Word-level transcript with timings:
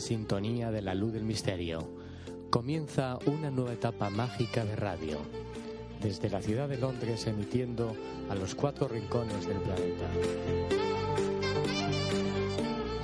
Sintonía 0.00 0.70
de 0.70 0.82
la 0.82 0.94
luz 0.94 1.12
del 1.12 1.24
misterio. 1.24 1.88
Comienza 2.50 3.18
una 3.26 3.50
nueva 3.50 3.72
etapa 3.72 4.10
mágica 4.10 4.64
de 4.64 4.76
radio, 4.76 5.18
desde 6.02 6.30
la 6.30 6.40
ciudad 6.40 6.68
de 6.68 6.78
Londres 6.78 7.26
emitiendo 7.26 7.94
a 8.28 8.34
los 8.34 8.54
cuatro 8.54 8.88
rincones 8.88 9.46
del 9.46 9.58
planeta. 9.58 10.06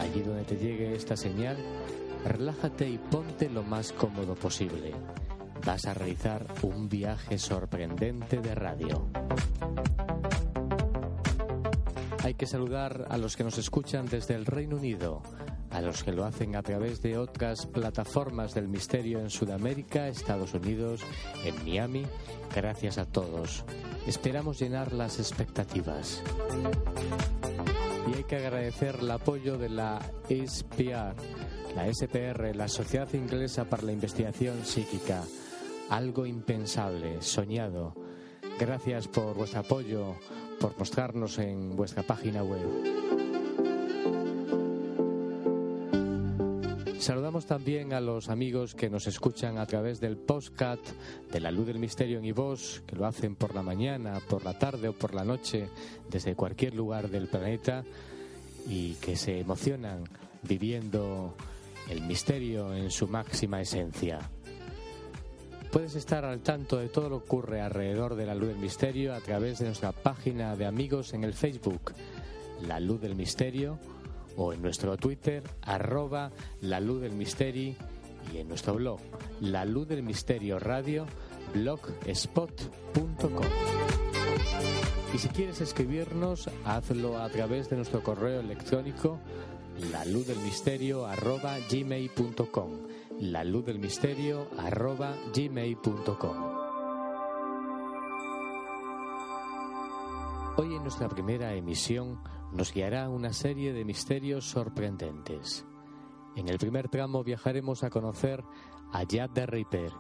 Allí 0.00 0.22
donde 0.22 0.44
te 0.44 0.56
llegue 0.56 0.94
esta 0.94 1.16
señal, 1.16 1.56
relájate 2.24 2.88
y 2.88 2.98
ponte 2.98 3.48
lo 3.48 3.62
más 3.62 3.92
cómodo 3.92 4.34
posible. 4.34 4.92
Vas 5.64 5.86
a 5.86 5.94
realizar 5.94 6.46
un 6.62 6.88
viaje 6.88 7.38
sorprendente 7.38 8.40
de 8.40 8.54
radio. 8.54 9.06
Hay 12.22 12.34
que 12.34 12.46
saludar 12.46 13.06
a 13.08 13.18
los 13.18 13.36
que 13.36 13.44
nos 13.44 13.56
escuchan 13.56 14.06
desde 14.06 14.34
el 14.34 14.46
Reino 14.46 14.76
Unido, 14.76 15.22
a 15.76 15.82
los 15.82 16.02
que 16.02 16.10
lo 16.10 16.24
hacen 16.24 16.56
a 16.56 16.62
través 16.62 17.02
de 17.02 17.18
otras 17.18 17.66
plataformas 17.66 18.54
del 18.54 18.66
misterio 18.66 19.20
en 19.20 19.28
Sudamérica, 19.28 20.08
Estados 20.08 20.54
Unidos, 20.54 21.02
en 21.44 21.54
Miami. 21.64 22.06
Gracias 22.54 22.96
a 22.96 23.04
todos. 23.04 23.62
Esperamos 24.06 24.58
llenar 24.58 24.94
las 24.94 25.18
expectativas. 25.18 26.22
Y 28.10 28.16
hay 28.16 28.24
que 28.24 28.36
agradecer 28.36 28.96
el 29.02 29.10
apoyo 29.10 29.58
de 29.58 29.68
la 29.68 30.00
SPR, 30.30 31.14
la 31.74 31.92
SPR, 31.92 32.56
la 32.56 32.68
Sociedad 32.68 33.12
Inglesa 33.12 33.66
para 33.66 33.82
la 33.82 33.92
Investigación 33.92 34.64
Psíquica. 34.64 35.24
Algo 35.90 36.24
impensable, 36.24 37.20
soñado. 37.20 37.92
Gracias 38.58 39.08
por 39.08 39.34
vuestro 39.34 39.60
apoyo, 39.60 40.14
por 40.58 40.78
mostrarnos 40.78 41.38
en 41.38 41.76
vuestra 41.76 42.02
página 42.02 42.42
web. 42.42 43.15
Saludamos 46.98 47.46
también 47.46 47.92
a 47.92 48.00
los 48.00 48.30
amigos 48.30 48.74
que 48.74 48.88
nos 48.88 49.06
escuchan 49.06 49.58
a 49.58 49.66
través 49.66 50.00
del 50.00 50.16
postcat 50.16 50.80
de 51.30 51.40
la 51.40 51.50
luz 51.50 51.66
del 51.66 51.78
misterio 51.78 52.18
en 52.18 52.24
iVoz, 52.24 52.82
que 52.86 52.96
lo 52.96 53.06
hacen 53.06 53.36
por 53.36 53.54
la 53.54 53.62
mañana, 53.62 54.20
por 54.28 54.44
la 54.44 54.58
tarde 54.58 54.88
o 54.88 54.92
por 54.92 55.14
la 55.14 55.24
noche, 55.24 55.68
desde 56.10 56.34
cualquier 56.34 56.74
lugar 56.74 57.08
del 57.08 57.28
planeta 57.28 57.84
y 58.68 58.94
que 58.94 59.14
se 59.14 59.38
emocionan 59.38 60.04
viviendo 60.42 61.34
el 61.88 62.00
misterio 62.00 62.74
en 62.74 62.90
su 62.90 63.06
máxima 63.06 63.60
esencia. 63.60 64.18
Puedes 65.70 65.94
estar 65.94 66.24
al 66.24 66.40
tanto 66.40 66.78
de 66.78 66.88
todo 66.88 67.08
lo 67.08 67.18
que 67.18 67.26
ocurre 67.26 67.60
alrededor 67.60 68.16
de 68.16 68.26
la 68.26 68.34
luz 68.34 68.48
del 68.48 68.58
misterio 68.58 69.14
a 69.14 69.20
través 69.20 69.58
de 69.58 69.66
nuestra 69.66 69.92
página 69.92 70.56
de 70.56 70.66
amigos 70.66 71.12
en 71.12 71.24
el 71.24 71.34
Facebook, 71.34 71.92
La 72.66 72.80
Luz 72.80 73.00
del 73.00 73.14
Misterio, 73.14 73.78
o 74.36 74.52
en 74.52 74.62
nuestro 74.62 74.96
Twitter, 74.96 75.42
arroba 75.62 76.30
La 76.60 76.80
Luz 76.80 77.00
del 77.00 77.12
Misterio, 77.12 77.74
y 78.32 78.38
en 78.38 78.48
nuestro 78.48 78.74
blog, 78.74 79.00
La 79.40 79.64
Luz 79.64 79.88
del 79.88 80.02
Misterio 80.02 80.58
Radio, 80.58 81.06
blogspot.com. 81.54 83.46
Y 85.14 85.18
si 85.18 85.28
quieres 85.28 85.60
escribirnos, 85.60 86.50
hazlo 86.64 87.18
a 87.18 87.28
través 87.30 87.70
de 87.70 87.76
nuestro 87.76 88.02
correo 88.02 88.40
electrónico, 88.40 89.18
la 89.92 90.04
luz 90.06 90.26
del 90.26 90.38
misterio 90.38 91.06
arroba 91.06 91.58
gmail.com 91.70 92.70
la 93.20 93.44
luz 93.44 93.64
del 93.66 93.78
misterio 93.78 94.48
arroba 94.58 95.14
gmail.com 95.34 96.36
Hoy 100.58 100.74
en 100.74 100.82
nuestra 100.82 101.08
primera 101.08 101.54
emisión 101.54 102.18
nos 102.56 102.72
guiará 102.72 103.10
una 103.10 103.34
serie 103.34 103.74
de 103.74 103.84
misterios 103.84 104.48
sorprendentes. 104.48 105.66
En 106.36 106.48
el 106.48 106.58
primer 106.58 106.88
tramo 106.88 107.22
viajaremos 107.22 107.84
a 107.84 107.90
conocer 107.90 108.42
a 108.92 109.02
Jack 109.02 109.34
the 109.34 109.46
Ripper, 109.46 109.92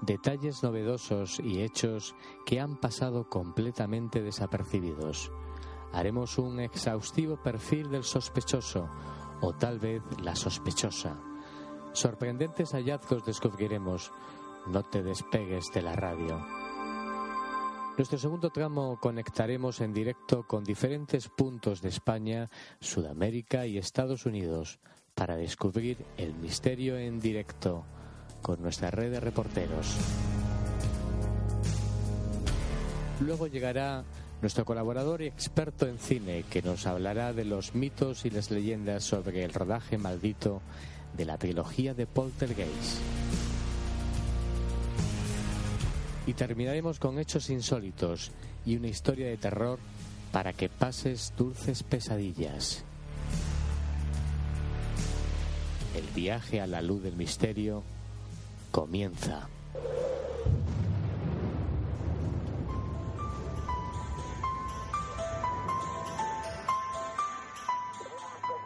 detalles 0.00 0.62
novedosos 0.62 1.38
y 1.40 1.60
hechos 1.60 2.14
que 2.46 2.60
han 2.60 2.76
pasado 2.76 3.28
completamente 3.28 4.22
desapercibidos. 4.22 5.30
Haremos 5.92 6.38
un 6.38 6.60
exhaustivo 6.60 7.36
perfil 7.42 7.90
del 7.90 8.04
sospechoso, 8.04 8.88
o 9.40 9.52
tal 9.52 9.78
vez 9.78 10.02
la 10.22 10.34
sospechosa. 10.34 11.20
Sorprendentes 11.92 12.72
hallazgos 12.72 13.24
descubriremos. 13.24 14.12
No 14.66 14.82
te 14.82 15.02
despegues 15.02 15.70
de 15.72 15.82
la 15.82 15.94
radio. 15.94 16.57
Nuestro 17.98 18.16
segundo 18.16 18.50
tramo 18.50 18.96
conectaremos 19.00 19.80
en 19.80 19.92
directo 19.92 20.46
con 20.46 20.62
diferentes 20.62 21.26
puntos 21.28 21.82
de 21.82 21.88
España, 21.88 22.48
Sudamérica 22.78 23.66
y 23.66 23.76
Estados 23.76 24.24
Unidos 24.24 24.78
para 25.16 25.34
descubrir 25.34 25.98
el 26.16 26.32
misterio 26.34 26.96
en 26.96 27.18
directo 27.18 27.84
con 28.40 28.62
nuestra 28.62 28.92
red 28.92 29.10
de 29.10 29.18
reporteros. 29.18 29.96
Luego 33.20 33.48
llegará 33.48 34.04
nuestro 34.42 34.64
colaborador 34.64 35.22
y 35.22 35.26
experto 35.26 35.88
en 35.88 35.98
cine 35.98 36.44
que 36.48 36.62
nos 36.62 36.86
hablará 36.86 37.32
de 37.32 37.46
los 37.46 37.74
mitos 37.74 38.24
y 38.24 38.30
las 38.30 38.52
leyendas 38.52 39.02
sobre 39.02 39.42
el 39.42 39.52
rodaje 39.52 39.98
maldito 39.98 40.62
de 41.16 41.24
la 41.24 41.36
trilogía 41.36 41.94
de 41.94 42.06
Poltergeist. 42.06 43.27
Y 46.28 46.34
terminaremos 46.34 46.98
con 46.98 47.18
hechos 47.18 47.48
insólitos 47.48 48.32
y 48.66 48.76
una 48.76 48.88
historia 48.88 49.28
de 49.28 49.38
terror 49.38 49.78
para 50.30 50.52
que 50.52 50.68
pases 50.68 51.32
dulces 51.38 51.82
pesadillas. 51.82 52.84
El 55.96 56.04
viaje 56.14 56.60
a 56.60 56.66
la 56.66 56.82
luz 56.82 57.02
del 57.02 57.16
misterio 57.16 57.82
comienza. 58.70 59.48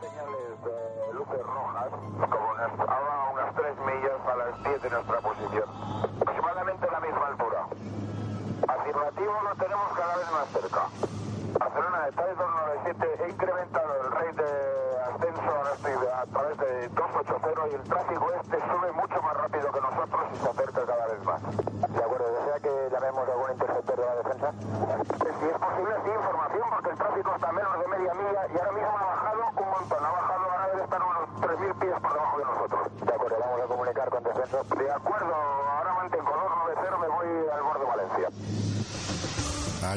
señales 0.01 0.65
de 0.65 1.15
luces 1.15 1.43
rojas, 1.47 1.91
como 2.29 2.91
a 2.91 3.31
unas 3.33 3.55
3 3.55 3.77
millas 3.87 4.21
a 4.27 4.37
las 4.37 4.65
10 4.65 4.83
de 4.83 4.91
nuestra 4.91 5.21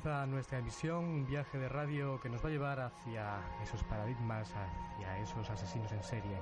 Comienza 0.00 0.26
nuestra 0.26 0.58
emisión, 0.58 1.04
un 1.04 1.26
viaje 1.26 1.58
de 1.58 1.68
radio 1.68 2.18
que 2.20 2.30
nos 2.30 2.42
va 2.42 2.48
a 2.48 2.52
llevar 2.52 2.80
hacia 2.80 3.38
esos 3.62 3.82
paradigmas, 3.84 4.48
hacia 4.48 5.18
esos 5.18 5.50
asesinos 5.50 5.92
en 5.92 6.02
serie. 6.02 6.38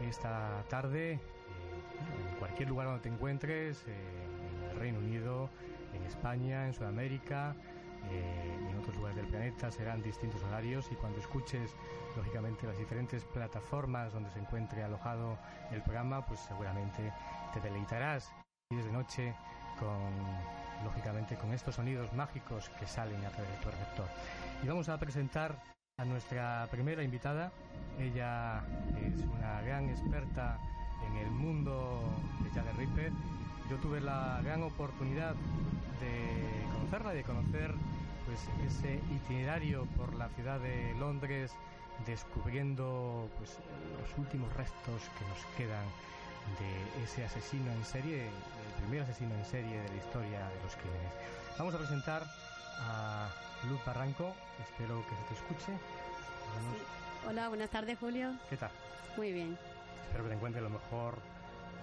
Esta 0.00 0.62
tarde, 0.68 1.14
eh, 1.14 1.20
en 2.30 2.36
cualquier 2.38 2.68
lugar 2.68 2.86
donde 2.86 3.02
te 3.02 3.08
encuentres, 3.08 3.84
eh, 3.88 4.28
en 4.62 4.70
el 4.70 4.78
Reino 4.78 4.98
Unido, 5.00 5.50
en 5.92 6.04
España, 6.04 6.66
en 6.66 6.74
Sudamérica, 6.74 7.56
eh, 8.10 8.58
y 8.64 8.70
en 8.70 8.78
otros 8.78 8.94
lugares 8.96 9.16
del 9.16 9.26
planeta, 9.26 9.72
serán 9.72 10.00
distintos 10.00 10.42
horarios 10.44 10.92
y 10.92 10.94
cuando 10.94 11.18
escuches, 11.18 11.74
lógicamente, 12.16 12.66
las 12.66 12.78
diferentes 12.78 13.24
plataformas 13.24 14.12
donde 14.12 14.30
se 14.30 14.38
encuentre 14.38 14.84
alojado 14.84 15.36
el 15.72 15.82
programa, 15.82 16.24
pues 16.24 16.38
seguramente 16.40 17.12
te 17.52 17.60
deleitarás 17.60 18.32
y 18.70 18.76
desde 18.76 18.92
noche 18.92 19.34
con 19.78 20.10
lógicamente 20.84 21.36
con 21.36 21.52
estos 21.52 21.76
sonidos 21.76 22.12
mágicos 22.12 22.70
que 22.78 22.86
salen 22.86 23.24
a 23.24 23.30
través 23.30 23.50
de 23.50 23.58
tu 23.58 23.70
receptor. 23.70 24.06
Y 24.62 24.68
vamos 24.68 24.88
a 24.88 24.98
presentar 24.98 25.62
a 25.96 26.04
nuestra 26.04 26.68
primera 26.70 27.02
invitada. 27.02 27.52
Ella 27.98 28.62
es 29.02 29.22
una 29.22 29.60
gran 29.62 29.88
experta 29.88 30.58
en 31.06 31.16
el 31.16 31.30
mundo 31.30 32.00
de 32.42 32.50
Jade 32.50 32.72
Ripper. 32.72 33.12
Yo 33.70 33.76
tuve 33.78 34.00
la 34.00 34.40
gran 34.44 34.62
oportunidad 34.62 35.34
de 36.00 36.66
conocerla 36.72 37.12
de 37.12 37.22
conocer 37.22 37.74
pues 38.26 38.48
ese 38.66 39.00
itinerario 39.14 39.86
por 39.96 40.14
la 40.14 40.28
ciudad 40.30 40.60
de 40.60 40.94
Londres 40.98 41.54
descubriendo 42.06 43.28
pues 43.38 43.58
los 44.00 44.18
últimos 44.18 44.52
restos 44.54 45.02
que 45.18 45.24
nos 45.26 45.56
quedan 45.56 45.86
de 46.58 47.04
ese 47.04 47.24
asesino 47.24 47.70
en 47.72 47.84
serie, 47.84 48.28
primer 48.84 49.02
asesino 49.02 49.34
en 49.34 49.44
serie 49.46 49.80
de 49.80 49.88
la 49.88 49.96
historia 49.96 50.38
de 50.48 50.62
los 50.62 50.76
crímenes. 50.76 51.12
Vamos 51.58 51.74
a 51.74 51.78
presentar 51.78 52.22
a 52.80 53.28
Luz 53.68 53.80
Barranco, 53.84 54.34
espero 54.60 55.02
que 55.08 55.16
se 55.16 55.22
te 55.22 55.34
escuche. 55.34 55.72
Sí. 55.72 56.82
Hola, 57.28 57.48
buenas 57.48 57.70
tardes, 57.70 57.98
Julio. 57.98 58.34
¿Qué 58.50 58.56
tal? 58.58 58.70
Muy 59.16 59.32
bien. 59.32 59.56
Espero 60.04 60.24
que 60.24 60.28
te 60.28 60.36
encuentres 60.36 60.62
lo 60.62 60.70
mejor, 60.70 61.16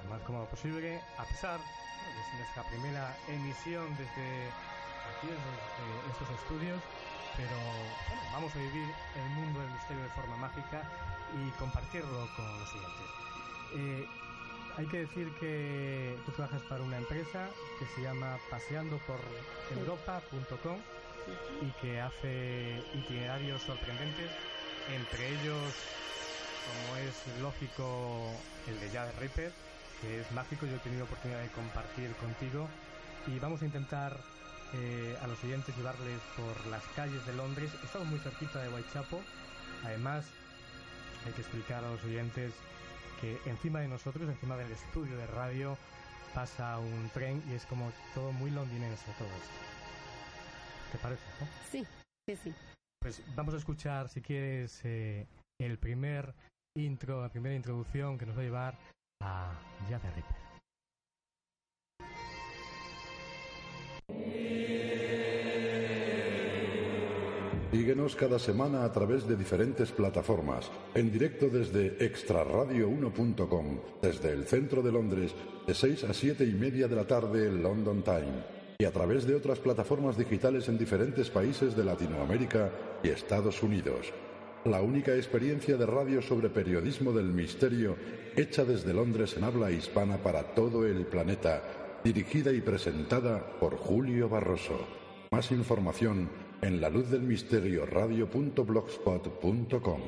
lo 0.04 0.10
más 0.10 0.22
cómodo 0.22 0.46
posible, 0.46 1.02
a 1.18 1.24
pesar 1.24 1.60
de 1.60 2.38
nuestra 2.38 2.64
primera 2.70 3.18
emisión 3.28 3.90
desde 3.98 4.54
aquí, 5.18 5.26
desde 5.26 6.12
estos 6.12 6.30
estudios. 6.38 6.80
Pero 7.36 7.58
bueno, 8.10 8.22
vamos 8.34 8.54
a 8.54 8.60
vivir 8.60 8.94
el 9.16 9.30
mundo 9.42 9.60
del 9.60 9.72
misterio 9.72 10.04
de 10.04 10.10
forma 10.10 10.38
mágica 10.38 10.84
y 11.34 11.50
compartirlo 11.58 12.30
con 12.36 12.60
los 12.60 12.70
siguientes. 12.70 13.08
Eh, 13.74 14.06
hay 14.78 14.86
que 14.88 15.00
decir 15.00 15.30
que 15.40 16.16
tú 16.26 16.32
trabajas 16.32 16.62
para 16.64 16.82
una 16.84 16.98
empresa 16.98 17.50
que 17.80 17.86
se 17.88 18.02
llama 18.02 18.38
paseandoporeuropa.com 18.50 20.78
y 21.62 21.72
que 21.82 22.00
hace 22.00 22.82
itinerarios 22.94 23.62
sorprendentes, 23.62 24.32
entre 24.90 25.30
ellos, 25.30 25.74
como 26.68 26.96
es 26.98 27.16
lógico, 27.42 28.32
el 28.68 28.80
de 28.80 28.90
Jade 28.90 29.12
Ripper, 29.20 29.52
que 30.02 30.22
es 30.22 30.32
mágico, 30.32 30.66
yo 30.66 30.76
he 30.76 30.80
tenido 30.80 31.06
oportunidad 31.06 31.42
de 31.42 31.50
compartir 31.50 32.12
contigo 32.16 32.68
y 33.28 33.38
vamos 33.40 33.62
a 33.62 33.66
intentar 33.66 34.18
eh, 34.74 35.18
a 35.22 35.28
los 35.28 35.38
siguientes 35.40 35.76
llevarles 35.76 36.22
por 36.36 36.66
las 36.68 36.84
calles 36.96 37.26
de 37.26 37.34
Londres. 37.34 37.72
Estamos 37.84 38.08
muy 38.08 38.20
cerquita 38.20 38.60
de 38.60 38.70
Whitechapel, 38.70 39.20
además 39.84 40.26
hay 41.26 41.34
que 41.34 41.42
explicar 41.42 41.84
a 41.84 41.92
los 41.92 42.02
oyentes 42.04 42.54
que 43.22 43.40
encima 43.46 43.80
de 43.80 43.88
nosotros, 43.88 44.28
encima 44.28 44.58
del 44.58 44.72
estudio 44.72 45.16
de 45.16 45.28
radio, 45.28 45.78
pasa 46.34 46.80
un 46.80 47.10
tren 47.14 47.42
y 47.50 47.54
es 47.54 47.66
como 47.66 47.92
todo 48.14 48.32
muy 48.34 48.52
londinense 48.52 49.06
todo 49.18 49.28
esto. 49.28 49.72
¿Te 50.92 50.98
parece? 50.98 51.24
No? 51.40 51.48
Sí, 51.70 51.86
sí, 52.28 52.36
sí. 52.44 52.54
Pues 53.00 53.24
vamos 53.36 53.54
a 53.54 53.58
escuchar, 53.58 54.10
si 54.10 54.22
quieres, 54.22 54.82
eh, 54.84 55.28
el 55.60 55.78
primer 55.78 56.34
intro, 56.76 57.22
la 57.22 57.30
primera 57.30 57.56
introducción 57.56 58.18
que 58.18 58.26
nos 58.26 58.36
va 58.36 58.42
a 58.42 58.44
llevar 58.44 58.78
a 59.22 59.54
Jade 59.88 60.12
Ripper. 60.16 60.41
Síguenos 67.72 68.18
cada 68.18 68.38
semana 68.38 68.84
a 68.84 68.92
través 68.92 69.26
de 69.26 69.38
diferentes 69.38 69.94
plataformas, 69.94 70.70
en 70.94 71.10
directo 71.10 71.48
desde 71.48 71.98
extraradio1.com, 72.00 73.80
desde 74.02 74.34
el 74.34 74.44
centro 74.44 74.82
de 74.82 74.92
Londres, 74.92 75.34
de 75.66 75.74
6 75.74 76.04
a 76.04 76.14
7 76.14 76.44
y 76.44 76.52
media 76.52 76.90
de 76.90 76.98
la 76.98 77.08
tarde, 77.08 77.50
London 77.50 78.04
Time, 78.04 78.44
y 78.78 78.84
a 78.84 78.92
través 78.92 79.26
de 79.26 79.36
otras 79.36 79.60
plataformas 79.60 80.18
digitales 80.18 80.68
en 80.68 80.78
diferentes 80.78 81.30
países 81.30 81.74
de 81.74 81.86
Latinoamérica 81.86 82.72
y 83.04 83.08
Estados 83.08 83.64
Unidos. 83.64 84.12
La 84.66 84.82
única 84.82 85.16
experiencia 85.16 85.78
de 85.78 85.86
radio 85.86 86.22
sobre 86.22 86.50
periodismo 86.50 87.14
del 87.14 87.28
misterio 87.28 87.96
hecha 88.36 88.66
desde 88.66 88.94
Londres 88.94 89.38
en 89.38 89.46
habla 89.46 89.72
hispana 89.72 90.18
para 90.18 90.44
todo 90.54 90.86
el 90.86 91.06
planeta, 91.06 91.64
dirigida 92.04 92.52
y 92.52 92.60
presentada 92.60 93.40
por 93.62 93.78
Julio 93.78 94.28
Barroso. 94.28 94.78
Más 95.32 95.52
información 95.52 96.51
en 96.62 96.80
la 96.80 96.90
luz 96.90 97.10
del 97.10 97.22
misterio 97.22 97.86
radio.blogspot.com. 97.86 100.02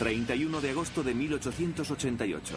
...31 0.00 0.60
de 0.60 0.70
agosto 0.70 1.02
de 1.02 1.14
1888... 1.14 2.54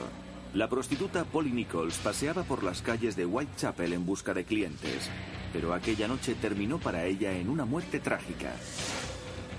La 0.53 0.67
prostituta 0.67 1.23
Polly 1.23 1.51
Nichols 1.51 1.97
paseaba 1.99 2.43
por 2.43 2.61
las 2.61 2.81
calles 2.81 3.15
de 3.15 3.25
Whitechapel 3.25 3.93
en 3.93 4.05
busca 4.05 4.33
de 4.33 4.43
clientes, 4.43 5.09
pero 5.53 5.73
aquella 5.73 6.09
noche 6.09 6.35
terminó 6.35 6.77
para 6.77 7.05
ella 7.05 7.31
en 7.31 7.49
una 7.49 7.63
muerte 7.63 8.01
trágica. 8.01 8.53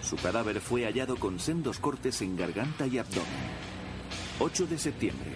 Su 0.03 0.17
cadáver 0.17 0.61
fue 0.61 0.85
hallado 0.85 1.17
con 1.17 1.39
sendos 1.39 1.79
cortes 1.79 2.21
en 2.23 2.37
garganta 2.37 2.87
y 2.87 2.99
abdomen. 2.99 3.27
8 4.41 4.67
de 4.67 4.79
septiembre. 4.79 5.31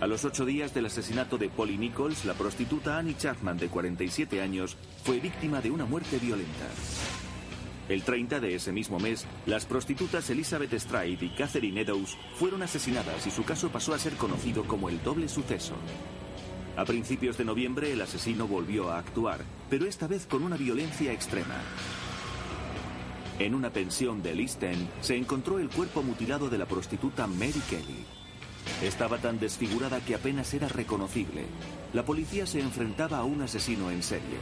A 0.00 0.06
los 0.06 0.24
ocho 0.24 0.44
días 0.44 0.72
del 0.74 0.86
asesinato 0.86 1.38
de 1.38 1.48
Polly 1.48 1.76
Nichols, 1.76 2.24
la 2.24 2.34
prostituta 2.34 2.98
Annie 2.98 3.16
Chapman, 3.16 3.58
de 3.58 3.68
47 3.68 4.40
años, 4.40 4.76
fue 5.04 5.18
víctima 5.18 5.60
de 5.60 5.70
una 5.70 5.84
muerte 5.84 6.18
violenta. 6.18 6.66
El 7.88 8.02
30 8.02 8.40
de 8.40 8.54
ese 8.54 8.70
mismo 8.70 8.98
mes, 8.98 9.26
las 9.46 9.64
prostitutas 9.64 10.28
Elizabeth 10.30 10.72
Stride 10.74 11.24
y 11.24 11.30
Catherine 11.30 11.80
Eddowes 11.80 12.16
fueron 12.34 12.62
asesinadas 12.62 13.26
y 13.26 13.30
su 13.30 13.44
caso 13.44 13.70
pasó 13.70 13.92
a 13.92 13.98
ser 13.98 14.14
conocido 14.14 14.64
como 14.64 14.88
el 14.88 15.02
doble 15.02 15.28
suceso. 15.28 15.74
A 16.76 16.84
principios 16.84 17.36
de 17.36 17.44
noviembre 17.44 17.92
el 17.92 18.00
asesino 18.00 18.46
volvió 18.46 18.90
a 18.90 18.98
actuar, 18.98 19.40
pero 19.68 19.86
esta 19.86 20.06
vez 20.06 20.26
con 20.26 20.44
una 20.44 20.56
violencia 20.56 21.12
extrema. 21.12 21.56
En 23.38 23.54
una 23.54 23.70
pensión 23.70 24.20
de 24.20 24.32
East 24.32 24.60
End 24.64 24.88
se 25.00 25.16
encontró 25.16 25.60
el 25.60 25.68
cuerpo 25.68 26.02
mutilado 26.02 26.50
de 26.50 26.58
la 26.58 26.66
prostituta 26.66 27.28
Mary 27.28 27.62
Kelly. 27.70 28.04
Estaba 28.82 29.18
tan 29.18 29.38
desfigurada 29.38 30.00
que 30.00 30.16
apenas 30.16 30.52
era 30.54 30.66
reconocible. 30.66 31.44
La 31.92 32.04
policía 32.04 32.46
se 32.46 32.60
enfrentaba 32.60 33.18
a 33.18 33.24
un 33.24 33.40
asesino 33.42 33.92
en 33.92 34.02
serie, 34.02 34.38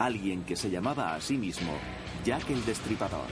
alguien 0.00 0.42
que 0.42 0.56
se 0.56 0.70
llamaba 0.70 1.14
a 1.14 1.20
sí 1.20 1.38
mismo 1.38 1.72
Jack 2.24 2.50
el 2.50 2.64
Destripador. 2.64 3.28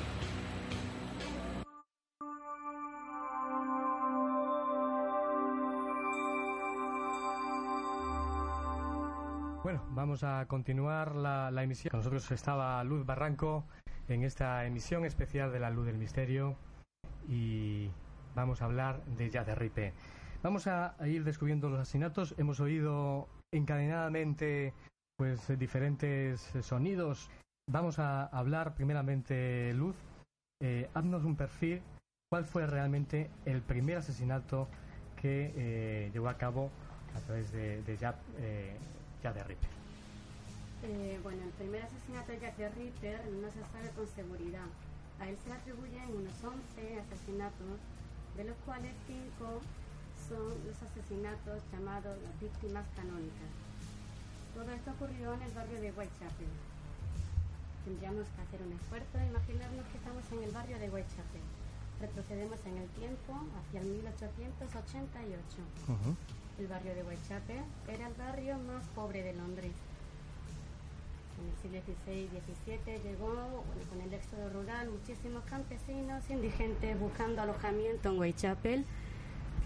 Bueno, 9.65 9.85
vamos 9.91 10.23
a 10.23 10.47
continuar 10.47 11.17
la, 11.17 11.51
emisión. 11.63 11.91
Nosotros 11.97 12.31
estaba 12.31 12.83
Luz 12.85 13.05
Barranco 13.05 13.67
en 14.15 14.25
esta 14.25 14.67
emisión 14.67 15.05
especial 15.05 15.53
de 15.53 15.61
la 15.61 15.71
Luz 15.71 15.87
del 15.87 15.97
Misterio 15.99 16.57
y 17.29 17.91
vamos 18.35 18.61
a 18.61 18.65
hablar 18.65 19.05
de 19.05 19.31
Jack 19.31 19.47
the 19.47 19.55
Ripper. 19.55 19.93
Vamos 20.43 20.67
a, 20.67 20.97
ir 21.07 21.25
descubriendo 21.25 21.69
los 21.69 21.81
asesinatos. 21.81 22.35
Hemos 22.39 22.61
oído 22.61 23.29
encadenadamente 23.53 24.75
pues 25.17 25.47
diferentes 25.59 26.41
sonidos. 26.63 27.31
Vamos 27.71 27.99
a 27.99 28.25
hablar 28.27 28.75
primeramente, 28.75 29.73
Luz, 29.75 29.97
eh, 30.63 30.89
haznos 30.95 31.25
un 31.25 31.37
perfil. 31.37 31.83
¿Cuál 32.31 32.45
fue 32.45 32.67
realmente 32.67 33.31
el 33.45 33.61
primer 33.61 33.99
asesinato 33.99 34.69
que 35.17 35.53
eh, 35.57 36.11
llevó 36.13 36.29
a 36.29 36.39
cabo 36.39 36.71
a 37.15 37.21
través 37.21 37.53
de, 37.53 37.83
de 37.83 37.97
Jack, 37.97 38.17
eh, 38.39 38.77
Ripper? 39.23 39.80
Eh, 40.83 41.21
bueno, 41.23 41.43
el 41.45 41.51
primer 41.51 41.83
asesinato 41.83 42.33
de 42.33 42.41
Jack 42.41 42.57
the 42.57 42.69
Ripper 42.71 43.21
no 43.37 43.49
se 43.51 43.61
sabe 43.69 43.91
con 43.95 44.09
seguridad. 44.09 44.65
A 45.21 45.29
él 45.29 45.37
se 45.45 45.51
le 45.51 45.57
atribuyen 45.57 46.09
unos 46.09 46.33
11 46.43 47.01
asesinatos, 47.05 47.77
de 48.37 48.45
los 48.45 48.57
cuales 48.65 48.93
5 49.07 49.61
son 50.29 50.49
los 50.65 50.79
asesinatos 50.81 51.61
llamados 51.73 52.17
las 52.23 52.41
víctimas 52.41 52.87
canónicas. 52.97 53.53
Todo 54.55 54.71
esto 54.73 54.91
ocurrió 54.93 55.35
en 55.35 55.43
el 55.43 55.53
barrio 55.53 55.81
de 55.81 55.93
Whitechapel. 55.93 56.49
Tendríamos 57.85 58.27
que 58.33 58.41
hacer 58.41 58.61
un 58.65 58.73
esfuerzo 58.73 59.19
e 59.19 59.27
imaginarnos 59.27 59.85
que 59.93 59.99
estamos 59.99 60.25
en 60.33 60.43
el 60.45 60.51
barrio 60.51 60.79
de 60.79 60.89
Whitechapel. 60.89 61.45
Retrocedemos 62.01 62.61
en 62.65 62.77
el 62.79 62.89
tiempo 62.97 63.37
hacia 63.61 63.81
el 63.81 63.87
1888. 64.01 65.45
Ujú. 65.93 66.17
El 66.59 66.67
barrio 66.69 66.95
de 66.95 67.05
Whitechapel 67.05 67.65
era 67.89 68.09
el 68.09 68.15
barrio 68.15 68.57
más 68.65 68.85
pobre 68.95 69.23
de 69.23 69.35
Londres. 69.35 69.73
En 71.41 71.49
el 71.49 71.57
siglo 71.63 71.81
XVI 71.81 72.13
y 72.13 72.29
XVII 72.29 72.99
llegó, 73.03 73.65
con 73.89 74.01
el 74.03 74.13
éxodo 74.13 74.51
rural, 74.51 74.91
muchísimos 74.91 75.43
campesinos 75.45 76.29
indigentes 76.29 77.01
buscando 77.01 77.41
alojamiento 77.41 78.11
en 78.11 78.19
Whitechapel. 78.19 78.85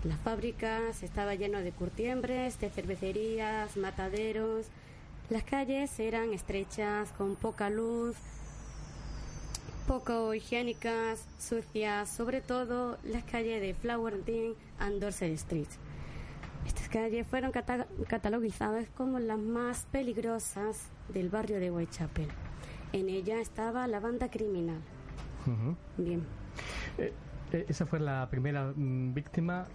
Las 0.05 0.21
fábricas 0.21 1.03
estaba 1.03 1.35
lleno 1.35 1.59
de 1.59 1.73
curtiembres, 1.73 2.61
de 2.61 2.71
cervecerías, 2.71 3.77
mataderos. 3.77 4.67
Las 5.31 5.43
calles 5.43 5.99
eran 5.99 6.33
estrechas, 6.33 7.11
con 7.13 7.35
poca 7.35 7.71
luz, 7.71 8.17
poco 9.89 10.33
higiénicas, 10.33 11.27
sucias, 11.41 12.09
sobre 12.09 12.41
todo 12.41 12.99
las 13.03 13.25
calles 13.25 13.61
de 13.61 13.75
Flowerding 13.75 14.55
and 14.79 15.01
Dorset 15.01 15.33
Street. 15.33 15.69
Estas 16.67 16.89
calles 16.89 17.27
fueron 17.27 17.53
cata- 17.53 17.87
catalogizadas 18.09 18.89
como 18.97 19.19
las 19.19 19.39
más 19.39 19.87
peligrosas 19.93 20.89
del 21.13 21.29
barrio 21.29 21.61
de 21.61 21.71
Whitechapel. 21.71 22.29
En 22.93 23.09
ella 23.09 23.41
estaba 23.41 23.87
la 23.87 24.01
banda 24.01 24.31
criminal. 24.31 24.81
Bien. 25.99 26.25
Eh, 26.99 27.13
eh, 27.53 27.67
esa 27.69 27.85
fue 27.87 28.01
la 28.01 28.29
primera 28.31 28.73
mm, 28.75 29.13
víctima. 29.13 29.67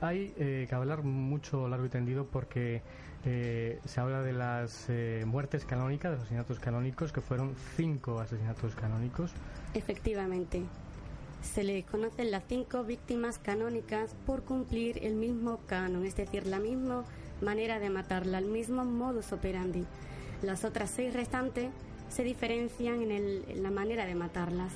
Hay 0.00 0.32
eh, 0.38 0.66
que 0.68 0.74
hablar 0.74 1.02
mucho 1.02 1.68
largo 1.68 1.86
y 1.86 1.88
tendido 1.88 2.26
porque 2.26 2.82
eh, 3.24 3.78
se 3.84 4.00
habla 4.00 4.22
de 4.22 4.32
las 4.32 4.86
eh, 4.88 5.24
muertes 5.26 5.64
canónicas, 5.64 6.10
de 6.12 6.16
los 6.16 6.22
asesinatos 6.24 6.58
canónicos, 6.60 7.12
que 7.12 7.20
fueron 7.20 7.54
cinco 7.76 8.20
asesinatos 8.20 8.74
canónicos. 8.74 9.32
Efectivamente, 9.74 10.62
se 11.42 11.62
le 11.64 11.82
conocen 11.84 12.30
las 12.30 12.42
cinco 12.48 12.84
víctimas 12.84 13.38
canónicas 13.38 14.14
por 14.26 14.42
cumplir 14.42 15.04
el 15.04 15.14
mismo 15.14 15.60
canon, 15.66 16.04
es 16.04 16.16
decir, 16.16 16.46
la 16.46 16.58
misma 16.58 17.04
manera 17.40 17.78
de 17.78 17.90
matarla, 17.90 18.38
el 18.38 18.46
mismo 18.46 18.84
modus 18.84 19.32
operandi. 19.32 19.84
Las 20.42 20.64
otras 20.64 20.90
seis 20.90 21.12
restantes 21.14 21.70
se 22.08 22.22
diferencian 22.24 23.02
en, 23.02 23.10
el- 23.12 23.44
en 23.48 23.62
la 23.62 23.70
manera 23.70 24.06
de 24.06 24.14
matarlas. 24.14 24.72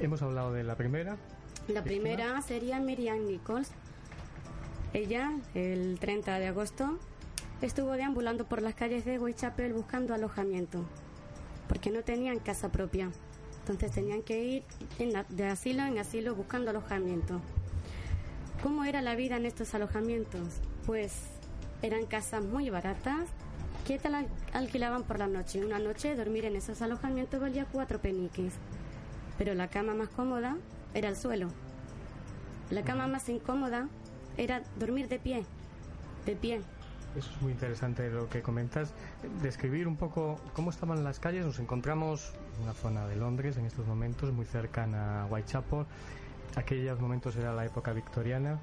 Hemos 0.00 0.22
hablado 0.22 0.52
de 0.52 0.64
la 0.64 0.76
primera. 0.76 1.16
La 1.68 1.82
primera 1.84 2.40
sería 2.42 2.80
Miriam 2.80 3.26
Nichols. 3.26 3.70
Ella, 4.92 5.32
el 5.54 5.98
30 6.00 6.38
de 6.38 6.46
agosto, 6.48 6.98
estuvo 7.60 7.92
deambulando 7.92 8.46
por 8.46 8.62
las 8.62 8.74
calles 8.74 9.04
de 9.04 9.18
Whitechapel 9.18 9.72
buscando 9.74 10.14
alojamiento, 10.14 10.84
porque 11.68 11.90
no 11.90 12.02
tenían 12.02 12.38
casa 12.38 12.70
propia. 12.72 13.10
Entonces 13.68 13.90
tenían 13.90 14.22
que 14.22 14.44
ir 14.44 14.62
en 15.00 15.12
la- 15.12 15.24
de 15.28 15.44
asilo 15.46 15.84
en 15.84 15.98
asilo 15.98 16.36
buscando 16.36 16.70
alojamiento. 16.70 17.40
¿Cómo 18.62 18.84
era 18.84 19.02
la 19.02 19.16
vida 19.16 19.36
en 19.36 19.44
estos 19.44 19.74
alojamientos? 19.74 20.60
Pues 20.86 21.12
eran 21.82 22.06
casas 22.06 22.44
muy 22.44 22.70
baratas 22.70 23.28
que 23.86 23.98
te 23.98 24.08
la 24.08 24.24
alquilaban 24.52 25.02
por 25.02 25.18
la 25.18 25.26
noche. 25.26 25.64
Una 25.64 25.78
noche 25.80 26.14
dormir 26.14 26.44
en 26.44 26.54
esos 26.56 26.80
alojamientos 26.80 27.40
valía 27.40 27.66
cuatro 27.66 28.00
peniques. 28.00 28.52
Pero 29.36 29.54
la 29.54 29.68
cama 29.68 29.94
más 29.94 30.08
cómoda 30.10 30.56
era 30.94 31.08
el 31.08 31.16
suelo. 31.16 31.48
La 32.70 32.82
cama 32.82 33.08
más 33.08 33.28
incómoda 33.28 33.88
era 34.36 34.62
dormir 34.78 35.08
de 35.08 35.18
pie. 35.18 35.44
De 36.24 36.36
pie. 36.36 36.60
Eso 37.16 37.30
es 37.30 37.42
muy 37.42 37.52
interesante 37.52 38.08
lo 38.10 38.28
que 38.28 38.42
comentas. 38.42 38.92
Describir 39.42 39.88
un 39.88 39.96
poco 39.96 40.38
cómo 40.54 40.70
estaban 40.70 41.02
las 41.02 41.18
calles. 41.18 41.44
Nos 41.44 41.58
encontramos 41.58 42.32
en 42.34 42.45
una 42.62 42.72
zona 42.74 43.06
de 43.06 43.16
Londres 43.16 43.56
en 43.56 43.66
estos 43.66 43.86
momentos, 43.86 44.32
muy 44.32 44.44
cercana 44.46 45.22
a 45.22 45.26
Whitechapel. 45.26 45.86
Aquellos 46.56 47.00
momentos 47.00 47.36
era 47.36 47.52
la 47.52 47.64
época 47.64 47.92
victoriana. 47.92 48.58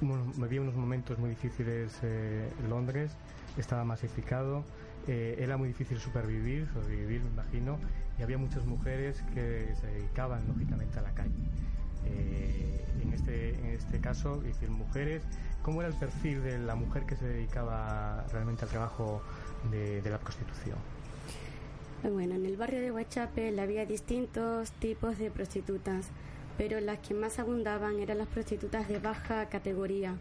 Me 0.00 0.48
vi 0.48 0.58
unos 0.58 0.74
momentos 0.74 1.18
muy 1.18 1.30
difíciles 1.30 1.98
eh, 2.02 2.50
Londres. 2.68 3.12
Estaba 3.56 3.84
masificado. 3.84 4.64
eh, 5.06 5.36
era 5.38 5.56
muy 5.56 5.68
difícil 5.68 5.98
supervivir, 5.98 6.66
sobrevivir, 6.72 7.22
me 7.22 7.28
imagino. 7.28 7.78
Y 8.18 8.22
había 8.22 8.38
muchas 8.38 8.64
mujeres 8.64 9.22
que 9.34 9.74
se 9.80 9.86
dedicaban, 9.86 10.46
lógicamente, 10.48 10.98
a 10.98 11.02
la 11.02 11.12
calle. 11.12 11.30
Eh, 12.06 12.86
en, 13.02 13.12
este, 13.12 13.54
en 13.54 13.66
este 13.66 14.00
caso, 14.00 14.40
decir, 14.40 14.70
mujeres, 14.70 15.22
¿cómo 15.62 15.82
era 15.82 15.90
el 15.90 15.98
perfil 15.98 16.42
de 16.42 16.58
la 16.58 16.74
mujer 16.74 17.04
que 17.06 17.16
se 17.16 17.26
dedicaba 17.26 18.24
realmente 18.32 18.64
al 18.64 18.70
trabajo 18.70 19.22
de 19.70 20.08
la 20.10 20.18
prostitución? 20.18 20.93
Bueno, 22.12 22.34
en 22.34 22.44
el 22.44 22.58
barrio 22.58 22.82
de 22.82 22.92
Whitechapel 22.92 23.58
había 23.58 23.86
distintos 23.86 24.72
tipos 24.72 25.16
de 25.16 25.30
prostitutas, 25.30 26.08
pero 26.58 26.78
las 26.80 26.98
que 26.98 27.14
más 27.14 27.38
abundaban 27.38 27.98
eran 27.98 28.18
las 28.18 28.28
prostitutas 28.28 28.88
de 28.88 28.98
baja 28.98 29.48
categoría. 29.48 30.14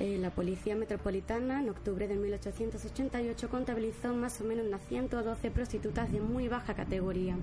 Eh, 0.00 0.18
la 0.18 0.30
Policía 0.30 0.74
Metropolitana 0.74 1.60
en 1.60 1.68
octubre 1.68 2.08
de 2.08 2.16
1888 2.16 3.48
contabilizó 3.48 4.14
más 4.14 4.40
o 4.40 4.44
menos 4.44 4.66
unas 4.66 4.82
112 4.88 5.52
prostitutas 5.52 6.10
de 6.10 6.20
muy 6.20 6.48
baja 6.48 6.74
categoría. 6.74 7.36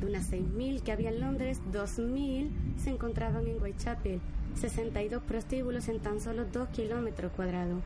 De 0.00 0.06
unas 0.06 0.32
6.000 0.32 0.82
que 0.82 0.90
había 0.90 1.10
en 1.10 1.20
Londres, 1.20 1.60
2.000 1.72 2.50
se 2.82 2.90
encontraban 2.90 3.46
en 3.46 3.62
Whitechapel, 3.62 4.20
62 4.56 5.22
prostíbulos 5.22 5.86
en 5.86 6.00
tan 6.00 6.20
solo 6.20 6.44
2 6.44 6.70
kilómetros 6.70 7.30
cuadrados 7.36 7.84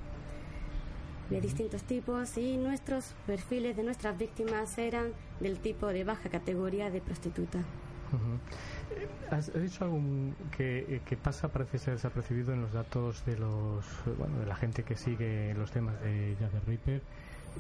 de 1.31 1.41
distintos 1.41 1.83
tipos 1.83 2.37
y 2.39 2.57
nuestros 2.57 3.15
perfiles 3.27 3.77
de 3.77 3.83
nuestras 3.83 4.17
víctimas 4.17 4.79
eran 4.79 5.13
del 5.41 5.59
tipo 5.59 5.87
de 5.89 6.05
baja 6.05 6.29
categoría 6.29 6.91
de 6.91 7.01
prostituta. 7.01 7.59
Has 9.31 9.53
dicho 9.53 9.85
algo 9.85 10.01
que, 10.57 11.03
que, 11.05 11.17
pasa, 11.17 11.49
parece 11.49 11.79
ser 11.79 11.95
desapercibido 11.95 12.55
en 12.55 12.63
los 12.63 12.73
datos 12.73 13.25
de 13.27 13.37
los 13.39 13.85
bueno, 14.17 14.39
de 14.41 14.47
la 14.47 14.57
gente 14.57 14.83
que 14.83 14.97
sigue 14.97 15.53
los 15.55 15.71
temas 15.71 16.01
de 16.01 16.35
Jack 16.41 16.51
the 16.53 16.61
Ripper 16.67 17.03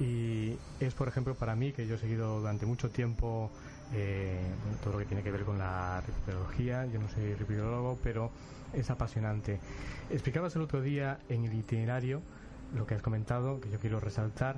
y 0.00 0.56
es, 0.80 0.94
por 0.94 1.08
ejemplo, 1.08 1.34
para 1.34 1.56
mí, 1.56 1.72
que 1.72 1.86
yo 1.86 1.96
he 1.96 1.98
seguido 1.98 2.38
durante 2.38 2.66
mucho 2.66 2.88
tiempo 2.88 3.50
eh, 3.92 4.40
todo 4.82 4.94
lo 4.94 4.98
que 5.00 5.06
tiene 5.06 5.22
que 5.22 5.30
ver 5.30 5.42
con 5.42 5.58
la 5.58 6.00
ripología, 6.02 6.86
yo 6.86 7.00
no 7.00 7.08
soy 7.08 7.34
ripolólogo, 7.34 7.98
pero 8.02 8.30
es 8.72 8.90
apasionante. 8.90 9.58
Explicabas 10.10 10.54
el 10.56 10.62
otro 10.62 10.82
día 10.82 11.18
en 11.28 11.44
el 11.44 11.54
itinerario 11.54 12.22
lo 12.74 12.86
que 12.86 12.94
has 12.94 13.02
comentado, 13.02 13.60
que 13.60 13.70
yo 13.70 13.78
quiero 13.78 14.00
resaltar. 14.00 14.56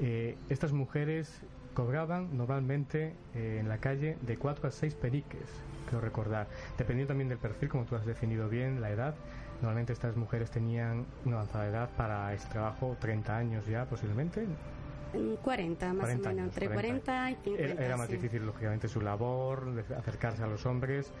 Eh, 0.00 0.36
estas 0.48 0.72
mujeres 0.72 1.40
cobraban 1.74 2.36
normalmente 2.36 3.14
eh, 3.34 3.58
en 3.60 3.68
la 3.68 3.78
calle 3.78 4.16
de 4.22 4.36
4 4.36 4.68
a 4.68 4.70
6 4.70 4.94
periques, 4.94 5.48
creo 5.88 6.00
recordar, 6.00 6.48
dependiendo 6.76 7.08
también 7.08 7.28
del 7.28 7.38
perfil, 7.38 7.68
como 7.68 7.84
tú 7.84 7.96
has 7.96 8.06
definido 8.06 8.48
bien, 8.48 8.80
la 8.80 8.90
edad. 8.90 9.14
Normalmente 9.60 9.92
estas 9.92 10.16
mujeres 10.16 10.50
tenían 10.50 11.06
una 11.24 11.36
avanzada 11.36 11.68
edad 11.68 11.90
para 11.96 12.34
este 12.34 12.50
trabajo, 12.50 12.96
30 13.00 13.36
años 13.36 13.66
ya 13.66 13.84
posiblemente, 13.84 14.46
40 15.42 15.92
más 15.92 16.04
o 16.04 16.06
menos, 16.06 16.26
entre 16.26 16.68
40, 16.68 17.30
y 17.30 17.34
50. 17.44 17.84
Era, 17.84 17.96
más 17.96 18.08
difícil, 18.08 18.46
lógicamente, 18.46 18.88
su 18.88 19.00
labor, 19.00 19.74
de 19.74 19.94
acercarse 19.94 20.42
a 20.42 20.46
los 20.46 20.64
hombres. 20.66 21.12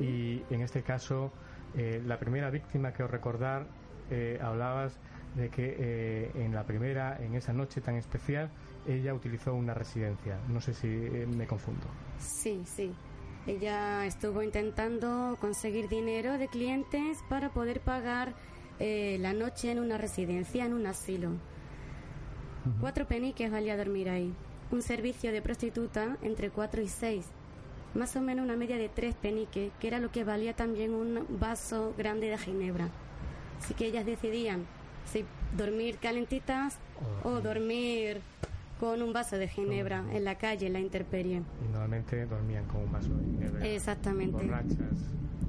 Y 0.00 0.42
en 0.50 0.60
este 0.60 0.82
caso, 0.82 1.32
eh, 1.76 2.02
la 2.04 2.18
primera 2.18 2.50
víctima 2.50 2.92
que 2.92 3.02
os 3.02 3.10
recordar, 3.10 3.66
eh, 4.10 4.38
hablabas 4.42 4.98
de 5.38 5.48
que 5.48 5.76
eh, 5.78 6.30
en 6.34 6.54
la 6.54 6.64
primera, 6.64 7.16
en 7.22 7.34
esa 7.34 7.52
noche 7.52 7.80
tan 7.80 7.96
especial, 7.96 8.50
ella 8.86 9.14
utilizó 9.14 9.54
una 9.54 9.72
residencia. 9.72 10.38
No 10.48 10.60
sé 10.60 10.74
si 10.74 10.86
me 10.86 11.46
confundo. 11.46 11.86
Sí, 12.18 12.62
sí. 12.66 12.92
Ella 13.46 14.04
estuvo 14.04 14.42
intentando 14.42 15.38
conseguir 15.40 15.88
dinero 15.88 16.36
de 16.36 16.48
clientes 16.48 17.18
para 17.30 17.48
poder 17.48 17.80
pagar 17.80 18.34
la 18.78 19.32
noche 19.32 19.72
en 19.72 19.80
una 19.80 19.96
residencia, 19.98 20.64
en 20.64 20.72
un 20.74 20.86
asilo. 20.86 21.30
Cuatro 22.80 23.06
peniques 23.06 23.50
valía 23.50 23.76
dormir 23.76 24.10
ahí. 24.10 24.34
Un 24.70 24.82
servicio 24.82 25.32
de 25.32 25.40
prostituta 25.40 26.18
entre 26.22 26.50
cuatro 26.50 26.82
y 26.82 26.88
seis. 26.88 27.26
Más 27.94 28.14
o 28.16 28.20
menos 28.20 28.44
una 28.44 28.56
media 28.56 28.76
de 28.76 28.90
tres 28.90 29.14
peniques, 29.14 29.72
que 29.80 29.88
era 29.88 29.98
lo 29.98 30.12
que 30.12 30.24
valía 30.24 30.54
también 30.54 30.92
un 30.92 31.26
vaso 31.40 31.94
grande 31.96 32.28
de 32.28 32.36
ginebra. 32.36 32.90
Así 33.60 33.74
que 33.74 33.86
ellas 33.86 34.04
decidían 34.04 34.66
si 35.10 35.24
dormir 35.56 35.98
calentitas 35.98 36.78
o 37.24 37.40
dormir 37.40 38.20
con 38.78 39.02
un 39.02 39.12
vaso 39.12 39.36
de 39.36 39.48
ginebra 39.48 40.04
en 40.12 40.24
la 40.24 40.36
calle, 40.36 40.66
en 40.66 40.72
la 40.74 40.80
intemperie. 40.80 41.36
Y 41.36 41.72
normalmente 41.72 42.26
dormían 42.26 42.64
con 42.66 42.82
un 42.82 42.92
vaso 42.92 43.12
de 43.14 43.24
ginebra. 43.24 43.66
Exactamente. 43.66 44.44
Borrachas. 44.44 44.98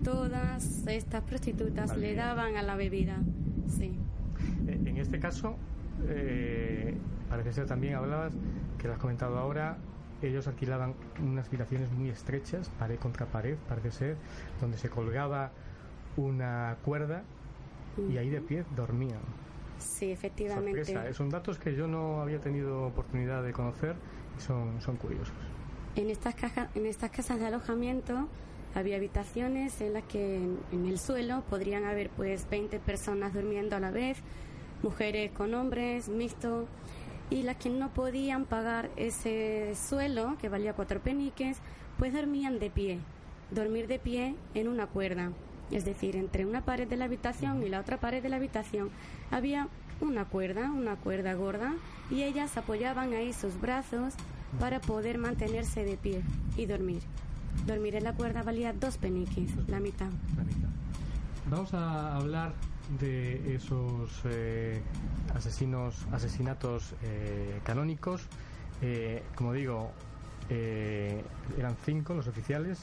Todas 0.03 0.87
estas 0.87 1.23
prostitutas 1.23 1.95
le 1.97 2.15
daban 2.15 2.55
a 2.55 2.63
la 2.63 2.75
bebida, 2.75 3.17
sí. 3.67 3.97
Eh, 4.67 4.79
en 4.85 4.97
este 4.97 5.19
caso, 5.19 5.57
eh, 6.07 6.95
parece 7.29 7.53
ser 7.53 7.67
también 7.67 7.95
hablabas, 7.95 8.31
que 8.77 8.87
lo 8.87 8.93
has 8.93 8.99
comentado 8.99 9.37
ahora, 9.37 9.77
ellos 10.21 10.47
alquilaban 10.47 10.95
unas 11.21 11.47
habitaciones 11.47 11.91
muy 11.91 12.09
estrechas, 12.09 12.69
pared 12.79 12.97
contra 12.97 13.25
pared, 13.25 13.57
parece 13.67 13.91
ser, 13.91 14.15
donde 14.59 14.77
se 14.77 14.89
colgaba 14.89 15.51
una 16.17 16.77
cuerda 16.83 17.23
y 18.09 18.17
ahí 18.17 18.29
de 18.29 18.41
pie 18.41 18.63
dormían. 18.75 19.19
Sí, 19.79 20.11
efectivamente. 20.11 20.85
Sorpresa. 20.85 21.13
Son 21.13 21.29
datos 21.29 21.57
que 21.57 21.75
yo 21.75 21.87
no 21.87 22.21
había 22.21 22.39
tenido 22.39 22.87
oportunidad 22.87 23.43
de 23.43 23.51
conocer 23.53 23.95
y 24.37 24.41
son, 24.41 24.81
son 24.81 24.97
curiosos. 24.97 25.33
En 25.95 26.09
estas, 26.09 26.35
cajas, 26.35 26.69
en 26.75 26.85
estas 26.85 27.11
casas 27.11 27.39
de 27.39 27.47
alojamiento 27.47 28.27
había 28.75 28.97
habitaciones 28.97 29.81
en 29.81 29.93
las 29.93 30.03
que 30.03 30.37
en, 30.37 30.59
en 30.71 30.85
el 30.85 30.99
suelo 30.99 31.43
podrían 31.49 31.85
haber 31.85 32.09
pues 32.09 32.47
20 32.49 32.79
personas 32.79 33.33
durmiendo 33.33 33.75
a 33.75 33.79
la 33.79 33.91
vez, 33.91 34.17
mujeres 34.83 35.31
con 35.31 35.53
hombres, 35.53 36.07
mixto, 36.09 36.67
y 37.29 37.43
las 37.43 37.57
que 37.57 37.69
no 37.69 37.89
podían 37.93 38.45
pagar 38.45 38.89
ese 38.95 39.73
suelo, 39.75 40.35
que 40.39 40.49
valía 40.49 40.73
cuatro 40.73 40.99
peniques, 40.99 41.57
pues 41.97 42.13
dormían 42.13 42.59
de 42.59 42.69
pie, 42.69 42.99
dormir 43.51 43.87
de 43.87 43.99
pie 43.99 44.35
en 44.53 44.67
una 44.67 44.87
cuerda. 44.87 45.31
Es 45.71 45.85
decir, 45.85 46.15
entre 46.15 46.45
una 46.45 46.65
pared 46.65 46.87
de 46.87 46.97
la 46.97 47.05
habitación 47.05 47.61
y 47.61 47.69
la 47.69 47.79
otra 47.79 47.99
pared 47.99 48.23
de 48.23 48.29
la 48.29 48.37
habitación 48.37 48.89
había 49.31 49.67
una 50.01 50.25
cuerda, 50.25 50.71
una 50.71 50.95
cuerda 50.95 51.33
gorda, 51.33 51.73
y 52.09 52.23
ellas 52.23 52.57
apoyaban 52.57 53.13
ahí 53.13 53.33
sus 53.33 53.59
brazos 53.59 54.13
para 54.59 54.79
poder 54.79 55.17
mantenerse 55.17 55.83
de 55.83 55.97
pie 55.97 56.21
y 56.57 56.65
dormir. 56.65 57.01
Dormir 57.67 57.95
en 57.95 58.03
la 58.03 58.13
cuerda 58.13 58.43
valía 58.43 58.73
dos 58.73 58.97
peniques, 58.97 59.51
la 59.67 59.79
mitad. 59.79 60.09
La 60.37 60.43
mitad. 60.43 60.69
Vamos 61.49 61.73
a 61.73 62.15
hablar 62.15 62.53
de 62.99 63.55
esos 63.55 64.09
eh, 64.25 64.81
asesinos, 65.35 66.05
asesinatos 66.11 66.93
eh, 67.03 67.59
canónicos. 67.63 68.21
Eh, 68.81 69.23
como 69.35 69.53
digo, 69.53 69.91
eran 70.49 71.75
cinco 71.85 72.15
los 72.15 72.27
oficiales, 72.27 72.79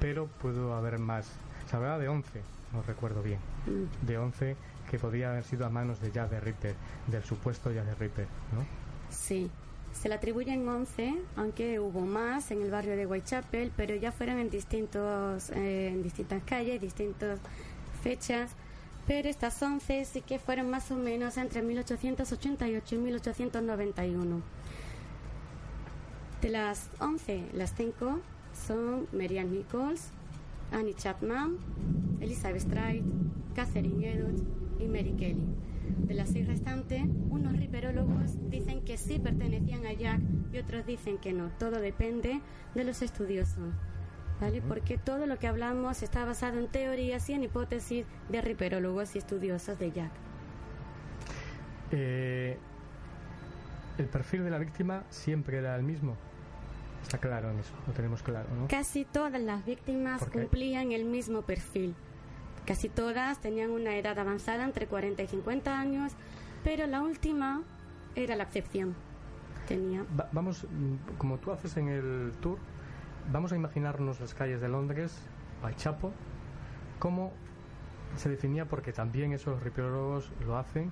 pero 0.00 0.26
pudo 0.26 0.74
haber 0.74 0.98
más. 0.98 1.30
Se 1.68 1.76
hablaba 1.76 1.98
de 1.98 2.08
once, 2.08 2.42
no 2.74 2.82
recuerdo 2.82 3.22
bien, 3.22 3.38
mm. 3.66 4.06
de 4.06 4.18
once 4.18 4.56
que 4.90 4.98
podía 4.98 5.30
haber 5.30 5.44
sido 5.44 5.64
a 5.66 5.70
manos 5.70 6.00
de 6.00 6.10
Jack 6.10 6.32
Ripper, 6.42 6.74
del 7.06 7.22
supuesto 7.22 7.70
Jack 7.70 7.98
Ripper, 7.98 8.26
¿no? 8.54 8.66
Sí, 9.10 9.50
se 9.92 10.08
le 10.08 10.16
atribuyen 10.16 10.68
11, 10.68 11.14
aunque 11.36 11.78
hubo 11.78 12.00
más 12.00 12.50
en 12.50 12.62
el 12.62 12.70
barrio 12.70 12.96
de 12.96 13.06
Whitechapel, 13.06 13.72
pero 13.76 13.94
ya 13.94 14.12
fueron 14.12 14.38
en 14.38 14.50
distintos, 14.50 15.50
en 15.50 16.02
distintas 16.02 16.42
calles, 16.44 16.80
distintas 16.80 17.38
fechas 18.02 18.50
pero 19.10 19.28
estas 19.28 19.60
11 19.60 20.04
sí 20.04 20.20
que 20.20 20.38
fueron 20.38 20.70
más 20.70 20.90
o 20.92 20.96
menos 20.96 21.36
entre 21.36 21.62
1888 21.62 22.94
y 22.94 22.98
1891. 22.98 24.40
De 26.40 26.48
las 26.48 26.88
11, 27.00 27.48
las 27.52 27.74
5 27.74 28.20
son 28.68 29.08
Marianne 29.12 29.50
Nichols, 29.50 30.10
Annie 30.70 30.94
Chapman, 30.94 31.58
Elizabeth 32.20 32.62
Stride, 32.62 33.02
Catherine 33.56 34.08
Edwards 34.08 34.59
y 34.80 34.88
Mary 34.88 35.12
Kelly. 35.12 35.46
De 36.06 36.14
las 36.14 36.30
seis 36.30 36.46
restantes, 36.46 37.02
unos 37.30 37.56
riperólogos 37.56 38.38
dicen 38.48 38.82
que 38.82 38.96
sí 38.96 39.18
pertenecían 39.18 39.86
a 39.86 39.92
Jack 39.92 40.20
y 40.52 40.58
otros 40.58 40.86
dicen 40.86 41.18
que 41.18 41.32
no. 41.32 41.50
Todo 41.58 41.80
depende 41.80 42.40
de 42.74 42.84
los 42.84 43.02
estudiosos. 43.02 43.74
¿vale? 44.40 44.62
Porque 44.62 44.98
todo 44.98 45.26
lo 45.26 45.38
que 45.38 45.46
hablamos 45.46 46.02
está 46.02 46.24
basado 46.24 46.58
en 46.58 46.68
teorías 46.68 47.28
y 47.28 47.34
en 47.34 47.44
hipótesis 47.44 48.06
de 48.28 48.40
riperólogos 48.40 49.14
y 49.14 49.18
estudiosos 49.18 49.78
de 49.78 49.92
Jack. 49.92 50.10
Eh, 51.92 52.56
el 53.98 54.06
perfil 54.06 54.44
de 54.44 54.50
la 54.50 54.58
víctima 54.58 55.04
siempre 55.10 55.58
era 55.58 55.76
el 55.76 55.82
mismo. 55.82 56.16
Está 57.02 57.18
claro 57.18 57.50
en 57.50 57.58
eso, 57.58 57.72
lo 57.86 57.92
tenemos 57.92 58.22
claro, 58.22 58.48
¿no? 58.54 58.68
Casi 58.68 59.04
todas 59.04 59.40
las 59.40 59.64
víctimas 59.64 60.24
cumplían 60.26 60.92
el 60.92 61.04
mismo 61.04 61.42
perfil. 61.42 61.94
Casi 62.66 62.88
todas 62.88 63.40
tenían 63.40 63.70
una 63.70 63.96
edad 63.96 64.18
avanzada 64.18 64.64
entre 64.64 64.86
40 64.86 65.22
y 65.22 65.26
50 65.26 65.78
años, 65.78 66.12
pero 66.62 66.86
la 66.86 67.02
última 67.02 67.62
era 68.14 68.36
la 68.36 68.44
excepción. 68.44 68.94
Tenía. 69.66 70.04
vamos, 70.32 70.64
mm, 70.64 71.16
como 71.16 71.38
tú 71.38 71.52
haces 71.52 71.76
en 71.76 71.88
el 71.88 72.32
tour, 72.40 72.58
vamos 73.30 73.52
a 73.52 73.56
imaginarnos 73.56 74.20
las 74.20 74.34
calles 74.34 74.60
de 74.60 74.68
Londres, 74.68 75.16
Whitechapel, 75.62 76.10
cómo 76.98 77.32
se 78.16 78.28
definía, 78.28 78.64
porque 78.64 78.92
también 78.92 79.32
esos 79.32 79.62
ripolólogos 79.62 80.32
lo 80.44 80.56
hacen, 80.56 80.90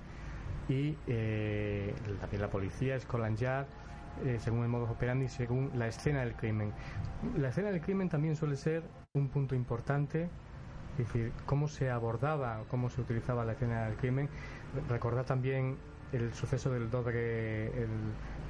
y 0.69 0.95
eh, 1.07 1.93
también 2.21 2.41
la 2.41 2.49
policía, 2.49 2.97
Scotland 2.99 3.37
Yard, 3.37 3.67
eh, 4.25 4.37
según 4.39 4.63
el 4.63 4.69
modus 4.69 4.89
operandi, 4.89 5.27
según 5.27 5.71
la 5.75 5.87
escena 5.87 6.21
del 6.21 6.35
crimen. 6.35 6.73
La 7.37 7.49
escena 7.49 7.71
del 7.71 7.81
crimen 7.81 8.09
también 8.09 8.35
suele 8.35 8.55
ser 8.55 8.83
un 9.13 9.29
punto 9.29 9.55
importante, 9.55 10.29
es 11.01 11.07
decir, 11.07 11.31
cómo 11.45 11.67
se 11.67 11.89
abordaba, 11.89 12.63
cómo 12.69 12.89
se 12.89 13.01
utilizaba 13.01 13.45
la 13.45 13.53
escena 13.53 13.85
del 13.85 13.95
crimen. 13.95 14.29
Recordar 14.89 15.25
también 15.25 15.77
el 16.11 16.33
suceso 16.33 16.71
del 16.71 16.89
doble, 16.89 17.67
el, 17.67 17.89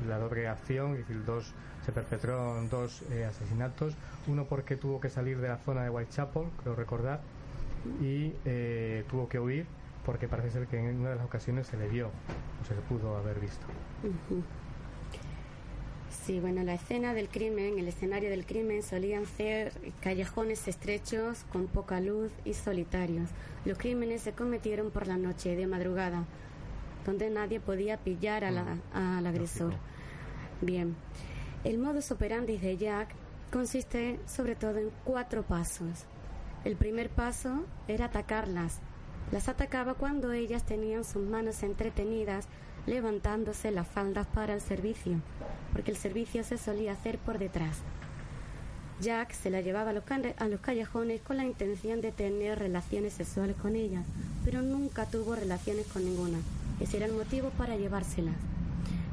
la 0.08 0.18
doble 0.18 0.48
acción, 0.48 0.98
dos, 1.26 1.54
se 1.86 1.92
perpetraron 1.92 2.70
dos 2.70 3.04
eh, 3.12 3.26
asesinatos, 3.26 3.94
uno 4.28 4.46
porque 4.46 4.76
tuvo 4.76 5.00
que 5.00 5.10
salir 5.10 5.40
de 5.40 5.50
la 5.50 5.58
zona 5.58 5.84
de 5.84 5.90
Whitechapel, 5.90 6.44
creo 6.62 6.76
recordar, 6.76 7.20
y 8.02 8.34
eh, 8.46 9.04
tuvo 9.10 9.28
que 9.30 9.40
huir 9.40 9.66
porque 10.06 10.28
parece 10.28 10.52
ser 10.52 10.68
que 10.68 10.78
en 10.78 11.02
una 11.02 11.10
de 11.10 11.16
las 11.18 11.26
ocasiones 11.26 11.68
se 11.68 11.78
le 11.78 11.88
vio 11.88 12.08
o 12.08 12.66
se 12.66 12.74
le 12.74 12.82
pudo 12.82 13.16
haber 13.18 13.40
visto. 13.40 13.66
Sí, 16.10 16.40
bueno, 16.40 16.64
la 16.64 16.74
escena 16.74 17.14
del 17.14 17.30
crimen, 17.30 17.78
el 17.80 17.88
escenario 17.88 18.30
del 18.30 18.46
crimen 18.46 18.84
solían 18.84 19.26
ser 19.26 19.74
callejones 20.02 20.68
estrechos 20.68 21.46
con 21.52 21.68
poca 21.68 22.00
luz 22.00 22.32
y 22.46 22.54
solitarios. 22.54 23.30
Los 23.66 23.78
crímenes 23.78 24.22
se 24.22 24.34
cometieron 24.34 24.90
por 24.92 25.08
la 25.08 25.18
noche, 25.18 25.56
de 25.56 25.68
madrugada, 25.68 26.26
donde 27.06 27.30
nadie 27.30 27.60
podía 27.60 27.98
pillar 27.98 28.44
al 28.44 29.28
agresor. 29.28 29.74
Bien, 30.62 30.96
el 31.64 31.78
modus 31.78 32.12
operandi 32.12 32.58
de 32.58 32.78
Jack 32.78 33.10
consiste 33.52 34.20
sobre 34.28 34.56
todo 34.56 34.78
en 34.78 34.90
cuatro 35.04 35.44
pasos. 35.44 36.06
El 36.66 36.76
primer 36.76 37.10
paso 37.10 37.64
era 37.88 38.06
atacarlas. 38.06 38.80
Las 39.32 39.48
atacaba 39.48 39.94
cuando 39.94 40.32
ellas 40.32 40.66
tenían 40.66 41.04
sus 41.04 41.24
manos 41.24 41.64
entretenidas 41.64 42.48
levantándose 42.90 43.72
las 43.72 43.88
faldas 43.88 44.28
para 44.28 44.56
el 44.56 44.62
servicio, 44.62 45.22
porque 45.72 45.92
el 45.92 45.98
servicio 45.98 46.44
se 46.44 46.58
solía 46.58 46.94
hacer 46.94 47.20
por 47.20 47.38
detrás. 47.38 47.78
Jack 49.00 49.32
se 49.32 49.50
la 49.50 49.62
llevaba 49.62 49.92
a 49.92 49.94
los, 49.94 50.60
callejones 50.60 51.22
con 51.22 51.38
la 51.38 51.46
intención 51.46 52.02
de 52.02 52.12
tener 52.12 52.60
relaciones 52.60 53.14
sexuales 53.14 53.56
con 53.56 53.76
ellas, 53.76 54.06
pero 54.44 54.62
nunca 54.62 55.06
tuvo 55.06 55.36
relaciones 55.36 55.88
con 55.88 56.04
ninguna. 56.04 56.40
Ese 56.82 56.98
era 56.98 57.06
el 57.06 57.14
motivo 57.14 57.50
para 57.52 57.78
llevárselas. 57.78 58.36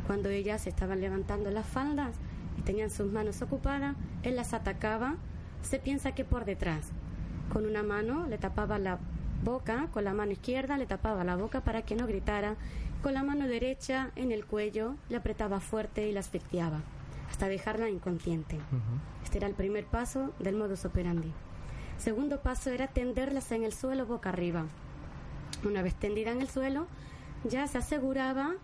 Cuando 0.06 0.28
ellas 0.28 0.66
estaban 0.66 1.00
levantando 1.00 1.50
las 1.50 1.66
faldas 1.66 2.16
y 2.58 2.62
tenían 2.62 2.90
sus 2.90 3.12
manos 3.12 3.42
ocupadas, 3.42 3.94
él 4.24 4.34
las 4.34 4.54
atacaba, 4.54 5.16
se 5.62 5.78
piensa 5.78 6.12
que 6.12 6.24
por 6.24 6.44
detrás. 6.44 6.86
Con 7.52 7.64
una 7.64 7.84
mano 7.84 8.26
le 8.26 8.38
tapaba 8.38 8.78
la 8.78 8.98
boca, 9.44 9.88
con 9.92 10.04
la 10.04 10.14
mano 10.14 10.32
izquierda 10.32 10.78
le 10.78 10.86
tapaba 10.86 11.22
la 11.22 11.36
boca 11.36 11.60
para 11.60 11.82
que 11.82 11.94
no 11.94 12.06
gritara, 12.06 12.56
con 13.02 13.14
la 13.14 13.22
mano 13.22 13.46
derecha 13.46 14.10
en 14.16 14.32
el 14.32 14.46
cuello 14.46 14.96
le 15.08 15.16
apretaba 15.16 15.60
fuerte 15.60 16.08
y 16.08 16.12
la 16.12 16.20
asfixiaba, 16.20 16.80
hasta 17.30 17.48
dejarla 17.48 17.88
inconsciente. 17.88 18.58
Este 19.22 19.38
era 19.38 19.46
el 19.46 19.54
primer 19.54 19.86
paso 19.86 20.32
del 20.38 20.56
modus 20.56 20.84
operandi. 20.84 21.32
Segundo 21.98 22.40
paso 22.40 22.70
era 22.70 22.88
tenderlas 22.88 23.50
en 23.52 23.64
el 23.64 23.72
suelo 23.72 24.06
boca 24.06 24.30
arriba. 24.30 24.66
Una 25.64 25.82
vez 25.82 25.94
tendida 25.94 26.32
en 26.32 26.40
el 26.40 26.48
suelo, 26.48 26.86
ya 27.44 27.66
se 27.66 27.78
aseguraba 27.78 28.54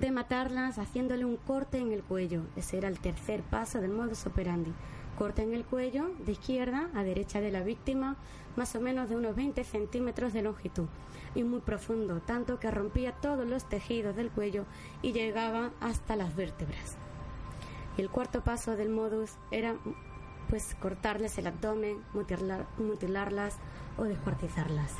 de 0.00 0.10
matarlas 0.10 0.78
haciéndole 0.78 1.24
un 1.24 1.36
corte 1.36 1.78
en 1.78 1.92
el 1.92 2.02
cuello. 2.02 2.42
Ese 2.56 2.78
era 2.78 2.88
el 2.88 2.98
tercer 2.98 3.42
paso 3.42 3.80
del 3.80 3.90
modus 3.90 4.26
operandi. 4.26 4.72
Corte 5.18 5.42
en 5.42 5.54
el 5.54 5.64
cuello, 5.64 6.10
de 6.24 6.32
izquierda 6.32 6.90
a 6.94 7.02
derecha 7.02 7.40
de 7.40 7.50
la 7.50 7.62
víctima, 7.62 8.16
más 8.54 8.74
o 8.76 8.80
menos 8.80 9.08
de 9.08 9.16
unos 9.16 9.34
20 9.34 9.64
centímetros 9.64 10.32
de 10.32 10.42
longitud 10.42 10.88
y 11.36 11.44
muy 11.44 11.60
profundo, 11.60 12.20
tanto 12.20 12.58
que 12.58 12.70
rompía 12.70 13.12
todos 13.12 13.46
los 13.46 13.68
tejidos 13.68 14.16
del 14.16 14.30
cuello 14.30 14.64
y 15.02 15.12
llegaba 15.12 15.70
hasta 15.80 16.16
las 16.16 16.34
vértebras. 16.34 16.96
El 17.96 18.10
cuarto 18.10 18.42
paso 18.42 18.76
del 18.76 18.88
modus 18.88 19.32
era 19.50 19.76
pues 20.48 20.74
cortarles 20.76 21.38
el 21.38 21.46
abdomen, 21.46 22.02
mutilarlas 22.78 23.56
o 23.96 24.04
descuartizarlas. 24.04 24.92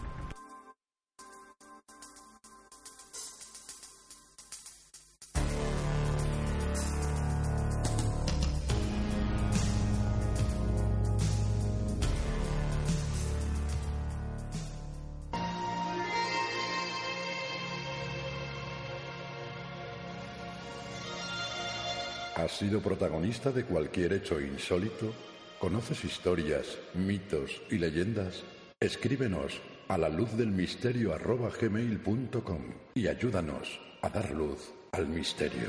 ¿Has 22.56 22.60
sido 22.60 22.80
protagonista 22.80 23.52
de 23.52 23.66
cualquier 23.66 24.14
hecho 24.14 24.40
insólito? 24.40 25.12
¿Conoces 25.58 26.02
historias, 26.06 26.78
mitos 26.94 27.60
y 27.70 27.76
leyendas? 27.76 28.44
Escríbenos 28.80 29.60
a 29.88 29.98
la 29.98 30.08
luz 30.08 30.34
del 30.38 30.52
misterio 30.52 31.14
gmail.com 31.60 32.62
y 32.94 33.08
ayúdanos 33.08 33.78
a 34.00 34.08
dar 34.08 34.30
luz 34.30 34.72
al 34.92 35.06
misterio. 35.06 35.68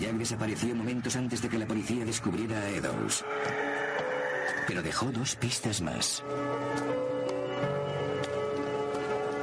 Jack 0.00 0.14
desapareció 0.14 0.74
momentos 0.74 1.16
antes 1.16 1.42
de 1.42 1.50
que 1.50 1.58
la 1.58 1.66
policía 1.66 2.02
descubriera 2.06 2.58
a 2.62 2.70
Eddowes. 2.70 3.26
Pero 4.66 4.80
dejó 4.80 5.12
dos 5.12 5.36
pistas 5.36 5.82
más 5.82 6.24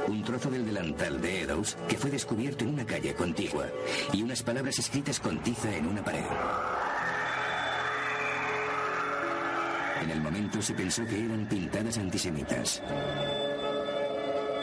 un 0.08 0.22
trozo 0.22 0.50
del 0.50 0.64
delantal 0.66 1.20
de 1.20 1.42
Eddowes 1.42 1.76
que 1.88 1.96
fue 1.96 2.10
descubierto 2.10 2.64
en 2.64 2.74
una 2.74 2.86
calle 2.86 3.14
contigua 3.14 3.66
y 4.12 4.22
unas 4.22 4.42
palabras 4.42 4.78
escritas 4.78 5.20
con 5.20 5.42
tiza 5.42 5.74
en 5.74 5.86
una 5.86 6.04
pared. 6.04 6.24
En 10.02 10.10
el 10.10 10.20
momento 10.20 10.62
se 10.62 10.74
pensó 10.74 11.04
que 11.04 11.24
eran 11.24 11.48
pintadas 11.48 11.98
antisemitas. 11.98 12.82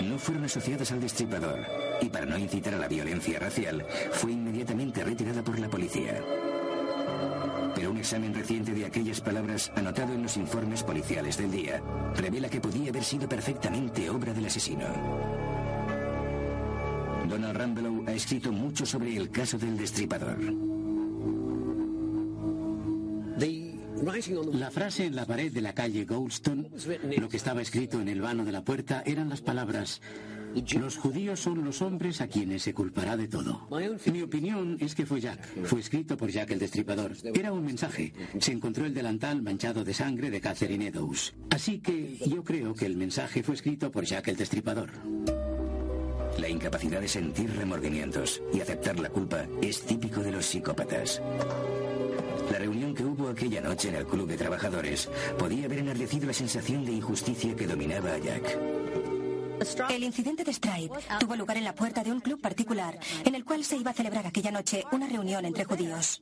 No 0.02 0.18
fueron 0.18 0.46
asociadas 0.46 0.92
al 0.92 1.02
destripador 1.02 1.60
y 2.02 2.10
para 2.10 2.26
no 2.26 2.38
incitar 2.38 2.74
a 2.74 2.78
la 2.78 2.88
violencia 2.88 3.40
racial 3.40 3.86
fue 4.12 4.32
inmediatamente 4.32 5.04
retirada 5.04 5.44
por 5.44 5.60
la 5.60 5.70
policía. 5.70 6.22
Pero 7.76 7.92
un 7.92 7.98
examen 7.98 8.34
reciente 8.34 8.72
de 8.72 8.86
aquellas 8.86 9.20
palabras 9.20 9.72
anotado 9.76 10.14
en 10.14 10.24
los 10.24 10.38
informes 10.38 10.84
policiales 10.84 11.38
del 11.38 11.52
día 11.52 11.82
revela 12.16 12.50
que 12.50 12.62
podía 12.62 12.90
haber 12.90 13.04
sido 13.04 13.28
perfectamente 13.28 14.10
obra 14.10 14.34
del 14.34 14.46
asesino. 14.46 15.33
Donald 17.34 17.58
Rambelow 17.58 18.04
ha 18.06 18.14
escrito 18.14 18.52
mucho 18.52 18.86
sobre 18.86 19.18
el 19.18 19.32
caso 19.32 19.58
del 19.58 19.76
destripador. 19.76 20.38
La 24.54 24.70
frase 24.70 25.06
en 25.06 25.16
la 25.16 25.26
pared 25.26 25.52
de 25.52 25.62
la 25.62 25.74
calle 25.74 26.06
Goldstone, 26.06 26.70
lo 27.18 27.30
que 27.30 27.38
estaba 27.38 27.64
escrito 27.64 28.00
en 28.00 28.10
el 28.10 28.22
vano 28.22 28.46
de 28.46 28.52
la 28.52 28.64
puerta, 28.64 29.02
eran 29.04 29.30
las 29.30 29.42
palabras 29.42 30.00
los 30.80 30.98
judíos 30.98 31.40
son 31.40 31.66
los 31.66 31.82
hombres 31.82 32.22
a 32.22 32.28
quienes 32.28 32.62
se 32.62 32.76
culpará 32.76 33.18
de 33.18 33.28
todo. 33.28 33.68
Mi 34.12 34.22
opinión 34.22 34.78
es 34.80 34.94
que 34.94 35.06
fue 35.06 35.20
Jack. 35.20 35.40
Fue 35.64 35.80
escrito 35.80 36.16
por 36.16 36.30
Jack 36.30 36.52
el 36.52 36.60
Destripador. 36.60 37.14
Era 37.34 37.52
un 37.52 37.66
mensaje. 37.66 38.14
Se 38.40 38.52
encontró 38.52 38.86
el 38.86 38.94
delantal 38.94 39.42
manchado 39.42 39.84
de 39.84 39.96
sangre 39.96 40.30
de 40.30 40.40
Catherine 40.40 40.88
Eddowes. 40.88 41.34
Así 41.50 41.80
que 41.80 42.18
yo 42.28 42.44
creo 42.44 42.76
que 42.76 42.86
el 42.86 42.96
mensaje 42.96 43.42
fue 43.42 43.56
escrito 43.56 43.92
por 43.92 44.06
Jack 44.06 44.28
el 44.28 44.36
Destripador. 44.36 44.92
La 46.38 46.50
incapacidad 46.50 47.00
de 47.00 47.08
sentir 47.08 47.56
remordimientos 47.56 48.42
y 48.54 48.62
aceptar 48.62 49.00
la 49.00 49.10
culpa 49.10 49.46
es 49.62 49.82
típico 49.82 50.22
de 50.22 50.32
los 50.32 50.46
psicópatas. 50.46 51.22
La 52.52 52.58
reunión 52.58 52.94
que 52.94 53.06
hubo 53.06 53.30
aquella 53.30 53.62
noche 53.62 53.90
en 53.90 53.96
el 53.96 54.06
club 54.06 54.28
de 54.28 54.38
trabajadores 54.38 55.10
podía 55.38 55.66
haber 55.66 55.80
enardecido 55.80 56.28
la 56.28 56.34
sensación 56.34 56.86
de 56.86 56.92
injusticia 56.94 57.56
que 57.56 57.68
dominaba 57.68 58.14
a 58.14 58.18
Jack. 58.18 58.58
El 59.90 60.04
incidente 60.04 60.44
de 60.44 60.54
Stripe 60.54 60.96
tuvo 61.20 61.36
lugar 61.36 61.58
en 61.58 61.64
la 61.64 61.74
puerta 61.76 62.04
de 62.04 62.12
un 62.12 62.20
club 62.20 62.42
particular 62.42 62.98
en 63.24 63.36
el 63.36 63.46
cual 63.46 63.64
se 63.64 63.78
iba 63.78 63.92
a 63.92 63.94
celebrar 63.94 64.28
aquella 64.28 64.52
noche 64.52 64.84
una 64.92 65.08
reunión 65.08 65.46
entre 65.46 65.66
judíos. 65.66 66.22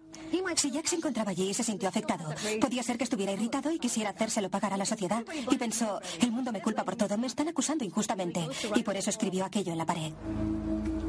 Si 0.56 0.70
Jack 0.70 0.86
se 0.86 0.98
encontraba 0.98 1.32
allí 1.32 1.50
y 1.50 1.54
se 1.54 1.64
sintió 1.64 1.90
afectado, 1.90 2.34
podía 2.60 2.84
ser 2.84 2.98
que 2.98 3.06
estuviera 3.06 3.32
irritado 3.32 3.72
y 3.72 3.80
quisiera 3.80 4.12
hacérselo 4.12 4.50
pagar 4.50 4.74
a 4.74 4.78
la 4.78 4.86
sociedad. 4.86 5.24
Y 5.50 5.58
pensó, 5.58 6.00
el 6.20 6.32
mundo 6.32 6.52
me 6.52 6.62
culpa 6.62 6.84
por 6.84 6.96
todo, 6.96 7.18
me 7.18 7.26
están 7.28 7.48
acusando 7.48 7.84
injustamente. 7.84 8.48
Y 8.76 8.84
por 8.84 8.96
eso 8.96 9.10
escribió 9.10 9.46
aquello 9.46 9.72
en 9.72 9.78
la 9.78 9.86
pared. 9.86 10.14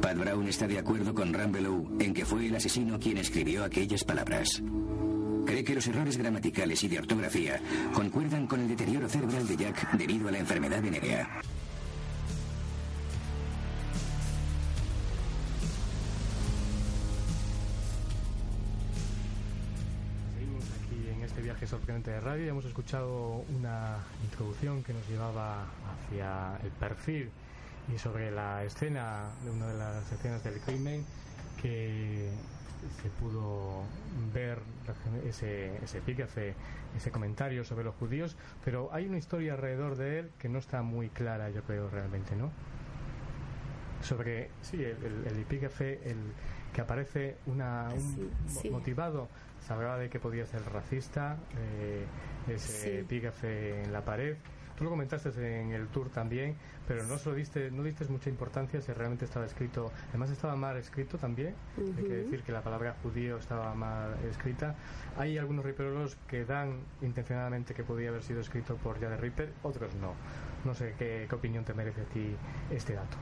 Pat 0.01 0.17
Brown 0.17 0.47
está 0.47 0.65
de 0.65 0.79
acuerdo 0.79 1.13
con 1.13 1.33
Rambelow 1.33 1.97
en 1.99 2.13
que 2.13 2.25
fue 2.25 2.47
el 2.47 2.55
asesino 2.55 2.99
quien 2.99 3.17
escribió 3.17 3.63
aquellas 3.63 4.03
palabras. 4.03 4.61
Cree 5.45 5.63
que 5.63 5.75
los 5.75 5.87
errores 5.87 6.17
gramaticales 6.17 6.83
y 6.83 6.87
de 6.87 6.99
ortografía 6.99 7.61
concuerdan 7.93 8.47
con 8.47 8.61
el 8.61 8.67
deterioro 8.67 9.07
cerebral 9.07 9.47
de 9.47 9.57
Jack 9.57 9.91
debido 9.91 10.29
a 10.29 10.31
la 10.31 10.39
enfermedad 10.39 10.81
venérea. 10.81 11.41
Sorprendente 21.73 22.11
de 22.11 22.19
radio 22.19 22.45
y 22.45 22.49
hemos 22.49 22.65
escuchado 22.65 23.43
una 23.49 23.97
introducción 24.23 24.83
que 24.83 24.93
nos 24.93 25.09
llevaba 25.09 25.65
hacia 25.89 26.55
el 26.63 26.69
perfil 26.69 27.31
y 27.91 27.97
sobre 27.97 28.29
la 28.29 28.63
escena 28.63 29.31
de 29.43 29.49
una 29.49 29.65
de 29.65 29.77
las 29.79 30.11
escenas 30.11 30.43
del 30.43 30.59
crimen 30.59 31.03
que 31.59 32.29
se 33.01 33.09
pudo 33.19 33.81
ver 34.31 34.59
ese, 35.27 35.83
ese 35.83 35.97
epígrafe, 35.97 36.53
ese 36.95 37.09
comentario 37.09 37.63
sobre 37.63 37.83
los 37.83 37.95
judíos, 37.95 38.37
pero 38.63 38.93
hay 38.93 39.07
una 39.07 39.17
historia 39.17 39.53
alrededor 39.53 39.95
de 39.95 40.19
él 40.19 40.31
que 40.37 40.49
no 40.49 40.59
está 40.59 40.83
muy 40.83 41.09
clara, 41.09 41.49
yo 41.49 41.63
creo, 41.63 41.89
realmente, 41.89 42.35
¿no? 42.35 42.51
Sobre, 44.03 44.51
sí, 44.61 44.77
el, 44.83 45.25
el, 45.25 45.39
epígrafe, 45.39 46.07
el, 46.07 46.17
que 46.71 46.81
aparece 46.81 47.37
una, 47.47 47.89
un, 47.95 48.29
motivado 48.71 49.27
se 49.27 49.52
hablaba 49.71 49.97
de 49.97 50.09
que 50.09 50.19
podía 50.19 50.45
ser 50.45 50.63
racista, 50.71 51.37
eh, 51.57 52.05
ese 52.47 52.99
epígrafe 53.01 53.83
en 53.83 53.93
la 53.93 54.03
pared. 54.03 54.37
Tú 54.75 54.83
lo 54.83 54.89
comentaste 54.89 55.29
en 55.61 55.71
el 55.71 55.87
tour 55.89 56.09
también, 56.09 56.55
pero 56.87 57.03
no 57.03 57.17
solo 57.19 57.35
diste, 57.35 57.69
no 57.69 57.83
diste 57.83 58.05
mucha 58.05 58.29
importancia 58.29 58.81
si 58.81 58.91
realmente 58.91 59.25
estaba 59.25 59.45
escrito. 59.45 59.91
Además 60.09 60.31
estaba 60.31 60.55
mal 60.55 60.77
escrito 60.77 61.17
también. 61.17 61.53
Hay 61.77 62.03
que 62.03 62.15
decir 62.15 62.41
que 62.41 62.51
la 62.51 62.61
palabra 62.61 62.95
judío 63.03 63.37
estaba 63.37 63.75
mal 63.75 64.15
escrita. 64.27 64.75
Hay 65.15 65.37
algunos 65.37 65.63
riperólogos 65.63 66.15
que 66.27 66.43
dan 66.43 66.81
intencionadamente 67.01 67.75
que 67.75 67.83
podía 67.83 68.09
haber 68.09 68.23
sido 68.23 68.41
escrito 68.41 68.75
por 68.77 68.99
Jade 68.99 69.17
Ripper, 69.17 69.53
otros 69.61 69.93
no. 69.95 70.15
No 70.65 70.73
sé 70.73 70.95
qué, 70.97 71.27
qué 71.29 71.35
opinión 71.35 71.63
te 71.63 71.75
merece 71.75 72.01
a 72.01 72.05
ti 72.05 72.35
este 72.71 72.93
dato. 72.93 73.17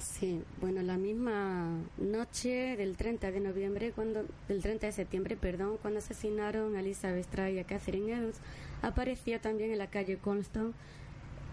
Sí, 0.00 0.42
bueno, 0.62 0.82
la 0.82 0.96
misma 0.96 1.68
noche 1.98 2.76
del 2.76 2.96
30 2.96 3.30
de 3.32 3.40
noviembre, 3.40 3.92
cuando, 3.92 4.24
del 4.48 4.62
30 4.62 4.86
de 4.86 4.92
septiembre, 4.92 5.36
perdón, 5.36 5.76
cuando 5.82 5.98
asesinaron 5.98 6.74
a 6.74 6.80
Elizabeth 6.80 7.24
Stray 7.24 7.56
y 7.56 7.58
a 7.58 7.64
Catherine 7.64 8.10
Edwards, 8.10 8.38
aparecía 8.80 9.40
también 9.42 9.72
en 9.72 9.78
la 9.78 9.90
calle 9.90 10.16
Colston 10.16 10.72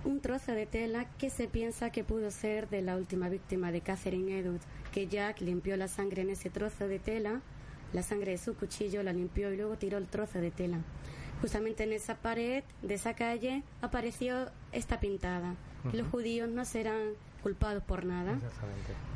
un 0.06 0.22
trozo 0.22 0.54
de 0.54 0.66
tela 0.66 1.10
que 1.18 1.30
se 1.30 1.50
piensa 1.50 1.92
que 1.92 2.06
pudo 2.06 2.32
ser 2.32 2.70
de 2.70 2.82
la 2.82 2.96
última 2.96 3.28
víctima 3.28 3.74
de 3.74 3.82
Catherine 3.82 4.40
Edwards, 4.40 4.64
que 4.94 5.08
Jack 5.08 5.42
limpió 5.42 5.76
la 5.76 5.90
sangre 5.90 6.22
en 6.22 6.30
ese 6.30 6.50
trozo 6.50 6.88
de 6.88 7.00
tela, 7.00 7.42
la 7.92 8.04
sangre 8.04 8.32
de 8.32 8.38
su 8.38 8.56
cuchillo 8.56 9.04
la 9.04 9.12
limpió 9.12 9.52
y 9.52 9.58
luego 9.58 9.78
tiró 9.78 9.98
el 9.98 10.08
trozo 10.08 10.40
de 10.40 10.52
tela. 10.52 10.80
Justamente 11.42 11.84
en 11.84 11.92
esa 11.92 12.16
pared 12.16 12.64
de 12.82 12.94
esa 12.94 13.14
calle 13.14 13.64
apareció 13.82 14.50
esta 14.72 15.02
pintada, 15.02 15.56
los 15.92 16.08
judíos 16.08 16.50
no 16.50 16.64
serán 16.64 17.14
culpados 17.48 17.82
por 17.82 18.04
nada. 18.04 18.38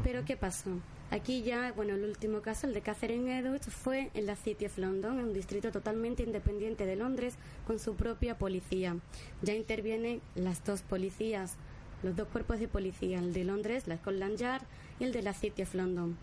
Pero 0.05 0.23
¿qué 0.23 0.37
pasó? 0.37 0.69
Aquí 1.09 1.43
ya, 1.43 1.73
bueno, 1.73 1.95
el 1.95 2.05
último 2.05 2.41
caso, 2.41 2.65
el 2.65 2.73
de 2.73 2.79
Catherine 2.79 3.37
Edwards, 3.37 3.67
fue 3.67 4.09
en 4.13 4.25
la 4.25 4.37
City 4.37 4.67
of 4.67 4.77
London, 4.77 5.19
en 5.19 5.25
un 5.25 5.33
distrito 5.33 5.69
totalmente 5.69 6.23
independiente 6.23 6.85
de 6.85 6.95
Londres, 6.95 7.35
con 7.67 7.77
su 7.77 7.95
propia 7.95 8.37
policía. 8.37 8.95
Ya 9.41 9.53
intervienen 9.53 10.21
las 10.35 10.63
dos 10.63 10.81
policías, 10.81 11.57
los 12.03 12.15
dos 12.15 12.29
cuerpos 12.29 12.61
de 12.61 12.69
policía, 12.69 13.19
el 13.19 13.33
de 13.33 13.43
Londres, 13.43 13.85
la 13.85 13.97
Scotland 13.97 14.37
Yard, 14.37 14.63
y 15.01 15.03
el 15.03 15.11
de 15.11 15.23
la 15.23 15.33
City 15.33 15.63
of 15.63 15.75
London. 15.75 16.15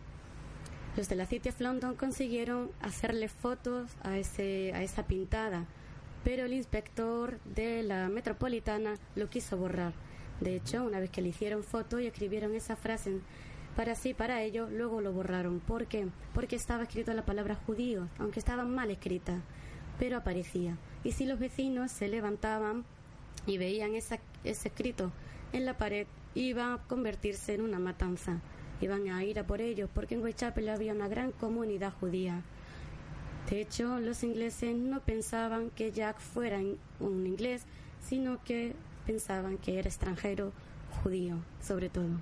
Los 0.96 1.10
de 1.10 1.16
la 1.16 1.26
City 1.26 1.50
of 1.50 1.60
London 1.60 1.94
consiguieron 1.94 2.70
hacerle 2.80 3.28
fotos 3.28 3.90
a, 4.02 4.16
ese, 4.16 4.72
a 4.72 4.82
esa 4.82 5.06
pintada, 5.06 5.66
pero 6.24 6.46
el 6.46 6.54
inspector 6.54 7.38
de 7.54 7.82
la 7.82 8.08
metropolitana 8.08 8.94
lo 9.14 9.28
quiso 9.28 9.58
borrar. 9.58 9.92
De 10.40 10.56
hecho, 10.56 10.84
una 10.84 11.00
vez 11.00 11.10
que 11.10 11.22
le 11.22 11.28
hicieron 11.28 11.64
foto 11.64 11.98
y 11.98 12.06
escribieron 12.06 12.54
esa 12.54 12.76
frase 12.76 13.20
para 13.78 13.94
sí, 13.94 14.12
para 14.12 14.42
ello, 14.42 14.68
luego 14.68 15.00
lo 15.00 15.12
borraron. 15.12 15.60
¿Por 15.60 15.86
qué? 15.86 16.08
Porque 16.34 16.56
estaba 16.56 16.82
escrito 16.82 17.12
la 17.14 17.24
palabra 17.24 17.54
judío, 17.54 18.08
aunque 18.18 18.40
estaba 18.40 18.64
mal 18.64 18.90
escrita, 18.90 19.40
pero 20.00 20.16
aparecía. 20.16 20.76
Y 21.04 21.12
si 21.12 21.26
los 21.26 21.38
vecinos 21.38 21.92
se 21.92 22.08
levantaban 22.08 22.84
y 23.46 23.56
veían 23.56 23.94
ese 23.94 24.20
escrito 24.42 25.12
en 25.52 25.64
la 25.64 25.78
pared, 25.78 26.08
iba 26.34 26.74
a 26.74 26.78
convertirse 26.88 27.54
en 27.54 27.60
una 27.60 27.78
matanza. 27.78 28.40
Iban 28.80 29.08
a 29.10 29.22
ir 29.24 29.38
a 29.38 29.46
por 29.46 29.60
ellos, 29.60 29.88
porque 29.94 30.16
en 30.16 30.22
Whitechapel 30.22 30.68
había 30.68 30.92
una 30.92 31.06
gran 31.06 31.30
comunidad 31.30 31.92
judía. 32.00 32.42
De 33.48 33.60
hecho, 33.60 34.00
los 34.00 34.24
ingleses 34.24 34.74
no 34.74 35.00
pensaban 35.00 35.70
que 35.70 35.92
Jack 35.92 36.18
fuera 36.18 36.58
un 37.00 37.26
inglés, 37.26 37.62
sino 38.00 38.42
que 38.42 38.74
pensaban 39.08 39.56
que 39.56 39.78
era 39.78 39.88
extranjero 39.88 40.52
judío, 41.02 41.36
sobre 41.62 41.88
todo. 41.88 42.20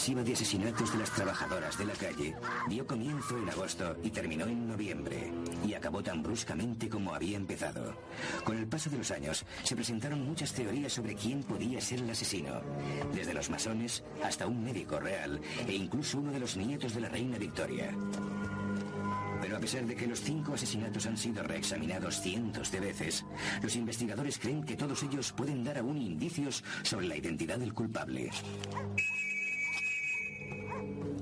Ronda 0.00 0.12
intensiva 0.12 0.22
de 0.24 0.32
asesinatos 0.32 0.92
de 0.92 0.98
las 0.98 1.10
trabajadoras 1.10 1.76
de 1.76 1.84
la 1.84 1.92
calle 1.92 2.34
dio 2.68 2.86
comienzo 2.86 3.36
en 3.36 3.50
agosto 3.50 3.96
y 4.02 4.10
terminó 4.10 4.46
en 4.46 4.66
noviembre, 4.66 5.30
y 5.66 5.74
acabó 5.74 6.02
tan 6.02 6.22
bruscamente 6.22 6.88
como 6.88 7.14
había 7.14 7.36
empezado. 7.36 7.94
Con 8.44 8.56
el 8.56 8.66
paso 8.66 8.88
de 8.88 8.96
los 8.96 9.10
años, 9.10 9.44
se 9.62 9.76
presentaron 9.76 10.24
muchas 10.24 10.54
teorías 10.54 10.94
sobre 10.94 11.14
quién 11.14 11.42
podía 11.42 11.82
ser 11.82 11.98
el 11.98 12.08
asesino, 12.08 12.62
desde 13.12 13.34
los 13.34 13.50
masones 13.50 14.02
hasta 14.24 14.46
un 14.46 14.64
médico 14.64 14.98
real 14.98 15.38
e 15.68 15.74
incluso 15.74 16.18
uno 16.18 16.32
de 16.32 16.40
los 16.40 16.56
nietos 16.56 16.94
de 16.94 17.00
la 17.00 17.08
reina 17.10 17.36
Victoria. 17.36 17.94
Pero 19.42 19.56
a 19.56 19.60
pesar 19.60 19.84
de 19.84 19.96
que 19.96 20.06
los 20.06 20.20
cinco 20.20 20.54
asesinatos 20.54 21.04
han 21.06 21.18
sido 21.18 21.42
reexaminados 21.42 22.20
cientos 22.22 22.70
de 22.70 22.80
veces, 22.80 23.24
los 23.62 23.76
investigadores 23.76 24.38
creen 24.38 24.64
que 24.64 24.76
todos 24.76 25.02
ellos 25.02 25.32
pueden 25.32 25.62
dar 25.62 25.78
aún 25.78 25.98
indicios 25.98 26.64
sobre 26.82 27.06
la 27.06 27.16
identidad 27.16 27.58
del 27.58 27.74
culpable. 27.74 28.30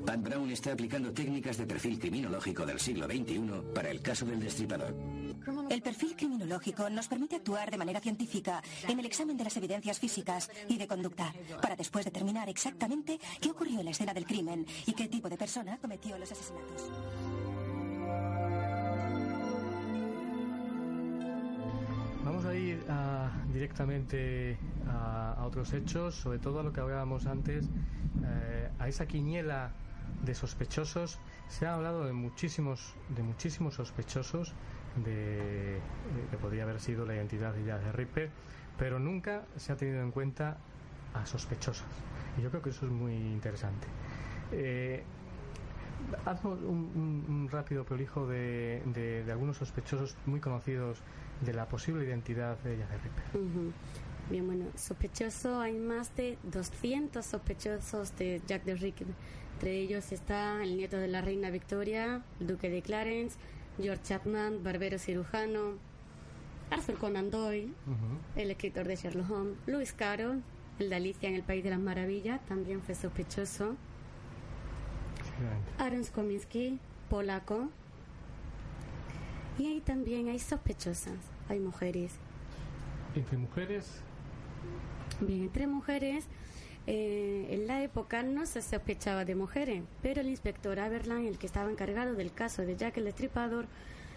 Pat 0.08 0.22
Brown 0.22 0.48
está 0.48 0.72
aplicando 0.72 1.12
técnicas 1.12 1.58
de 1.58 1.66
perfil 1.66 1.98
criminológico 1.98 2.64
del 2.64 2.80
siglo 2.80 3.04
XXI 3.04 3.74
para 3.74 3.90
el 3.90 4.00
caso 4.00 4.24
del 4.24 4.40
destripador. 4.40 4.96
El 5.68 5.82
perfil 5.82 6.16
criminológico 6.16 6.88
nos 6.88 7.08
permite 7.08 7.36
actuar 7.36 7.70
de 7.70 7.76
manera 7.76 8.00
científica 8.00 8.62
en 8.88 8.98
el 8.98 9.04
examen 9.04 9.36
de 9.36 9.44
las 9.44 9.54
evidencias 9.58 9.98
físicas 9.98 10.50
y 10.66 10.78
de 10.78 10.86
conducta, 10.86 11.34
para 11.60 11.76
después 11.76 12.06
determinar 12.06 12.48
exactamente 12.48 13.20
qué 13.38 13.50
ocurrió 13.50 13.80
en 13.80 13.84
la 13.84 13.90
escena 13.90 14.14
del 14.14 14.24
crimen 14.24 14.64
y 14.86 14.94
qué 14.94 15.08
tipo 15.08 15.28
de 15.28 15.36
persona 15.36 15.76
cometió 15.76 16.16
los 16.16 16.32
asesinatos. 16.32 16.90
Vamos 22.24 22.46
a 22.46 22.54
ir 22.54 22.82
ah, 22.88 23.30
directamente 23.52 24.56
a, 24.86 25.44
otros 25.44 25.70
hechos, 25.74 26.14
sobre 26.14 26.38
todo 26.38 26.60
a 26.60 26.62
lo 26.62 26.72
que 26.72 26.80
hablábamos 26.80 27.26
antes, 27.26 27.66
eh, 28.24 28.70
a 28.78 28.88
esa 28.88 29.06
quiniela 29.06 29.72
de 30.24 30.34
sospechosos. 30.34 31.18
Se 31.48 31.66
ha 31.66 31.74
hablado 31.74 32.04
de 32.04 32.12
muchísimos, 32.12 32.94
de 33.14 33.22
muchísimos 33.22 33.74
sospechosos 33.74 34.54
de, 34.96 35.80
que 36.30 36.36
podría 36.36 36.64
haber 36.64 36.80
sido 36.80 37.06
la 37.06 37.14
identidad 37.14 37.54
de 37.54 37.64
Jack 37.64 37.94
Ripper, 37.94 38.30
pero 38.78 38.98
nunca 38.98 39.44
se 39.56 39.72
ha 39.72 39.76
tenido 39.76 40.02
en 40.02 40.10
cuenta 40.10 40.58
a 41.14 41.26
sospechosos. 41.26 41.86
Y 42.38 42.42
yo 42.42 42.50
creo 42.50 42.62
que 42.62 42.70
eso 42.70 42.86
es 42.86 42.92
muy 42.92 43.14
interesante. 43.14 43.86
Eh, 44.52 45.02
un, 46.54 47.48
rápido 47.50 47.84
prolijo 47.84 48.26
de, 48.26 48.82
de, 48.86 49.30
algunos 49.30 49.56
sospechosos 49.56 50.16
muy 50.26 50.40
conocidos 50.40 51.02
de 51.44 51.52
la 51.52 51.68
posible 51.68 52.04
identidad 52.04 52.58
de 52.58 52.78
Jack 52.78 52.90
Ripper. 53.02 53.72
Bien, 54.30 54.46
bueno, 54.46 54.66
sospechoso, 54.76 55.58
hay 55.60 55.78
más 55.78 56.14
de 56.14 56.36
200 56.44 57.24
sospechosos 57.24 58.16
de 58.16 58.42
Jack 58.46 58.62
the 58.64 58.74
Ripper 58.74 59.06
entre 59.58 59.72
ellos 59.72 60.12
está 60.12 60.62
el 60.62 60.76
nieto 60.76 60.98
de 60.98 61.08
la 61.08 61.20
reina 61.20 61.50
Victoria, 61.50 62.22
el 62.38 62.46
duque 62.46 62.70
de 62.70 62.80
Clarence, 62.80 63.36
George 63.82 64.04
Chapman, 64.04 64.62
barbero 64.62 65.00
cirujano, 65.00 65.72
Arthur 66.70 66.94
Conan 66.94 67.32
Doyle, 67.32 67.72
el 68.36 68.52
escritor 68.52 68.86
de 68.86 68.94
Sherlock 68.94 69.28
Holmes, 69.28 69.56
Lewis 69.66 69.92
Carroll, 69.92 70.44
el 70.78 70.90
de 70.90 70.94
Alicia 70.94 71.28
en 71.28 71.34
el 71.34 71.42
País 71.42 71.64
de 71.64 71.70
las 71.70 71.80
Maravillas, 71.80 72.40
también 72.46 72.82
fue 72.82 72.94
sospechoso. 72.94 73.74
Aaron 75.78 76.04
Skominski, 76.04 76.78
polaco. 77.10 77.68
Y 79.58 79.66
ahí 79.66 79.80
también 79.80 80.28
hay 80.28 80.38
sospechosas, 80.38 81.18
hay 81.48 81.58
mujeres. 81.58 82.12
¿Entre 83.16 83.36
mujeres? 83.36 84.02
Bien, 85.20 85.42
entre 85.42 85.66
mujeres 85.66 86.26
eh, 86.90 87.48
en 87.50 87.66
la 87.66 87.82
época 87.82 88.22
no 88.22 88.46
se 88.46 88.62
sospechaba 88.62 89.26
de 89.26 89.34
mujeres, 89.34 89.82
pero 90.00 90.22
el 90.22 90.28
inspector 90.30 90.80
Aberland, 90.80 91.26
el 91.26 91.36
que 91.36 91.44
estaba 91.44 91.70
encargado 91.70 92.14
del 92.14 92.32
caso 92.32 92.62
de 92.62 92.76
Jack 92.78 92.96
el 92.96 93.04
Destripador, 93.04 93.66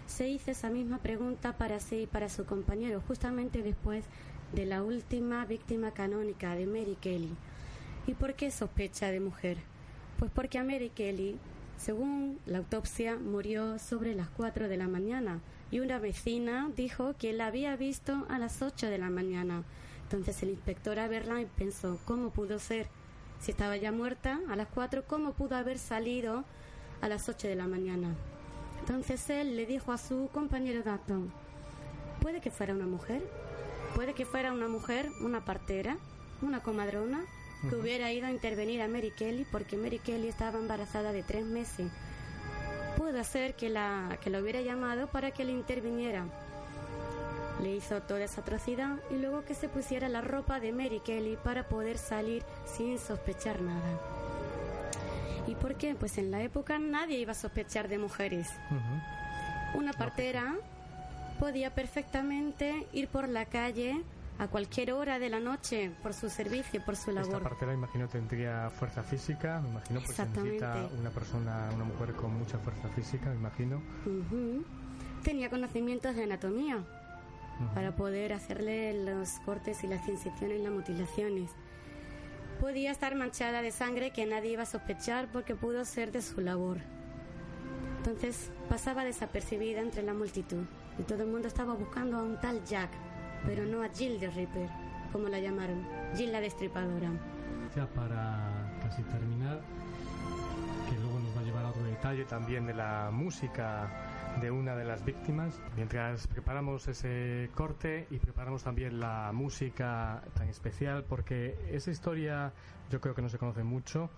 se 0.08 0.30
hizo 0.30 0.52
esa 0.52 0.70
misma 0.70 1.00
pregunta 1.00 1.58
para 1.58 1.82
sí 1.82 2.04
y 2.04 2.08
para 2.08 2.30
su 2.30 2.46
compañero, 2.46 3.04
justamente 3.06 3.62
después 3.62 4.06
de 4.54 4.66
la 4.66 4.84
última 4.84 5.44
víctima 5.44 5.92
canónica 5.92 6.56
de 6.56 6.66
Mary 6.66 6.98
Kelly. 7.02 7.36
¿Y 8.08 8.14
por 8.14 8.36
qué 8.36 8.52
sospecha 8.52 9.12
de 9.12 9.20
mujer? 9.20 9.58
Pues 10.18 10.32
porque 10.34 10.58
a 10.58 10.64
Mary 10.64 10.92
Kelly, 10.96 11.38
según 11.76 12.40
la 12.46 12.60
autopsia, 12.60 13.18
murió 13.18 13.80
sobre 13.80 14.16
las 14.16 14.30
4 14.30 14.70
de 14.70 14.78
la 14.78 14.88
mañana 14.88 15.42
y 15.72 15.82
una 15.82 16.00
vecina 16.00 16.72
dijo 16.78 17.16
que 17.20 17.34
la 17.34 17.48
había 17.48 17.76
visto 17.76 18.26
a 18.30 18.40
las 18.40 18.62
8 18.62 18.88
de 18.88 18.98
la 18.98 19.10
mañana. 19.10 19.64
Entonces 20.12 20.44
el 20.44 20.50
inspector 20.50 21.00
Aberline 21.00 21.48
pensó, 21.58 21.98
¿cómo 22.04 22.32
pudo 22.32 22.60
ser? 22.60 22.90
Si 23.40 23.52
estaba 23.52 23.78
ya 23.78 23.94
muerta 23.94 24.42
a 24.50 24.58
las 24.58 24.68
4, 24.68 25.06
¿cómo 25.08 25.32
pudo 25.32 25.56
haber 25.56 25.80
salido 25.80 26.44
a 27.00 27.08
las 27.08 27.30
8 27.30 27.48
de 27.48 27.56
la 27.56 27.66
mañana? 27.66 28.14
Entonces 28.82 29.30
él 29.30 29.56
le 29.56 29.66
dijo 29.66 29.94
a 29.94 29.98
su 29.98 30.30
compañero 30.34 30.84
Datton, 30.84 31.32
puede 32.20 32.42
que 32.42 32.52
fuera 32.52 32.74
una 32.74 32.88
mujer, 32.88 33.24
puede 33.96 34.14
que 34.14 34.26
fuera 34.26 34.52
una 34.52 34.68
mujer, 34.68 35.10
una 35.22 35.46
partera, 35.46 35.98
una 36.42 36.62
comadrona, 36.62 37.24
que 37.70 37.76
hubiera 37.78 38.12
ido 38.12 38.28
a 38.28 38.32
intervenir 38.32 38.82
a 38.82 38.90
Mary 38.90 39.12
Kelly 39.12 39.46
porque 39.50 39.78
Mary 39.78 40.00
Kelly 40.00 40.28
estaba 40.28 40.60
embarazada 40.60 41.14
de 41.14 41.24
tres 41.24 41.46
meses. 41.46 41.90
Puede 42.98 43.24
ser 43.24 43.56
que 43.56 43.70
la, 43.70 44.18
que 44.22 44.30
la 44.30 44.42
hubiera 44.42 44.60
llamado 44.60 45.08
para 45.08 45.32
que 45.32 45.46
le 45.46 45.54
interviniera 45.54 46.26
le 47.62 47.76
hizo 47.76 48.02
toda 48.02 48.24
esa 48.24 48.42
atrocidad 48.42 48.98
y 49.10 49.16
luego 49.16 49.44
que 49.44 49.54
se 49.54 49.70
pusiera 49.70 50.10
la 50.10 50.22
ropa 50.22 50.60
de 50.60 50.72
Mary 50.72 51.02
Kelly 51.04 51.38
para 51.44 51.68
poder 51.68 51.98
salir 51.98 52.44
sin 52.66 52.98
sospechar 52.98 53.62
nada. 53.62 54.00
¿Y 55.48 55.56
por 55.56 55.76
qué? 55.76 55.96
Pues 55.96 56.18
en 56.18 56.32
la 56.32 56.42
época 56.42 56.80
nadie 56.80 57.20
iba 57.20 57.32
a 57.32 57.36
sospechar 57.36 57.88
de 57.88 57.98
mujeres. 57.98 58.48
Una 59.74 59.94
partera 59.94 60.56
podía 61.40 61.74
perfectamente 61.74 62.88
ir 62.94 63.08
por 63.08 63.28
la 63.28 63.46
calle 63.46 64.02
a 64.40 64.48
cualquier 64.48 64.94
hora 64.94 65.20
de 65.20 65.30
la 65.30 65.40
noche 65.40 65.92
por 66.02 66.14
su 66.14 66.30
servicio, 66.30 66.84
por 66.84 66.96
su 66.96 67.12
labor. 67.12 67.34
Esta 67.34 67.44
partera, 67.44 67.74
imagino, 67.74 68.08
tendría 68.08 68.70
fuerza 68.70 69.04
física, 69.04 69.60
me 69.62 69.70
imagino, 69.70 70.02
pues 70.04 70.18
necesita 70.18 70.90
una 71.00 71.10
persona, 71.10 71.70
una 71.76 71.84
mujer 71.84 72.14
con 72.14 72.34
mucha 72.38 72.58
fuerza 72.58 72.88
física, 72.90 73.30
me 73.30 73.36
imagino. 73.36 73.82
Tenía 75.24 75.50
conocimientos 75.50 76.16
de 76.16 76.24
anatomía 76.24 76.84
para 77.74 77.96
poder 77.96 78.34
hacerle 78.34 78.94
los 79.06 79.40
cortes 79.46 79.84
y 79.84 79.88
las 79.88 80.08
incisiones 80.08 80.60
y 80.60 80.64
las 80.64 80.72
mutilaciones. 80.72 81.52
Podía 82.60 82.92
estar 82.92 83.16
manchada 83.16 83.62
de 83.62 83.72
sangre 83.72 84.12
que 84.12 84.26
nadie 84.26 84.52
iba 84.52 84.64
a 84.64 84.68
sospechar 84.68 85.28
porque 85.32 85.56
pudo 85.56 85.84
ser 85.86 86.12
de 86.12 86.22
su 86.22 86.42
labor. 86.42 86.78
Entonces 87.98 88.52
pasaba 88.70 89.04
desapercibida 89.04 89.82
entre 89.82 90.04
la 90.04 90.14
multitud 90.14 90.66
y 90.98 91.04
todo 91.04 91.24
el 91.24 91.30
mundo 91.30 91.48
estaba 91.48 91.74
buscando 91.74 92.18
a 92.18 92.24
un 92.24 92.40
tal 92.40 92.64
Jack, 92.66 92.90
pero 93.46 93.66
no 93.66 93.84
a 93.84 93.90
Jill 93.90 94.20
de 94.20 94.30
Ripper, 94.30 94.70
como 95.12 95.28
la 95.30 95.40
llamaron, 95.40 95.86
Jill 96.16 96.32
la 96.32 96.42
destripadora. 96.42 97.10
Ya 97.76 97.88
para 97.88 98.72
casi 98.82 99.02
terminar, 99.04 99.62
que 100.90 100.96
luego 101.00 101.20
nos 101.20 101.36
va 101.36 101.42
a 101.42 101.44
llevar 101.44 101.66
a 101.66 101.70
otro 101.70 101.84
detalle 101.84 102.26
también 102.26 102.66
de 102.66 102.74
la 102.74 103.10
música 103.12 103.90
de 104.40 104.52
una 104.52 104.76
de 104.76 104.86
las 104.86 105.04
víctimas. 105.04 105.60
Mientras 105.76 106.28
preparamos 106.28 106.88
ese 106.88 107.50
corte 107.56 108.08
y 108.10 108.18
preparamos 108.18 108.64
también 108.64 109.00
la 109.00 109.32
música 109.34 110.24
tan 110.36 110.48
especial, 110.48 111.04
porque 111.04 111.58
esa 111.72 111.92
historia 111.92 112.54
yo 112.90 113.02
creo 113.02 113.14
que 113.16 113.22
no 113.22 113.30
se 113.30 113.38
conoce 113.38 113.64
mucho. 113.64 114.10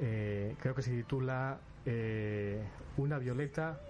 Eh, 0.00 0.54
creo 0.60 0.74
que 0.74 0.82
se 0.82 0.92
titula 0.92 1.58
eh, 1.84 2.62
Una 2.96 3.18
violeta 3.18 3.80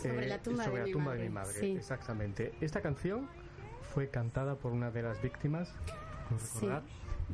sobre 0.00 0.28
la 0.28 0.38
tumba, 0.38 0.66
de, 1.14 1.22
mi 1.22 1.28
madre. 1.28 1.72
Exactamente. 1.72 2.54
Esta 2.60 2.80
canción 2.80 3.28
fue 3.92 4.08
cantada 4.08 4.54
por 4.54 4.72
una 4.72 4.90
de 4.90 5.02
las 5.02 5.20
víctimas, 5.20 5.74
recordar, 6.30 6.82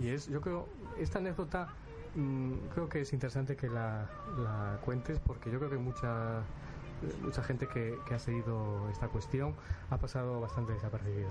y 0.01 0.09
es, 0.09 0.27
yo 0.29 0.41
creo, 0.41 0.69
esta 0.99 1.19
anécdota 1.19 1.69
mm, 2.15 2.53
creo 2.73 2.89
que 2.89 3.03
es 3.03 3.13
interesante 3.13 3.57
que 3.57 3.69
la, 3.69 4.09
la 4.39 4.79
cuentes 4.83 5.19
porque 5.21 5.51
yo 5.51 5.59
creo 5.59 5.71
que 5.71 5.77
mucha 5.77 6.43
mucha 7.23 7.43
gente 7.43 7.67
que, 7.69 7.99
que 8.07 8.15
ha 8.15 8.19
seguido 8.19 8.89
esta 8.91 9.09
cuestión 9.09 9.55
ha 9.91 9.99
pasado 9.99 10.41
bastante 10.41 10.73
desapercibido. 10.73 11.31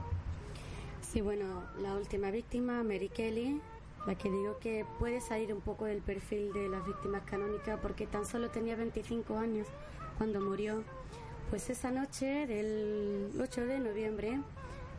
Sí, 1.02 1.22
bueno, 1.22 1.64
la 1.82 1.96
última 1.96 2.32
víctima, 2.32 2.84
Mary 2.84 3.10
Kelly, 3.10 3.62
la 4.06 4.16
que 4.16 4.30
digo 4.30 4.60
que 4.60 4.86
puede 5.00 5.22
salir 5.22 5.54
un 5.54 5.62
poco 5.62 5.86
del 5.86 6.02
perfil 6.02 6.54
de 6.54 6.70
las 6.70 6.86
víctimas 6.86 7.24
canónicas 7.24 7.80
porque 7.82 8.06
tan 8.06 8.26
solo 8.26 8.50
tenía 8.50 8.76
25 8.76 9.38
años 9.38 9.68
cuando 10.18 10.42
murió. 10.42 10.84
Pues 11.50 11.70
esa 11.70 11.92
noche 11.92 12.48
del 12.48 13.32
8 13.40 13.66
de 13.66 13.80
noviembre 13.80 14.40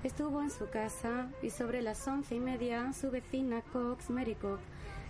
estuvo 0.05 0.43
en 0.43 0.51
su 0.51 0.69
casa 0.71 1.29
y 1.43 1.51
sobre 1.51 1.83
las 1.83 2.07
once 2.07 2.35
y 2.35 2.41
media 2.41 2.93
su 2.93 3.11
vecina 3.11 3.63
Cox, 3.73 4.11
Mary 4.11 4.35
Cox, 4.37 4.63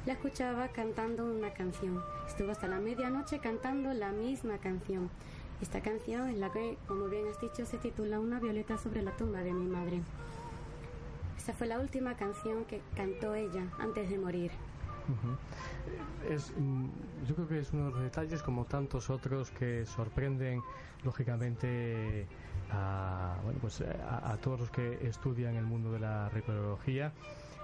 la 0.07 0.15
escuchaba 0.15 0.69
cantando 0.69 1.25
una 1.25 1.53
canción. 1.53 2.03
Estuvo 2.27 2.53
hasta 2.53 2.69
la 2.69 2.79
medianoche 2.79 3.39
cantando 3.39 3.93
la 3.93 4.13
misma 4.13 4.59
canción. 4.59 5.11
Esta 5.61 5.81
canción 5.81 6.29
es 6.29 6.37
la 6.37 6.53
que, 6.53 6.77
como 6.87 7.07
bien 7.07 7.27
has 7.29 7.41
dicho, 7.41 7.65
se 7.65 7.79
titula 7.79 8.21
Una 8.21 8.39
violeta 8.39 8.77
sobre 8.77 9.03
la 9.03 9.13
tumba 9.13 9.41
de 9.41 9.53
mi 9.53 9.67
madre. 9.67 10.03
Esa 11.39 11.55
fue 11.55 11.67
la 11.67 11.79
última 11.79 12.15
canción 12.17 12.65
que 12.67 12.83
cantó 12.95 13.35
ella 13.35 13.63
antes 13.79 14.11
de 14.11 14.19
morir. 14.19 14.51
es, 16.29 16.53
mm, 16.59 16.87
yo 17.27 17.35
creo 17.37 17.49
que 17.49 17.59
es 17.61 17.73
uno 17.73 17.87
de 17.87 17.91
los 17.93 18.01
detalles, 18.03 18.43
como 18.43 18.65
tantos 18.67 19.09
otros, 19.09 19.51
que 19.51 19.87
sorprenden 19.87 20.63
lógicamente 21.05 22.27
a, 22.71 23.37
bueno, 23.45 23.59
pues 23.61 23.81
a, 23.81 24.37
todos 24.43 24.61
los 24.61 24.71
que 24.71 25.07
estudian 25.07 25.55
el 25.55 25.65
mundo 25.65 25.93
de 25.93 26.01
la 26.01 26.29
reproducción 26.31 27.13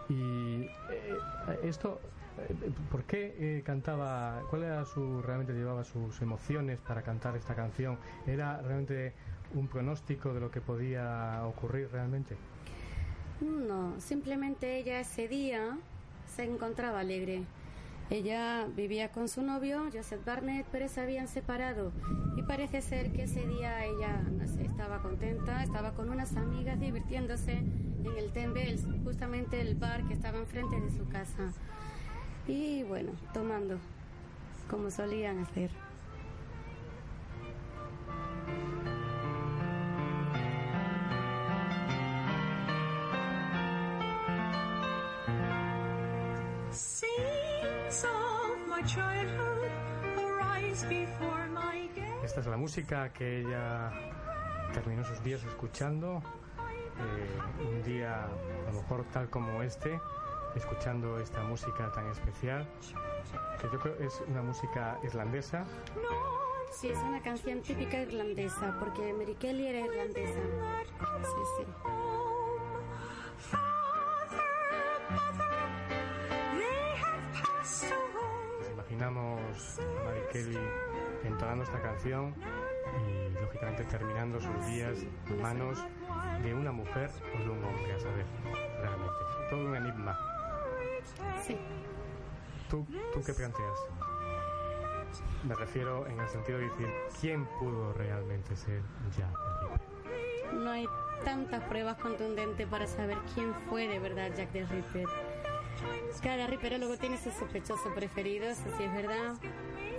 Y 0.09 0.63
eh, 0.91 1.19
esto 1.65 2.01
¿Por 2.91 3.05
qué 3.05 3.35
eh, 3.39 3.63
cantaba? 3.63 4.43
¿Cuál 4.49 4.65
era 4.65 4.85
su 4.85 5.23
realmente 5.23 5.53
llevaba 5.53 5.85
sus 5.85 6.21
emociones 6.23 6.79
para 6.81 7.03
cantar 7.03 7.37
esta 7.37 7.55
canción? 7.55 7.99
¿Era 8.27 8.61
realmente 8.63 9.13
un 9.55 9.69
pronóstico 9.69 10.33
de 10.33 10.41
lo 10.41 10.51
que 10.51 10.61
podía 10.61 11.43
ocurrir 11.45 11.89
realmente? 11.93 12.37
No, 13.41 13.95
simplemente 14.01 14.79
ella 14.79 15.01
ese 15.01 15.29
día 15.29 15.77
se 16.35 16.45
encontraba 16.45 17.01
alegre. 17.01 17.43
Ella 18.11 18.67
vivía 18.77 19.11
con 19.11 19.29
su 19.29 19.43
novio, 19.43 19.89
Joseph 19.93 20.25
Barnett, 20.25 20.67
pero 20.71 20.89
se 20.89 21.01
habían 21.01 21.29
separado. 21.29 21.93
Y 22.37 22.43
parece 22.43 22.83
ser 22.83 23.13
que 23.13 23.25
ese 23.25 23.47
día 23.47 23.85
ella 23.85 24.23
estaba 24.61 25.01
contenta, 25.03 25.63
estaba 25.63 25.93
con 25.93 26.11
unas 26.11 26.37
amigas 26.37 26.79
divirtiéndose 26.79 27.53
en 27.53 28.19
el 28.19 28.33
Tembe, 28.33 28.77
justamente 29.05 29.61
el 29.61 29.77
bar 29.77 30.07
que 30.07 30.15
estaba 30.15 30.39
enfrente 30.39 30.81
de 30.81 30.91
su 30.91 31.09
casa 31.09 31.53
y 32.47 32.83
bueno, 32.83 33.13
tomando 33.33 33.79
como 34.69 34.91
solían 34.91 35.39
hacer. 35.41 35.71
Esta 52.25 52.41
es 52.41 52.47
la 52.47 52.57
música 52.57 53.13
que 53.13 53.41
ella 53.41 53.93
terminó 54.73 55.05
sus 55.05 55.23
días 55.23 55.45
escuchando. 55.45 56.23
Eh, 56.99 57.63
un 57.63 57.83
día, 57.83 58.25
a 58.25 58.73
lo 58.73 58.81
mejor 58.81 59.05
tal 59.13 59.29
como 59.29 59.63
este, 59.63 60.01
escuchando 60.55 61.19
esta 61.19 61.43
música 61.43 61.91
tan 61.93 62.07
especial, 62.09 62.69
que 63.61 63.69
yo 63.73 63.79
creo 63.79 63.95
es 63.97 64.23
una 64.29 64.43
música 64.43 64.99
irlandesa. 65.03 65.65
Sí, 66.71 66.89
es 66.89 66.99
una 66.99 67.21
canción 67.23 67.61
típica 67.61 68.01
irlandesa, 68.01 68.77
porque 68.79 69.13
Mary 69.13 69.35
Kelly 69.35 69.67
era 69.67 69.81
irlandesa. 69.81 70.41
Sí, 71.23 71.43
sí. 71.59 71.67
Nos 78.59 78.71
imaginamos 78.71 79.79
a 79.79 80.05
Mary 80.05 80.23
Kelly 80.33 80.59
entonando 81.25 81.65
esta 81.65 81.81
canción 81.83 82.35
y 83.07 83.29
lógicamente 83.41 83.85
terminando 83.85 84.41
sus 84.41 84.67
días 84.67 84.99
en 85.29 85.43
manos 85.43 85.85
de 86.43 86.55
una 86.55 86.73
mujer 86.73 87.11
o 87.35 87.39
de 87.39 87.51
un 87.51 87.65
hombre, 87.65 87.93
a 87.93 88.01
saber, 88.01 88.27
realmente. 88.81 89.15
Todo 89.51 89.65
un 89.67 89.77
enigma. 89.77 90.19
Sí. 91.47 91.57
¿Tú, 92.71 92.87
¿Tú 93.13 93.23
qué 93.25 93.33
planteas? 93.33 93.79
Me 95.45 95.55
refiero 95.55 96.07
en 96.07 96.21
el 96.21 96.29
sentido 96.29 96.59
de 96.59 96.65
decir, 96.65 96.89
¿quién 97.21 97.47
pudo 97.59 97.93
realmente 97.95 98.57
ser 98.57 98.81
Jack 99.17 99.35
Ripper? 99.61 100.55
No 100.55 100.71
hay 100.71 100.87
tantas 101.25 101.63
pruebas 101.65 101.99
contundentes 101.99 102.67
para 102.69 102.87
saber 102.87 103.19
quién 103.35 103.55
fue 103.69 103.89
de 103.89 103.99
verdad 103.99 104.31
Jack 104.37 104.53
the 104.53 104.65
Ripper. 104.67 105.07
Cada 106.23 106.47
luego 106.79 106.97
tiene 106.97 107.19
su 107.19 107.31
sospechoso 107.31 107.93
preferido, 107.95 108.47
eso 108.47 108.63
sí 108.77 108.85
es 108.85 108.93
verdad. 108.95 109.35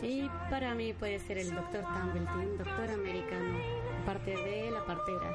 Y 0.01 0.29
para 0.49 0.73
mí 0.75 0.93
puede 0.93 1.19
ser 1.19 1.37
el 1.37 1.53
doctor 1.53 1.81
Tambleton, 1.81 2.57
doctor 2.57 2.89
americano, 2.89 3.57
parte 4.05 4.31
de 4.31 4.71
la 4.71 4.85
partera, 4.85 5.33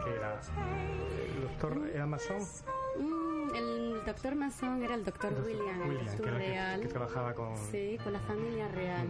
efectivamente. 0.00 0.04
¿Qué 0.04 0.16
era? 0.16 0.40
¿El 1.34 1.42
doctor 1.42 1.90
era 1.94 2.06
masón? 2.06 2.42
Mm, 2.98 3.54
el 3.54 4.04
doctor 4.04 4.34
Mason 4.34 4.82
era 4.82 4.94
el 4.94 5.04
doctor 5.04 5.32
William, 5.44 5.82
el 5.82 6.18
real. 6.18 6.80
Que, 6.80 6.88
trabajaba 6.88 7.34
con... 7.34 7.56
Sí, 7.56 7.98
con 8.02 8.12
la 8.12 8.20
familia 8.20 8.68
real. 8.68 9.06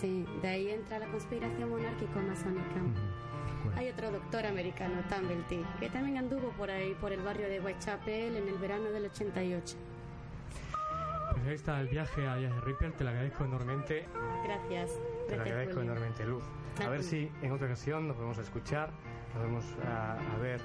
Sí, 0.00 0.26
de 0.42 0.48
ahí 0.48 0.70
entra 0.70 0.98
la 0.98 1.06
conspiración 1.06 1.70
monárquico-masónica. 1.70 2.80
Hay 3.76 3.88
otro 3.88 4.10
doctor 4.10 4.46
americano, 4.46 5.02
Tumblety, 5.08 5.64
que 5.80 5.90
también 5.90 6.18
anduvo 6.18 6.50
por 6.50 6.70
ahí, 6.70 6.94
por 7.00 7.12
el 7.12 7.20
barrio 7.20 7.48
de 7.48 7.60
Whitechapel 7.60 8.36
en 8.36 8.48
el 8.48 8.58
verano 8.58 8.90
del 8.90 9.06
88. 9.06 9.76
Pues 11.32 11.46
ahí 11.46 11.54
está 11.54 11.80
el 11.80 11.88
viaje 11.88 12.26
a 12.26 12.36
Viaje 12.36 12.60
Ripper, 12.60 12.92
te 12.92 13.04
lo 13.04 13.10
agradezco 13.10 13.44
enormemente. 13.44 14.06
Gracias. 14.44 14.92
Te 15.28 15.36
lo 15.36 15.42
agradezco 15.42 15.80
enormemente, 15.80 16.24
Luz. 16.24 16.44
A 16.84 16.88
ver 16.88 17.02
si 17.02 17.30
en 17.42 17.52
otra 17.52 17.66
ocasión 17.66 18.06
nos 18.06 18.16
podemos 18.16 18.38
a 18.38 18.42
escuchar, 18.42 18.90
nos 19.36 19.44
vamos 19.44 19.64
a 19.86 20.38
ver 20.40 20.60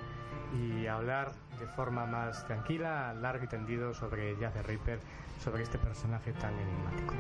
y 0.54 0.88
hablar 0.88 1.32
de 1.60 1.68
forma 1.68 2.06
más 2.06 2.46
tranquila, 2.46 3.14
largo 3.14 3.46
y 3.46 3.48
tendido 3.48 3.94
sobre 3.94 4.36
Jack 4.38 4.54
the 4.54 4.64
Ripper, 4.64 5.00
sobre 5.44 5.64
este 5.64 5.78
personaje 5.78 6.34
tan 6.34 6.54
enigmático. 6.58 7.14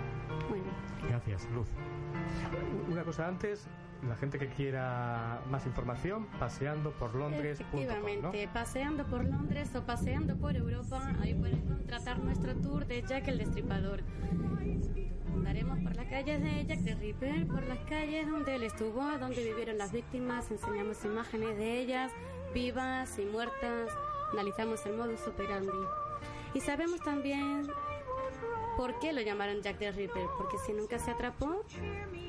Bueno. 0.49 0.65
Gracias, 1.07 1.49
Luz. 1.51 1.67
Una 2.89 3.03
cosa 3.03 3.27
antes, 3.27 3.67
la 4.07 4.15
gente 4.15 4.39
que 4.39 4.47
quiera 4.47 5.41
más 5.49 5.65
información, 5.65 6.25
paseando 6.39 6.91
por 6.91 7.15
Londres. 7.15 7.59
Efectivamente, 7.59 8.49
paseando 8.51 9.05
por 9.05 9.23
Londres 9.23 9.75
o 9.75 9.85
paseando 9.85 10.35
por 10.37 10.55
Europa, 10.55 11.13
ahí 11.21 11.33
pueden 11.33 11.61
contratar 11.61 12.19
nuestro 12.19 12.55
tour 12.55 12.85
de 12.87 13.03
Jack 13.03 13.27
el 13.27 13.37
Destripador. 13.37 14.01
Andaremos 15.33 15.79
por 15.79 15.95
las 15.95 16.07
calles 16.07 16.41
de 16.41 16.65
Jack 16.65 16.83
the 16.83 16.95
Ripper, 16.95 17.47
por 17.47 17.63
las 17.63 17.79
calles 17.89 18.29
donde 18.29 18.55
él 18.55 18.63
estuvo, 18.63 19.03
donde 19.19 19.43
vivieron 19.43 19.77
las 19.77 19.91
víctimas, 19.91 20.49
enseñamos 20.51 21.03
imágenes 21.05 21.57
de 21.57 21.79
ellas, 21.79 22.11
vivas 22.53 23.17
y 23.19 23.25
muertas, 23.25 23.89
analizamos 24.33 24.85
el 24.85 24.97
modus 24.97 25.27
operandi. 25.27 25.71
Y 26.53 26.59
sabemos 26.59 26.99
también 27.01 27.67
por 28.77 28.99
qué 28.99 29.13
lo 29.13 29.21
llamaron 29.21 29.61
Jack 29.61 29.77
the 29.77 29.91
Ripper, 29.91 30.25
porque 30.37 30.57
si 30.65 30.73
nunca 30.73 30.97
se 30.99 31.11
atrapó, 31.11 31.63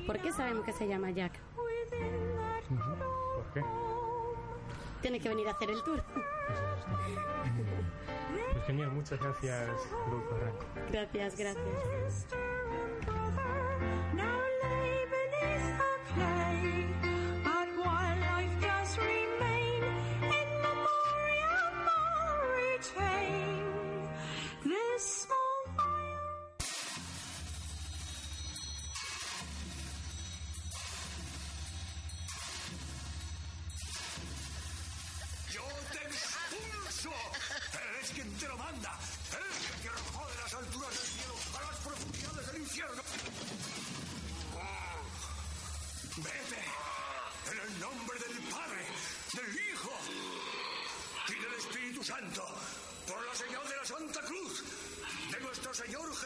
¿por 0.05 0.19
qué 0.19 0.31
sabemos 0.31 0.63
que 0.65 0.71
se 0.71 0.87
llama 0.87 1.11
Jack? 1.11 1.33
¿Por 3.53 3.61
qué? 3.61 3.69
Tiene 5.01 5.19
que 5.19 5.29
venir 5.29 5.47
a 5.47 5.51
hacer 5.51 5.69
el 5.69 5.83
tour. 5.83 6.01
Pues 8.53 8.65
genial, 8.65 8.91
muchas 8.91 9.19
gracias, 9.19 9.69
Luz 10.09 10.23
Barranco. 10.31 10.65
Gracias, 10.91 11.37
gracias. 11.37 12.27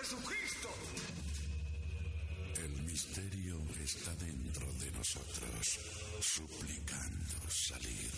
Jesucristo. 0.07 0.69
El 2.63 2.83
misterio 2.83 3.59
está 3.83 4.15
dentro 4.15 4.65
de 4.79 4.91
nosotros, 4.91 5.79
suplicando 6.21 7.49
salir. 7.49 8.11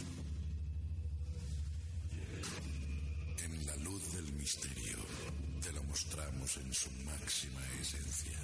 En 3.44 3.66
la 3.66 3.76
luz 3.78 4.14
del 4.14 4.32
misterio 4.34 4.98
te 5.64 5.72
lo 5.72 5.84
mostramos 5.86 6.58
en 6.58 6.72
su 6.72 6.92
máxima 6.92 7.62
esencia. 7.82 8.38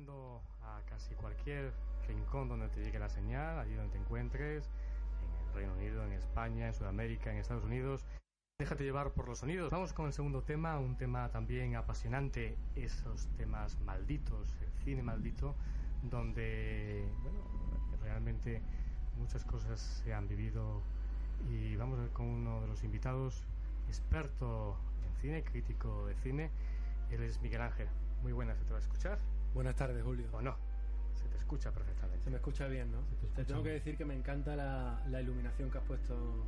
Llegando 0.00 0.42
a 0.62 0.80
casi 0.88 1.14
cualquier 1.14 1.74
rincón 2.08 2.48
donde 2.48 2.68
te 2.68 2.82
llegue 2.82 2.98
la 2.98 3.10
señal, 3.10 3.58
allí 3.58 3.74
donde 3.74 3.92
te 3.92 3.98
encuentres, 3.98 4.70
en 5.22 5.46
el 5.46 5.54
Reino 5.54 5.74
Unido, 5.74 6.06
en 6.06 6.12
España, 6.12 6.68
en 6.68 6.72
Sudamérica, 6.72 7.30
en 7.30 7.36
Estados 7.36 7.64
Unidos. 7.64 8.06
Déjate 8.58 8.84
llevar 8.84 9.12
por 9.12 9.28
los 9.28 9.40
sonidos. 9.40 9.70
Vamos 9.70 9.92
con 9.92 10.06
el 10.06 10.14
segundo 10.14 10.42
tema, 10.42 10.78
un 10.78 10.96
tema 10.96 11.28
también 11.28 11.76
apasionante, 11.76 12.56
esos 12.76 13.28
temas 13.36 13.78
malditos, 13.80 14.56
el 14.62 14.72
cine 14.84 15.02
maldito, 15.02 15.54
donde, 16.02 17.06
bueno, 17.20 17.40
realmente 18.00 18.62
muchas 19.18 19.44
cosas 19.44 19.80
se 19.80 20.14
han 20.14 20.28
vivido 20.28 20.80
y 21.50 21.76
vamos 21.76 21.98
a 21.98 22.02
ver 22.02 22.12
con 22.12 22.24
uno 22.24 22.62
de 22.62 22.68
los 22.68 22.84
invitados, 22.84 23.44
experto 23.86 24.78
en 25.06 25.14
cine, 25.20 25.44
crítico 25.44 26.06
de 26.06 26.14
cine, 26.14 26.50
él 27.10 27.22
es 27.22 27.38
Miguel 27.42 27.60
Ángel. 27.60 27.88
Muy 28.22 28.32
buenas, 28.32 28.56
¿se 28.56 28.64
te 28.64 28.70
va 28.70 28.78
a 28.78 28.80
escuchar? 28.80 29.18
Buenas 29.54 29.74
tardes, 29.76 30.02
Julio. 30.02 30.26
¿O 30.32 30.40
no? 30.40 30.54
Se 31.14 31.28
te 31.28 31.36
escucha 31.36 31.70
perfectamente. 31.72 32.22
Se 32.24 32.30
me 32.30 32.36
escucha 32.36 32.66
bien, 32.66 32.92
¿no? 32.92 32.98
te 33.00 33.14
escucha 33.14 33.34
Te 33.36 33.44
tengo 33.44 33.62
que 33.62 33.70
bien. 33.70 33.78
decir 33.80 33.96
que 33.96 34.04
me 34.04 34.14
encanta 34.14 34.56
la, 34.56 35.02
la 35.08 35.20
iluminación 35.20 35.70
que 35.70 35.78
has 35.78 35.84
puesto 35.84 36.46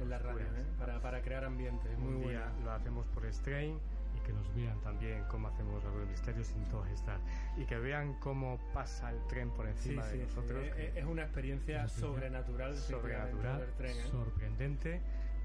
en 0.00 0.10
la 0.10 0.18
radio, 0.18 0.44
Oscuras. 0.44 0.62
¿eh? 0.62 0.66
para, 0.78 1.00
para 1.00 1.22
crear 1.22 1.44
ambiente. 1.44 1.90
Es 1.92 1.98
muy 1.98 2.14
un 2.14 2.20
día 2.28 2.48
buena. 2.50 2.64
lo 2.64 2.72
hacemos 2.72 3.06
por 3.08 3.24
Strain 3.32 3.78
y 4.14 4.20
que 4.20 4.32
nos 4.32 4.54
vean 4.54 4.78
también 4.82 5.24
cómo 5.30 5.48
hacemos 5.48 5.82
algo 5.84 6.00
de 6.00 6.06
misterio 6.06 6.44
sin 6.44 6.62
todas 6.66 6.90
estas 6.90 7.20
y 7.56 7.64
que 7.64 7.78
vean 7.78 8.14
cómo 8.20 8.58
pasa 8.74 9.10
el 9.10 9.26
tren 9.26 9.50
por 9.50 9.64
Sí, 9.66 9.70
encima 9.72 10.02
sí, 10.04 10.18
de 10.18 10.26
sí. 10.26 10.34
nosotros. 10.34 10.64
Es, 10.76 10.96
es 10.96 11.04
una 11.04 11.22
experiencia 11.22 11.88
sobrenatural, 11.88 12.76
sobrenatural, 12.76 13.66
tren, 13.78 13.96
¿eh? 13.96 14.02
sorprendente, 14.10 15.00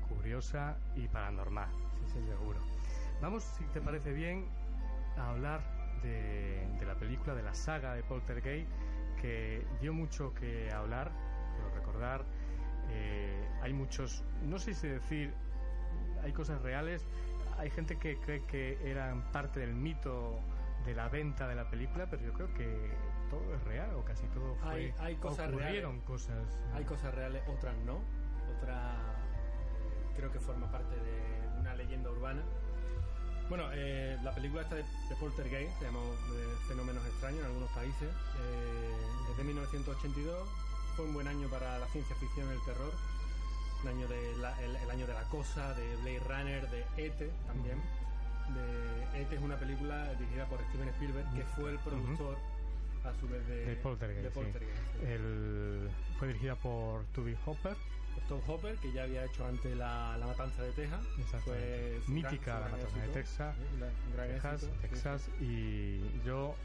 curiosa 0.09 0.77
y 0.95 1.07
paranormal, 1.07 1.69
sí, 2.07 2.19
sí, 2.19 2.27
seguro. 2.27 2.59
Vamos, 3.21 3.43
si 3.43 3.63
te 3.65 3.79
parece 3.81 4.11
bien, 4.13 4.45
a 5.17 5.29
hablar 5.29 5.61
de, 6.01 6.67
de 6.79 6.85
la 6.85 6.95
película, 6.95 7.33
de 7.35 7.43
la 7.43 7.53
saga 7.53 7.93
de 7.95 8.03
Poltergeist, 8.03 8.69
que 9.21 9.65
dio 9.81 9.93
mucho 9.93 10.33
que 10.33 10.71
hablar, 10.71 11.11
quiero 11.55 11.69
recordar. 11.75 12.25
eh, 12.89 13.47
hay 13.61 13.73
muchos, 13.73 14.23
no 14.43 14.57
sé 14.59 14.73
si 14.73 14.87
decir, 14.87 15.33
hay 16.23 16.33
cosas 16.33 16.61
reales, 16.61 17.05
hay 17.57 17.69
gente 17.69 17.97
que 17.97 18.17
cree 18.17 18.43
que 18.45 18.77
eran 18.89 19.31
parte 19.31 19.59
del 19.59 19.73
mito 19.75 20.39
de 20.85 20.95
la 20.95 21.07
venta 21.09 21.47
de 21.47 21.55
la 21.55 21.69
película, 21.69 22.07
pero 22.09 22.23
yo 22.23 22.33
creo 22.33 22.53
que 22.53 22.91
todo 23.29 23.53
es 23.55 23.63
real 23.63 23.93
o 23.95 24.03
casi 24.03 24.25
todo 24.27 24.55
fue. 24.55 24.71
Hay, 24.71 24.93
hay 24.99 25.15
cosas 25.15 25.49
ocurrieron 25.49 25.91
reales. 25.91 26.05
cosas. 26.05 26.65
Hay 26.73 26.83
cosas 26.85 27.13
reales, 27.13 27.43
otras 27.47 27.75
no. 27.85 28.01
Otra 28.57 28.97
creo 30.15 30.31
que 30.31 30.39
forma 30.39 30.69
parte 30.71 30.95
de 30.95 31.59
una 31.59 31.73
leyenda 31.75 32.09
urbana. 32.11 32.43
Bueno, 33.51 33.65
eh, 33.73 34.17
la 34.23 34.33
película 34.33 34.61
esta 34.61 34.75
de, 34.75 34.83
de 35.09 35.15
Poltergeist, 35.19 35.77
se 35.77 35.83
llamó 35.83 35.99
eh, 35.99 36.55
Fenómenos 36.69 37.05
extraños 37.05 37.41
en 37.41 37.47
algunos 37.47 37.69
países, 37.71 38.07
eh, 38.39 38.95
es 39.29 39.35
de 39.35 39.43
1982, 39.43 40.47
fue 40.95 41.03
un 41.03 41.13
buen 41.13 41.27
año 41.27 41.49
para 41.49 41.77
la 41.77 41.85
ciencia 41.87 42.15
ficción 42.15 42.47
y 42.47 42.51
el 42.53 42.63
terror, 42.63 42.93
un 43.83 43.89
año 43.89 44.07
de 44.07 44.37
la- 44.37 44.55
el, 44.63 44.73
el 44.77 44.89
año 44.89 45.05
de 45.05 45.13
la 45.13 45.23
cosa, 45.23 45.73
de 45.73 45.97
Blade 45.97 46.19
Runner, 46.29 46.69
de 46.69 46.85
E.T. 46.95 47.29
también. 47.45 47.81
De 48.55 49.21
E.T. 49.21 49.35
es 49.35 49.41
una 49.41 49.57
película 49.57 50.13
dirigida 50.13 50.45
por 50.45 50.61
Steven 50.69 50.87
Spielberg, 50.87 51.33
que 51.35 51.43
fue 51.43 51.71
el 51.71 51.79
productor 51.79 52.37
a 53.03 53.13
su 53.19 53.27
vez 53.27 53.45
de, 53.47 53.65
de 53.65 53.75
Poltergeist. 53.75 54.23
de 54.23 54.29
sí. 54.29 54.33
Poltergeist, 54.33 54.79
sí. 54.93 55.07
El- 55.07 55.89
fue 56.19 56.27
dirigida 56.29 56.55
por 56.55 57.03
Toby 57.07 57.35
Hopper. 57.45 57.75
Tom 58.27 58.39
Hopper, 58.47 58.75
que 58.77 58.91
ya 58.93 59.03
había 59.03 59.25
hecho 59.25 59.45
antes 59.45 59.75
la, 59.75 60.17
la 60.17 60.25
Matanza 60.27 60.61
de 60.63 60.71
Texas. 60.71 61.01
Su 62.05 62.11
Mítica 62.11 62.59
gran- 62.59 62.71
La 62.71 62.77
Matanza 62.77 62.99
de. 63.01 63.13
Texas, 63.13 63.55
Texas, 64.15 64.61
sí, 64.61 64.67
Texas 64.81 65.29
y 65.41 66.21
yo 66.25 66.55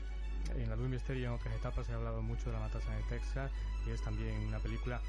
en 0.56 0.68
la 0.70 0.76
Luz 0.76 0.88
Misterio 0.88 1.26
en 1.26 1.32
otras 1.32 1.52
etapas 1.54 1.88
he 1.88 1.92
hablado 1.92 2.22
mucho 2.22 2.46
de 2.46 2.52
La 2.52 2.60
Matanza 2.60 2.90
de 2.94 3.02
Texas 3.04 3.50
y 3.86 3.90
es 3.90 4.00
también 4.02 4.34
una 4.46 4.58
película 4.60 5.00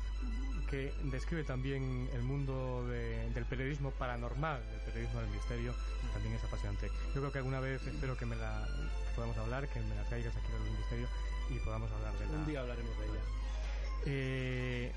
que 0.69 0.91
describe 1.11 1.43
también 1.43 2.09
el 2.13 2.23
mundo 2.23 2.85
de- 2.87 3.29
del 3.31 3.45
periodismo 3.45 3.91
paranormal, 3.91 4.61
el 4.73 4.79
periodismo 4.91 5.21
del 5.21 5.29
misterio, 5.29 5.73
también 6.13 6.35
es 6.35 6.43
apasionante. 6.43 6.87
Yo 7.13 7.21
creo 7.21 7.31
que 7.31 7.37
alguna 7.37 7.59
vez 7.59 7.85
espero 7.85 8.17
que 8.17 8.25
me 8.25 8.35
la 8.35 8.67
podamos 9.15 9.37
hablar, 9.37 9.67
que 9.69 9.79
me 9.79 9.95
la 9.95 10.03
traigas 10.05 10.35
aquí 10.35 10.47
a 10.47 10.57
la 10.57 10.65
Luz 10.65 10.77
Misterio 10.79 11.07
y 11.51 11.59
podamos 11.59 11.91
hablar 11.91 12.13
de 12.17 12.25
la, 12.25 12.31
Un 12.31 12.45
día 12.47 12.59
hablaremos 12.61 12.97
de 12.99 13.05
ella. 13.05 13.21
eh, 14.05 14.91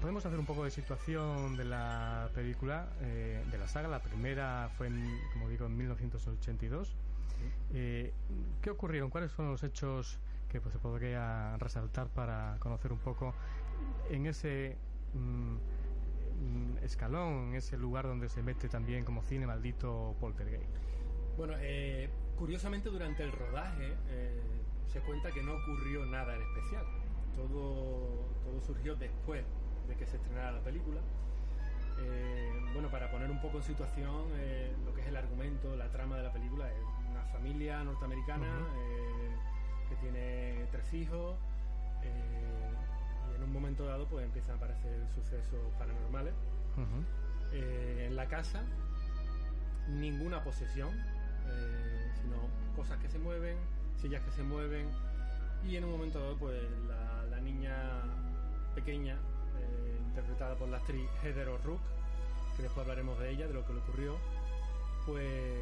Podemos 0.00 0.26
hacer 0.26 0.38
un 0.38 0.46
poco 0.46 0.64
de 0.64 0.70
situación 0.70 1.56
de 1.56 1.64
la 1.64 2.28
película, 2.34 2.88
eh, 3.00 3.42
de 3.50 3.58
la 3.58 3.68
saga. 3.68 3.88
La 3.88 4.02
primera 4.02 4.70
fue, 4.76 4.88
en, 4.88 5.18
como 5.32 5.48
digo, 5.48 5.66
en 5.66 5.76
1982. 5.76 6.94
Eh, 7.72 8.12
¿Qué 8.60 8.70
ocurrieron? 8.70 9.10
¿Cuáles 9.10 9.32
son 9.32 9.50
los 9.50 9.62
hechos 9.62 10.18
que 10.48 10.60
pues, 10.60 10.72
se 10.72 10.78
podría 10.78 11.56
resaltar 11.58 12.08
para 12.08 12.56
conocer 12.60 12.92
un 12.92 12.98
poco 12.98 13.34
en 14.10 14.26
ese 14.26 14.76
mm, 15.14 15.54
mm, 15.54 16.78
escalón, 16.82 17.48
en 17.48 17.54
ese 17.54 17.76
lugar 17.76 18.06
donde 18.06 18.28
se 18.28 18.42
mete 18.42 18.68
también 18.68 19.04
como 19.04 19.22
cine 19.22 19.46
maldito 19.46 20.14
Poltergeist? 20.20 20.70
Bueno, 21.36 21.54
eh, 21.58 22.08
curiosamente 22.36 22.88
durante 22.90 23.24
el 23.24 23.32
rodaje 23.32 23.94
eh, 24.08 24.40
se 24.86 25.00
cuenta 25.00 25.32
que 25.32 25.42
no 25.42 25.54
ocurrió 25.54 26.06
nada 26.06 26.36
en 26.36 26.42
especial. 26.42 26.84
Todo, 27.36 28.28
todo 28.44 28.60
surgió 28.60 28.94
después 28.96 29.44
de 29.88 29.96
que 29.96 30.06
se 30.06 30.16
estrenara 30.16 30.52
la 30.52 30.60
película. 30.60 31.00
Eh, 32.00 32.52
bueno, 32.72 32.90
para 32.90 33.10
poner 33.10 33.30
un 33.30 33.40
poco 33.40 33.58
en 33.58 33.62
situación 33.62 34.26
eh, 34.34 34.74
lo 34.84 34.92
que 34.94 35.02
es 35.02 35.06
el 35.06 35.16
argumento, 35.16 35.76
la 35.76 35.90
trama 35.90 36.16
de 36.16 36.22
la 36.24 36.32
película, 36.32 36.68
es 36.68 37.10
una 37.10 37.22
familia 37.26 37.84
norteamericana 37.84 38.66
eh, 38.76 39.30
que 39.88 39.96
tiene 39.96 40.66
tres 40.72 40.92
hijos 40.92 41.36
y 42.02 43.36
en 43.36 43.42
un 43.42 43.52
momento 43.52 43.86
dado 43.86 44.06
pues 44.06 44.24
empiezan 44.24 44.52
a 44.52 44.56
aparecer 44.56 45.08
sucesos 45.14 45.60
paranormales. 45.78 46.34
Eh, 47.52 48.06
en 48.08 48.16
la 48.16 48.26
casa 48.26 48.64
ninguna 49.88 50.42
posesión, 50.42 50.90
sino 52.20 52.36
cosas 52.74 52.98
que 52.98 53.08
se 53.08 53.18
mueven, 53.18 53.56
sillas 54.00 54.22
que 54.22 54.30
se 54.32 54.42
mueven 54.42 54.88
y 55.64 55.76
en 55.76 55.84
un 55.84 55.92
momento 55.92 56.18
dado 56.18 56.36
pues 56.36 56.60
la 56.88 57.13
niña 57.44 57.74
pequeña 58.74 59.14
eh, 59.58 59.98
interpretada 60.08 60.56
por 60.56 60.68
la 60.68 60.78
actriz 60.78 61.08
Heather 61.22 61.48
O'Rourke 61.48 61.82
que 62.56 62.62
después 62.62 62.82
hablaremos 62.84 63.18
de 63.18 63.30
ella, 63.30 63.46
de 63.46 63.54
lo 63.54 63.64
que 63.66 63.72
le 63.74 63.80
ocurrió 63.80 64.16
pues 65.06 65.60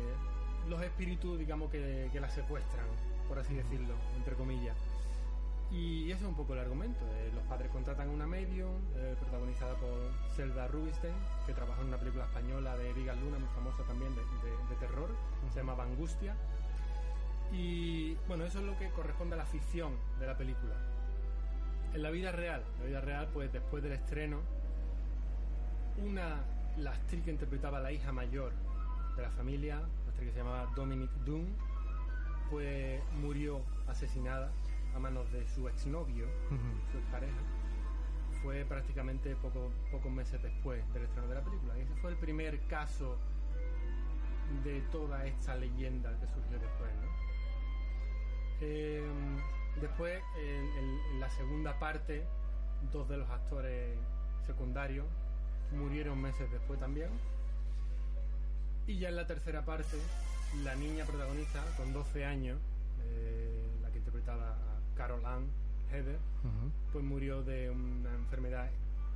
los 0.68 0.80
espíritus 0.82 1.38
digamos 1.38 1.70
que, 1.70 2.08
que 2.12 2.20
la 2.20 2.28
secuestran 2.30 2.86
por 3.28 3.38
así 3.38 3.54
decirlo, 3.54 3.94
entre 4.16 4.34
comillas 4.34 4.76
y 5.70 6.10
ese 6.10 6.20
es 6.24 6.28
un 6.28 6.34
poco 6.36 6.52
el 6.52 6.58
argumento. 6.58 7.00
Eh, 7.14 7.30
los 7.34 7.42
padres 7.44 7.70
contratan 7.70 8.06
a 8.08 8.12
una 8.12 8.26
medium, 8.26 8.74
eh, 8.94 9.16
protagonizada 9.18 9.74
por 9.76 9.90
Zelda 10.36 10.68
Rubinstein, 10.68 11.14
que 11.46 11.54
trabaja 11.54 11.80
en 11.80 11.88
una 11.88 11.96
película 11.96 12.24
española 12.26 12.76
de 12.76 12.92
Vigas 12.92 13.16
Luna, 13.18 13.38
muy 13.38 13.48
famosa 13.54 13.82
también, 13.84 14.14
de, 14.14 14.20
de- 14.20 14.68
de 14.68 14.76
terror, 14.78 15.08
se 15.50 15.60
llama 15.60 15.82
Angustia. 15.82 16.36
Y 17.52 18.16
bueno, 18.28 18.44
eso 18.44 18.58
es 18.58 18.66
lo 18.66 18.76
que 18.78 18.90
corresponde 18.90 19.34
a 19.34 19.38
la 19.38 19.46
ficción 19.46 19.92
de 20.20 20.26
la 20.26 20.36
película. 20.36 20.74
En 21.94 22.02
la 22.02 22.10
vida 22.10 22.32
real, 22.32 22.62
en 22.76 22.80
la 22.80 22.86
vida 22.86 23.00
real, 23.02 23.28
pues 23.34 23.52
después 23.52 23.82
del 23.82 23.92
estreno, 23.92 24.40
una, 25.98 26.42
la 26.78 26.92
actriz 26.92 27.22
que 27.22 27.30
interpretaba 27.30 27.78
a 27.78 27.80
la 27.82 27.92
hija 27.92 28.12
mayor 28.12 28.52
de 29.16 29.22
la 29.22 29.30
familia, 29.30 29.76
la 29.76 30.10
actriz 30.10 30.28
que 30.28 30.32
se 30.32 30.38
llamaba 30.38 30.72
Dominic 30.74 31.10
Doom, 31.26 31.46
pues 32.50 33.02
murió 33.20 33.62
asesinada 33.88 34.50
a 34.94 34.98
manos 34.98 35.30
de 35.32 35.46
su 35.48 35.68
exnovio, 35.68 36.26
su 36.90 36.98
expareja. 36.98 37.40
Fue 38.42 38.64
prácticamente 38.64 39.36
poco, 39.36 39.70
pocos 39.90 40.10
meses 40.10 40.42
después 40.42 40.82
del 40.94 41.04
estreno 41.04 41.28
de 41.28 41.34
la 41.34 41.42
película. 41.42 41.78
Y 41.78 41.82
ese 41.82 41.94
fue 41.96 42.10
el 42.10 42.16
primer 42.16 42.58
caso 42.68 43.18
de 44.64 44.80
toda 44.90 45.26
esta 45.26 45.56
leyenda 45.56 46.18
que 46.18 46.26
surgió 46.26 46.58
después, 46.58 46.90
¿no? 46.96 47.12
Eh, 48.60 49.02
después, 49.80 50.22
en, 50.38 50.66
en- 50.78 51.00
en 51.12 51.20
la 51.20 51.30
segunda 51.30 51.78
parte, 51.78 52.24
dos 52.92 53.08
de 53.08 53.16
los 53.16 53.30
actores 53.30 53.96
secundarios 54.46 55.06
murieron 55.72 56.20
meses 56.20 56.50
después 56.50 56.78
también. 56.80 57.08
Y 58.86 58.98
ya 58.98 59.08
en 59.08 59.16
la 59.16 59.26
tercera 59.26 59.64
parte, 59.64 59.96
la 60.64 60.74
niña 60.74 61.04
protagonista, 61.04 61.64
con 61.76 61.92
12 61.92 62.24
años, 62.24 62.58
eh, 63.04 63.66
la 63.80 63.90
que 63.90 63.98
interpretaba 63.98 64.50
a 64.50 64.96
Carol 64.96 65.24
Ann 65.24 65.46
Heather, 65.90 66.18
pues 66.92 67.04
murió 67.04 67.42
de 67.42 67.70
una 67.70 68.12
enfermedad 68.14 68.68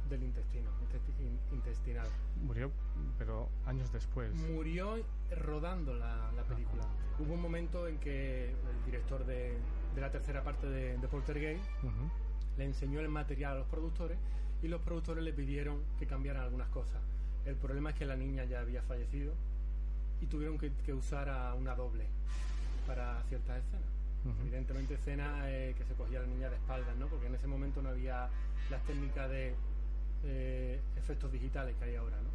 del 0.08 0.22
intestino, 0.22 0.70
intesti- 0.82 1.20
in- 1.20 1.38
intestinal. 1.52 2.06
Murió, 2.44 2.70
pero 3.18 3.48
años 3.66 3.90
después. 3.92 4.32
Murió 4.34 4.96
rodando 5.44 5.94
la, 5.94 6.30
la 6.32 6.42
película. 6.44 6.84
Hubo 7.18 7.34
un 7.34 7.42
momento 7.42 7.88
en 7.88 7.98
que 7.98 8.50
el 8.50 8.84
director 8.84 9.26
de, 9.26 9.58
de 9.96 10.00
la 10.02 10.10
tercera 10.10 10.44
parte 10.44 10.68
de, 10.68 10.98
de 10.98 11.08
Poltergeist 11.08 11.64
le 12.58 12.64
enseñó 12.64 13.00
el 13.00 13.08
material 13.08 13.52
a 13.52 13.58
los 13.60 13.66
productores 13.66 14.18
y 14.62 14.68
los 14.68 14.80
productores 14.82 15.24
le 15.24 15.32
pidieron 15.32 15.82
que 15.98 16.06
cambiaran 16.06 16.42
algunas 16.42 16.68
cosas. 16.68 17.00
El 17.46 17.56
problema 17.56 17.90
es 17.90 17.96
que 17.96 18.04
la 18.04 18.14
niña 18.14 18.44
ya 18.44 18.60
había 18.60 18.82
fallecido 18.82 19.32
y 20.20 20.26
tuvieron 20.26 20.58
que, 20.58 20.70
que 20.84 20.92
usar 20.92 21.28
a 21.28 21.54
una 21.54 21.74
doble 21.74 22.04
para 22.86 23.22
ciertas 23.24 23.58
escenas. 23.58 23.88
Evidentemente 24.42 24.94
escenas 24.94 25.44
eh, 25.46 25.74
que 25.78 25.84
se 25.84 25.94
cogía 25.94 26.20
la 26.20 26.26
niña 26.26 26.50
de 26.50 26.56
espaldas, 26.56 26.96
¿no? 26.96 27.06
Porque 27.06 27.26
en 27.26 27.34
ese 27.36 27.46
momento 27.46 27.80
no 27.80 27.90
había 27.90 28.28
las 28.70 28.82
técnicas 28.84 29.30
de 29.30 29.54
eh, 30.24 30.80
efectos 30.96 31.30
digitales 31.30 31.76
que 31.76 31.84
hay 31.84 31.94
ahora, 31.94 32.16
¿no? 32.20 32.30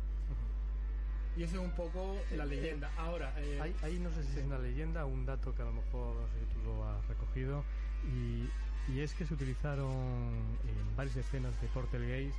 Y 1.38 1.44
eso 1.44 1.56
es 1.56 1.62
un 1.62 1.72
poco 1.72 2.18
la 2.36 2.46
leyenda. 2.46 2.92
Ahora, 2.98 3.34
eh, 3.38 3.60
Ahí, 3.62 3.76
ahí 3.84 4.00
no 4.00 4.10
sé 4.12 4.24
si 4.24 4.40
es 4.40 4.46
una 4.46 4.58
leyenda 4.60 5.06
un 5.06 5.26
dato 5.26 5.56
que 5.56 5.62
a 5.62 5.66
lo 5.66 5.72
mejor 5.74 6.16
no 6.16 6.28
sé 6.28 6.40
si 6.40 6.46
tú 6.54 6.62
lo 6.66 6.88
has 6.90 7.08
recogido. 7.08 7.64
Y, 8.06 8.50
y 8.92 9.00
es 9.02 9.14
que 9.14 9.26
se 9.26 9.34
utilizaron 9.34 9.90
en 9.92 10.96
varias 10.98 11.16
escenas 11.16 11.60
de 11.62 11.68
Portelgeist, 11.70 12.36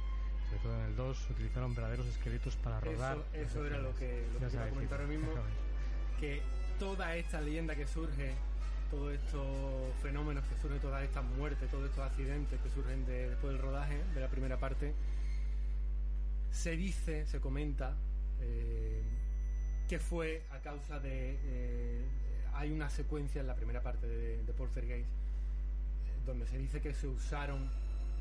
sobre 0.51 0.63
todo 0.63 0.75
en 0.79 0.85
el 0.87 0.97
2, 0.97 1.17
se 1.19 1.33
utilizaron 1.33 1.75
verdaderos 1.75 2.07
esqueletos 2.07 2.57
para 2.57 2.81
rodar. 2.81 3.17
Eso, 3.33 3.45
eso 3.61 3.67
era 3.67 3.79
lo 3.79 3.95
que, 3.95 4.27
lo 4.35 4.39
que 4.49 4.55
iba 4.55 4.65
a 4.65 4.69
comentar 4.69 5.01
ahora 5.01 5.11
mismo, 5.13 5.29
que 6.21 6.43
toda 6.79 7.17
esta 7.17 7.41
leyenda 7.41 7.75
que 7.75 7.87
surge, 7.87 8.35
todos 8.91 9.15
estos 9.15 9.95
fenómenos 10.03 10.45
que 10.45 10.61
surgen, 10.61 10.79
todas 10.81 11.03
estas 11.05 11.25
muertes, 11.25 11.71
todos 11.71 11.89
estos 11.89 12.05
accidentes 12.05 12.61
que 12.61 12.69
surgen 12.69 13.07
de- 13.07 13.31
después 13.31 13.53
del 13.55 13.63
rodaje 13.63 14.03
de 14.15 14.21
la 14.21 14.29
primera 14.29 14.59
parte, 14.59 14.93
se 16.51 16.77
dice, 16.77 17.25
se 17.27 17.41
comenta, 17.41 17.95
eh, 18.43 19.03
que 19.89 19.99
fue 19.99 20.43
a 20.51 20.59
causa 20.59 20.99
de... 21.01 21.39
eh, 21.45 22.05
hay 22.55 22.71
una 22.71 22.91
secuencia 22.91 23.41
en 23.41 23.47
la 23.47 23.55
primera 23.57 23.81
parte 23.83 24.07
de, 24.07 24.43
de 24.45 24.53
Poltergeist 24.53 25.09
eh, 25.09 25.13
donde 26.27 26.47
se 26.47 26.59
dice 26.59 26.81
que 26.81 26.93
se 26.95 27.07
usaron 27.07 27.69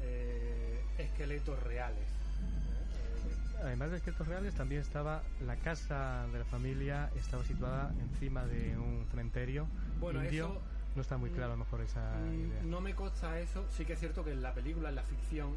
eh, 0.02 0.80
esqueletos 0.98 1.62
reales. 1.64 2.00
¿eh? 2.00 3.62
Además 3.64 3.92
de 3.92 3.98
esqueletos 3.98 4.28
reales, 4.28 4.56
también 4.56 4.82
estaba 4.82 5.22
la 5.46 5.56
casa 5.58 6.26
de 6.32 6.40
la 6.40 6.46
familia, 6.46 7.12
estaba 7.16 7.44
situada 7.44 7.94
encima 8.00 8.46
de 8.48 8.76
un 8.78 9.06
cementerio 9.12 9.68
Bueno, 10.00 10.24
indio. 10.24 10.46
eso- 10.46 10.62
no 10.96 11.02
está 11.04 11.16
muy 11.18 11.30
claro 11.30 11.54
a 11.54 11.56
lo 11.56 11.64
mejor 11.64 11.80
esa 11.82 12.16
Mm, 12.18 12.50
idea. 12.50 12.64
No 12.64 12.82
me 12.82 12.94
consta 12.96 13.40
eso. 13.40 13.66
Sí 13.72 13.86
que 13.86 13.94
es 13.94 14.00
cierto 14.00 14.26
que 14.26 14.32
en 14.34 14.42
la 14.42 14.54
película, 14.54 14.90
en 14.90 14.96
la 14.96 15.04
ficción, 15.04 15.56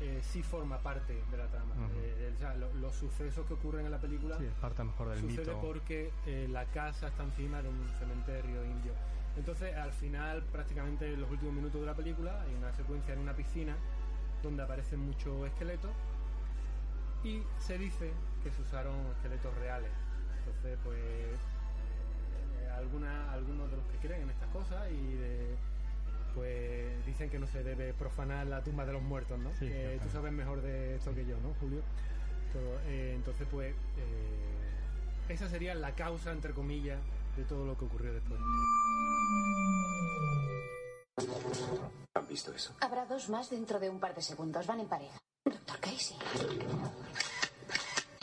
eh, 0.00 0.20
sí 0.22 0.42
forma 0.42 0.78
parte 0.78 1.22
de 1.30 1.36
la 1.36 1.46
trama. 1.46 1.74
Eh, 1.96 2.32
o 2.34 2.38
sea, 2.38 2.54
lo- 2.54 2.72
los 2.74 2.94
sucesos 2.94 3.46
que 3.46 3.54
ocurren 3.54 3.86
en 3.86 3.92
la 3.92 3.98
película 4.00 4.36
Sí, 4.38 4.44
es 4.44 4.52
parte 4.54 4.82
mejor 4.84 5.08
del 5.10 5.20
sucede 5.20 5.46
mito. 5.54 5.60
porque 5.60 6.10
eh, 6.26 6.48
la 6.50 6.64
casa 6.66 7.08
está 7.08 7.22
encima 7.24 7.62
de 7.62 7.68
un 7.68 7.88
cementerio 7.98 8.64
indio. 8.64 8.92
Entonces, 9.36 9.74
al 9.76 9.92
final, 9.92 10.42
prácticamente 10.52 11.12
en 11.12 11.20
los 11.20 11.30
últimos 11.30 11.54
minutos 11.54 11.80
de 11.80 11.86
la 11.86 11.94
película, 11.94 12.42
hay 12.42 12.54
una 12.54 12.72
secuencia 12.72 13.14
en 13.14 13.20
una 13.20 13.34
piscina 13.34 13.76
donde 14.42 14.62
aparecen 14.62 15.00
muchos 15.00 15.46
esqueletos 15.46 15.90
y 17.24 17.42
se 17.58 17.78
dice 17.78 18.12
que 18.42 18.50
se 18.52 18.62
usaron 18.62 18.94
esqueletos 19.16 19.54
reales. 19.56 19.90
Entonces, 20.38 20.78
pues, 20.84 21.38
alguna- 22.76 23.32
algunos 23.32 23.70
de 23.70 23.76
los 23.76 23.86
que 23.86 23.96
creen 23.98 24.22
en 24.22 24.30
estas 24.30 24.48
cosas 24.50 24.90
y 24.90 25.14
de- 25.14 25.56
pues 26.34 27.06
dicen 27.06 27.30
que 27.30 27.38
no 27.38 27.46
se 27.46 27.62
debe 27.62 27.92
profanar 27.94 28.46
la 28.46 28.62
tumba 28.62 28.84
de 28.84 28.92
los 28.92 29.02
muertos, 29.02 29.38
¿no? 29.38 29.50
Sí, 29.58 29.68
que 29.68 29.98
tú 30.02 30.10
sabes 30.10 30.32
mejor 30.32 30.60
de 30.62 30.96
esto 30.96 31.14
que 31.14 31.24
yo, 31.24 31.36
¿no, 31.40 31.54
Julio? 31.60 31.80
Todo, 32.52 32.80
eh, 32.86 33.12
entonces, 33.14 33.46
pues, 33.50 33.72
eh, 33.72 35.32
esa 35.32 35.48
sería 35.48 35.74
la 35.74 35.92
causa, 35.94 36.32
entre 36.32 36.52
comillas, 36.52 36.98
de 37.36 37.44
todo 37.44 37.64
lo 37.64 37.76
que 37.78 37.84
ocurrió 37.84 38.12
después. 38.12 38.40
¿Han 42.14 42.28
visto 42.28 42.52
eso? 42.52 42.74
Habrá 42.80 43.06
dos 43.06 43.28
más 43.28 43.50
dentro 43.50 43.78
de 43.80 43.90
un 43.90 44.00
par 44.00 44.14
de 44.14 44.22
segundos. 44.22 44.66
Van 44.66 44.80
en 44.80 44.88
pareja. 44.88 45.18
Doctor 45.44 45.78
Casey. 45.80 46.16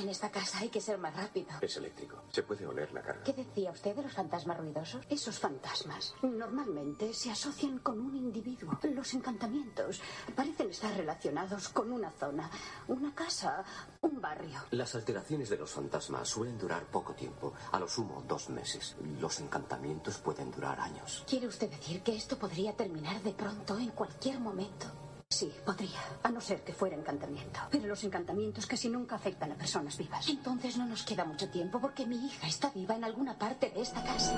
En 0.01 0.09
esta 0.09 0.31
casa 0.31 0.57
hay 0.57 0.69
que 0.69 0.81
ser 0.81 0.97
más 0.97 1.15
rápido. 1.15 1.51
Es 1.61 1.77
eléctrico. 1.77 2.23
Se 2.31 2.41
puede 2.41 2.65
oler 2.65 2.91
la 2.91 3.03
carga. 3.03 3.23
¿Qué 3.23 3.33
decía 3.33 3.69
usted 3.69 3.95
de 3.95 4.01
los 4.01 4.11
fantasmas 4.11 4.57
ruidosos? 4.57 5.05
Esos 5.07 5.37
fantasmas 5.37 6.15
normalmente 6.23 7.13
se 7.13 7.29
asocian 7.29 7.77
con 7.77 7.99
un 7.99 8.15
individuo. 8.15 8.79
Los 8.81 9.13
encantamientos 9.13 10.01
parecen 10.35 10.71
estar 10.71 10.97
relacionados 10.97 11.69
con 11.69 11.91
una 11.91 12.09
zona, 12.09 12.49
una 12.87 13.13
casa, 13.13 13.63
un 14.01 14.19
barrio. 14.19 14.59
Las 14.71 14.95
alteraciones 14.95 15.49
de 15.49 15.57
los 15.57 15.69
fantasmas 15.69 16.27
suelen 16.27 16.57
durar 16.57 16.83
poco 16.85 17.13
tiempo, 17.13 17.53
a 17.71 17.77
lo 17.77 17.87
sumo 17.87 18.23
dos 18.27 18.49
meses. 18.49 18.95
Los 19.19 19.39
encantamientos 19.39 20.17
pueden 20.17 20.49
durar 20.49 20.79
años. 20.79 21.23
¿Quiere 21.27 21.45
usted 21.45 21.69
decir 21.69 22.01
que 22.01 22.15
esto 22.15 22.39
podría 22.39 22.75
terminar 22.75 23.21
de 23.21 23.33
pronto, 23.33 23.77
en 23.77 23.91
cualquier 23.91 24.39
momento? 24.39 24.87
Sí, 25.32 25.49
podría, 25.65 25.97
a 26.23 26.29
no 26.29 26.41
ser 26.41 26.61
que 26.61 26.73
fuera 26.73 26.95
encantamiento. 26.95 27.61
Pero 27.71 27.88
los 27.88 28.03
encantamientos 28.03 28.67
casi 28.67 28.89
nunca 28.89 29.15
afectan 29.15 29.49
a 29.53 29.55
personas 29.55 29.97
vivas. 29.97 30.27
Entonces 30.27 30.75
no 30.77 30.86
nos 30.86 31.03
queda 31.03 31.23
mucho 31.23 31.49
tiempo 31.49 31.79
porque 31.79 32.05
mi 32.05 32.17
hija 32.17 32.47
está 32.47 32.69
viva 32.71 32.95
en 32.95 33.05
alguna 33.05 33.39
parte 33.39 33.69
de 33.69 33.82
esta 33.82 34.03
casa. 34.03 34.36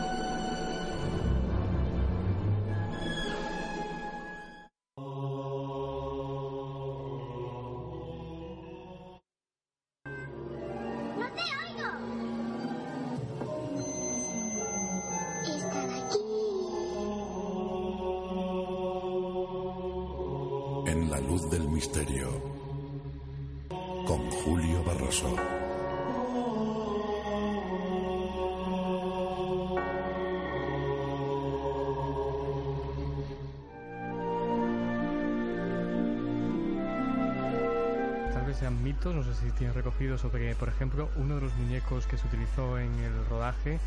Sean 38.63 38.81
mitos, 38.81 39.13
no 39.13 39.23
sé 39.23 39.33
si 39.33 39.51
tienes 39.51 39.75
recogido 39.75 40.17
sobre, 40.17 40.55
por 40.55 40.69
ejemplo, 40.69 41.09
uno 41.17 41.35
de 41.35 41.41
los 41.41 41.53
muñecos 41.55 42.07
que 42.07 42.17
se 42.17 42.25
utilizó 42.27 42.79
en 42.79 42.97
el 42.99 43.25
rodaje, 43.29 43.77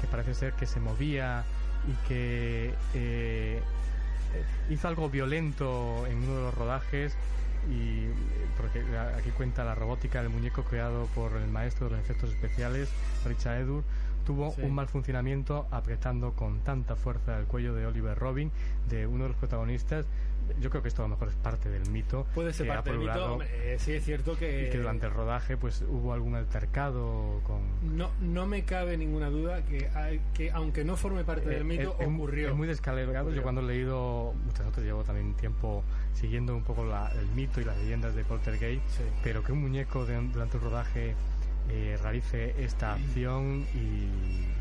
que 0.00 0.06
parece 0.06 0.32
ser 0.32 0.54
que 0.54 0.64
se 0.64 0.80
movía 0.80 1.44
y 1.86 2.08
que 2.08 2.72
eh, 2.94 3.60
hizo 4.70 4.88
algo 4.88 5.10
violento 5.10 6.06
en 6.06 6.16
uno 6.16 6.34
de 6.34 6.42
los 6.44 6.54
rodajes 6.54 7.14
y 7.70 8.06
porque 8.56 8.82
aquí 9.18 9.28
cuenta 9.32 9.64
la 9.64 9.74
robótica 9.74 10.22
del 10.22 10.30
muñeco 10.30 10.64
creado 10.64 11.08
por 11.14 11.36
el 11.36 11.48
maestro 11.48 11.90
de 11.90 11.96
los 11.96 12.00
efectos 12.02 12.30
especiales, 12.30 12.88
Richard 13.26 13.60
Edur, 13.60 13.84
tuvo 14.24 14.54
un 14.62 14.74
mal 14.74 14.88
funcionamiento 14.88 15.66
apretando 15.70 16.32
con 16.32 16.60
tanta 16.60 16.96
fuerza 16.96 17.38
el 17.38 17.44
cuello 17.44 17.74
de 17.74 17.84
Oliver 17.84 18.18
Robin, 18.18 18.50
de 18.88 19.06
uno 19.06 19.24
de 19.24 19.28
los 19.28 19.36
protagonistas. 19.36 20.06
Yo 20.60 20.70
creo 20.70 20.82
que 20.82 20.88
esto 20.88 21.02
a 21.02 21.08
lo 21.08 21.10
mejor 21.10 21.28
es 21.28 21.34
parte 21.34 21.68
del 21.68 21.88
mito. 21.90 22.26
Puede 22.34 22.52
ser 22.52 22.68
parte 22.68 22.90
del 22.90 23.00
mito. 23.00 23.40
Eh, 23.42 23.76
sí, 23.78 23.92
es 23.92 24.04
cierto 24.04 24.36
que. 24.36 24.66
Y 24.66 24.70
que 24.70 24.78
durante 24.78 25.06
el 25.06 25.12
rodaje 25.12 25.56
pues 25.56 25.82
hubo 25.82 26.12
algún 26.12 26.34
altercado 26.34 27.40
con. 27.44 27.96
No, 27.96 28.10
no 28.20 28.46
me 28.46 28.64
cabe 28.64 28.96
ninguna 28.96 29.30
duda 29.30 29.62
que, 29.62 29.88
que 30.34 30.50
aunque 30.50 30.84
no 30.84 30.96
forme 30.96 31.24
parte 31.24 31.48
del 31.48 31.62
eh, 31.62 31.64
mito, 31.64 31.96
ocurrió. 32.00 32.50
Es 32.50 32.54
muy 32.54 32.68
descalibrado. 32.68 33.32
Yo 33.32 33.42
cuando 33.42 33.60
he 33.60 33.64
leído, 33.64 34.34
muchas 34.44 34.66
otras 34.66 34.84
llevo 34.84 35.04
también 35.04 35.34
tiempo 35.34 35.84
siguiendo 36.14 36.56
un 36.56 36.62
poco 36.62 36.84
el 36.84 37.26
mito 37.34 37.60
y 37.60 37.64
las 37.64 37.76
leyendas 37.78 38.14
de 38.14 38.24
Poltergeist, 38.24 38.82
pero 39.22 39.42
que 39.42 39.52
un 39.52 39.60
muñeco 39.60 40.06
de, 40.06 40.16
durante 40.28 40.56
el 40.56 40.62
rodaje 40.62 41.14
eh, 41.68 41.98
realice 42.00 42.54
esta 42.58 42.94
acción 42.94 43.66
y 43.74 44.06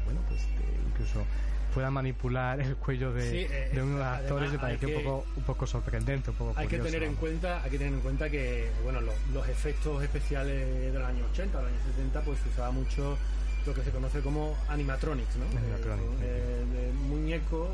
bueno 0.05 0.21
pues 0.27 0.41
eh, 0.41 0.79
incluso 0.89 1.23
pueda 1.75 1.91
manipular 1.91 2.61
el 2.61 2.77
cuello 2.77 3.11
de, 3.11 3.41
eh, 3.41 3.71
uno 3.73 3.97
de 3.97 3.99
los 3.99 4.07
actores 4.07 4.51
me 4.53 4.59
parece 4.59 4.85
un 4.85 5.03
poco 5.03 5.25
un 5.35 5.43
poco 5.43 5.67
sorprendente 5.67 6.29
un 6.29 6.37
poco 6.37 6.53
hay 6.55 6.69
que 6.69 6.79
tener 6.79 7.03
en 7.03 7.15
cuenta 7.15 7.61
hay 7.61 7.69
que 7.69 7.77
tener 7.77 7.93
en 7.93 7.99
cuenta 7.99 8.29
que 8.29 8.71
bueno 8.81 9.01
los, 9.01 9.49
efectos 9.49 10.01
especiales 10.01 10.93
de 10.93 10.97
los 10.97 11.05
años 11.05 11.27
80 11.33 11.61
los 11.61 11.69
años 11.69 11.81
70 11.97 12.21
pues 12.21 12.39
se 12.39 12.47
usaba 12.47 12.71
mucho 12.71 13.17
lo 13.65 13.73
que 13.73 13.81
se 13.81 13.91
conoce 13.91 14.21
como 14.21 14.55
animatronics 14.69 15.35
¿no? 15.35 15.45
de 16.21 16.93
muñeco 17.09 17.69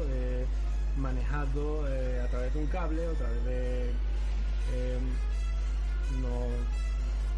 manejado 0.97 1.85
a 1.85 2.27
través 2.27 2.53
de 2.55 2.59
un 2.59 2.67
cable 2.67 3.07
o 3.07 3.11
a 3.11 3.13
través 3.13 3.45
de 3.45 3.91
no 6.23 6.47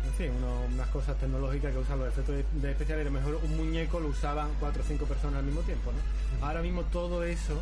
en 0.05 0.13
fin, 0.13 0.31
unas 0.73 0.87
cosas 0.89 1.17
tecnológicas 1.17 1.71
que 1.71 1.79
usan 1.79 1.99
los 1.99 2.07
efectos 2.07 2.35
de, 2.61 2.71
especiales. 2.71 3.05
A 3.05 3.09
lo 3.09 3.11
mejor 3.11 3.39
un 3.43 3.57
muñeco 3.57 3.99
lo 3.99 4.09
usaban 4.09 4.49
cuatro 4.59 4.83
o 4.83 4.85
cinco 4.85 5.05
personas 5.05 5.39
al 5.39 5.45
mismo 5.45 5.61
tiempo, 5.61 5.91
¿no? 5.91 6.45
Ahora 6.45 6.61
mismo 6.61 6.83
todo 6.83 7.23
eso 7.23 7.61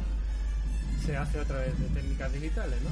se 1.05 1.17
hace 1.17 1.39
a 1.39 1.45
través 1.45 1.77
de 1.79 1.87
técnicas 1.87 2.31
digitales, 2.31 2.77
¿no? 2.83 2.89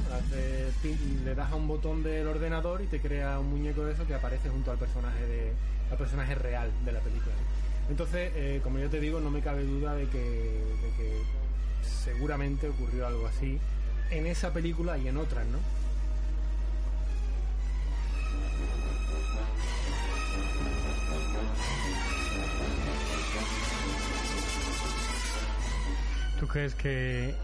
le 1.24 1.34
das 1.34 1.52
a 1.52 1.54
un 1.54 1.68
botón 1.68 2.02
del 2.02 2.26
ordenador 2.26 2.82
y 2.82 2.86
te 2.86 3.00
crea 3.00 3.38
un 3.38 3.50
muñeco 3.50 3.84
de 3.84 3.92
eso 3.92 4.06
que 4.06 4.14
aparece 4.14 4.48
junto 4.48 4.72
al 4.72 4.78
personaje 4.78 5.24
de, 5.26 5.52
al 5.90 5.96
personaje 5.96 6.34
real 6.34 6.70
de 6.84 6.92
la 6.92 7.00
película. 7.00 7.34
Entonces, 7.88 8.32
eh, 8.34 8.60
como 8.64 8.78
yo 8.78 8.90
te 8.90 8.98
digo, 8.98 9.20
no 9.20 9.30
me 9.30 9.40
cabe 9.40 9.64
duda 9.64 9.94
de 9.94 10.08
que, 10.08 10.18
de 10.18 10.90
que 10.96 11.22
seguramente 12.04 12.68
ocurrió 12.68 13.06
algo 13.06 13.26
así 13.26 13.58
en 14.10 14.26
esa 14.26 14.52
película 14.52 14.98
y 14.98 15.08
en 15.08 15.16
otras, 15.16 15.46
¿no? 15.46 15.58
¿Tú 26.38 26.48
crees 26.48 26.74
que 26.74 27.34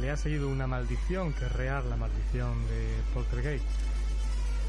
le 0.00 0.10
ha 0.10 0.16
seguido 0.16 0.48
una 0.48 0.66
maldición, 0.66 1.32
que 1.32 1.46
es 1.46 1.52
real 1.52 1.90
la 1.90 1.96
maldición 1.96 2.66
de 2.68 2.86
Poltergeist? 3.12 3.64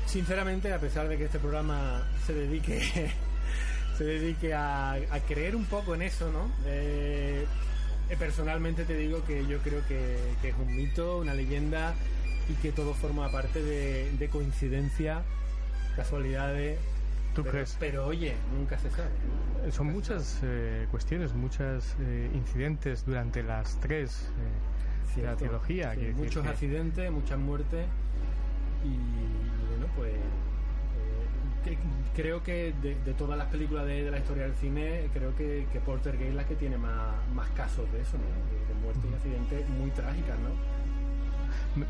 Sinceramente, 0.07 0.73
a 0.73 0.79
pesar 0.79 1.07
de 1.07 1.17
que 1.17 1.25
este 1.25 1.37
programa 1.37 2.07
se 2.25 2.33
dedique 2.33 3.11
se 3.97 4.03
dedique 4.03 4.53
a, 4.53 4.99
creer 5.27 5.55
un 5.55 5.65
poco 5.65 5.95
en 5.95 6.03
eso, 6.03 6.31
¿no? 6.31 6.51
Eh, 6.65 7.45
personalmente 8.19 8.85
te 8.85 8.95
digo 8.95 9.23
que 9.25 9.45
yo 9.47 9.57
creo 9.59 9.85
que, 9.87 10.17
es 10.43 10.55
un 10.55 10.75
mito, 10.75 11.17
una 11.17 11.33
leyenda 11.33 11.93
y 12.49 12.53
que 12.53 12.71
todo 12.71 12.93
forma 12.93 13.29
parte 13.29 13.61
de, 13.61 14.11
de 14.17 14.29
coincidencia, 14.29 15.23
casualidades 15.95 16.79
pero, 17.79 18.07
oye, 18.07 18.33
nunca 18.55 18.77
se 18.77 18.89
sabe. 18.89 19.09
Eh, 19.65 19.71
son 19.71 19.87
muchas 19.87 20.39
eh, 20.43 20.87
cuestiones, 20.91 21.33
muchos 21.33 21.95
eh, 21.99 22.29
incidentes 22.33 23.05
durante 23.05 23.43
las 23.43 23.79
tres 23.79 24.29
de 25.15 25.23
la 25.23 25.35
trilogía. 25.35 25.95
muchos 26.15 26.45
accidentes, 26.45 27.11
muchas 27.11 27.39
muertes 27.39 27.87
y, 28.85 29.67
bueno, 29.69 29.87
pues 29.95 30.13
creo 32.15 32.43
que 32.43 32.73
de, 32.81 33.13
todas 33.13 33.37
las 33.37 33.47
películas 33.47 33.85
de, 33.87 34.09
la 34.11 34.19
historia 34.19 34.43
del 34.43 34.53
cine, 34.53 35.09
creo 35.13 35.35
que, 35.35 35.65
que 35.73 35.79
Gay 35.79 36.27
es 36.29 36.35
la 36.35 36.45
que 36.45 36.55
tiene 36.55 36.77
más, 36.77 37.15
más 37.33 37.49
casos 37.49 37.91
de 37.91 38.01
eso, 38.01 38.17
de, 38.17 38.73
de 38.73 38.79
muertes 38.81 39.03
y 39.11 39.15
accidentes 39.15 39.69
muy 39.69 39.89
trágicas, 39.91 40.37
¿no? 40.39 40.76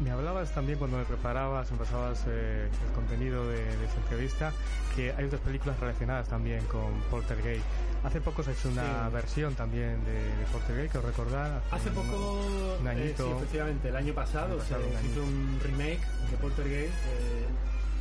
Me 0.01 0.11
hablabas 0.11 0.53
también 0.53 0.78
cuando 0.78 0.97
me 0.97 1.05
preparabas, 1.05 1.72
me 1.72 1.78
pasabas 1.78 2.24
eh, 2.28 2.68
el 2.86 2.93
contenido 2.93 3.47
de, 3.47 3.63
esta 3.86 3.99
entrevista, 4.01 4.51
que 4.95 5.13
hay 5.13 5.26
otras 5.26 5.41
películas 5.41 5.80
relacionadas 5.80 6.28
también 6.28 6.65
con 6.65 6.91
Poltergeist. 7.09 7.63
Hace 8.03 8.20
poco 8.20 8.43
se 8.43 8.49
ha 8.49 8.53
hecho 8.53 8.70
una 8.70 9.07
versión 9.09 9.55
también 9.55 10.03
de, 10.03 10.13
de 10.13 10.45
Poltergeist, 10.51 10.91
que 10.91 10.97
os 10.97 11.05
recordar. 11.05 11.61
Hace, 11.72 11.89
poco, 11.91 12.43
un, 12.82 12.88
añito, 12.88 13.24
eh, 13.24 13.30
sí, 13.30 13.38
efectivamente, 13.38 13.89
el 13.89 13.95
año 13.95 14.13
pasado, 14.13 14.59
se 14.61 14.76
hizo 15.05 15.24
un 15.24 15.59
remake 15.63 16.01
de 16.32 16.38
Poltergeist, 16.41 16.93
eh, 16.93 17.45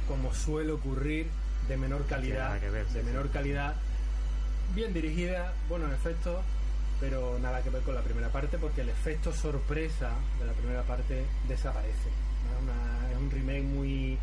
como 0.09 0.35
suele 0.35 0.73
ocurrir, 0.73 1.29
de 1.69 1.77
menor 1.77 2.05
calidad, 2.07 2.61
de 2.61 3.03
menor 3.03 3.31
calidad, 3.31 3.75
bien 4.75 4.93
dirigida, 4.93 5.53
bueno 5.69 5.87
en 5.87 5.93
efecto, 5.93 6.43
pero 7.01 7.39
nada 7.41 7.63
que 7.63 7.71
ver 7.71 7.83
con 7.83 7.95
la 7.95 8.03
primera 8.03 8.29
parte 8.29 8.59
porque 8.59 8.81
el 8.81 8.89
efecto 8.89 9.33
sorpresa 9.33 10.11
de 10.39 10.47
la 10.47 10.53
primera 10.53 10.83
parte 10.83 11.25
desaparece. 11.49 12.09
Es, 13.13 13.19
un 13.19 13.31
remake 13.31 13.63
muy 13.63 14.19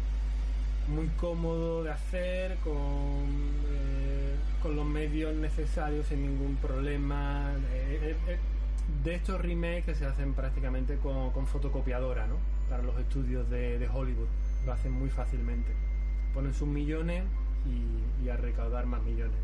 muy 0.87 1.07
cómodo 1.17 1.83
de 1.83 1.91
hacer 1.91 2.57
con, 2.57 2.73
eh, 3.69 4.35
con 4.61 4.75
los 4.75 4.85
medios 4.85 5.33
necesarios 5.33 6.07
sin 6.07 6.23
ningún 6.23 6.57
problema. 6.57 7.53
Eh, 7.73 8.15
eh, 8.27 8.37
de 9.03 9.15
estos 9.15 9.39
remakes 9.41 9.85
que 9.85 9.95
se 9.95 10.05
hacen 10.05 10.33
prácticamente 10.33 10.97
con, 10.97 11.47
fotocopiadora, 11.47 12.27
¿no? 12.27 12.35
Para 12.69 12.83
los 12.83 12.99
estudios 12.99 13.49
de, 13.49 13.87
Hollywood. 13.91 14.27
Lo 14.65 14.73
hacen 14.73 14.91
muy 14.91 15.09
fácilmente. 15.09 15.71
Ponen 16.33 16.53
sus 16.53 16.67
millones 16.67 17.23
y, 18.23 18.29
a 18.29 18.37
recaudar 18.37 18.85
más 18.85 19.01
millones. 19.03 19.37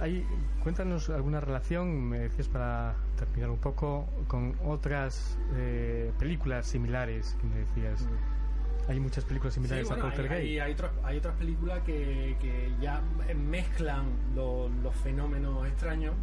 Hay, 0.00 0.26
cuéntanos 0.62 1.10
alguna 1.10 1.40
relación, 1.40 2.08
me 2.08 2.20
decías 2.20 2.48
para 2.48 2.94
terminar 3.16 3.50
un 3.50 3.58
poco, 3.58 4.06
con 4.28 4.54
otras 4.64 5.38
eh, 5.54 6.12
películas 6.18 6.66
similares 6.66 7.36
que 7.40 7.46
me 7.46 7.56
decías. 7.56 8.02
Mm. 8.02 8.90
Hay 8.90 9.00
muchas 9.00 9.24
películas 9.24 9.54
similares 9.54 9.90
a 9.90 9.96
Poltergeist. 9.96 10.32
Hay, 10.32 10.58
hay, 10.58 10.76
hay 11.04 11.18
otras 11.18 11.36
películas 11.36 11.80
que, 11.84 12.36
que 12.40 12.70
ya 12.80 13.00
mezclan 13.34 14.04
los 14.34 14.94
fenómenos 14.96 15.66
extraños, 15.66 16.14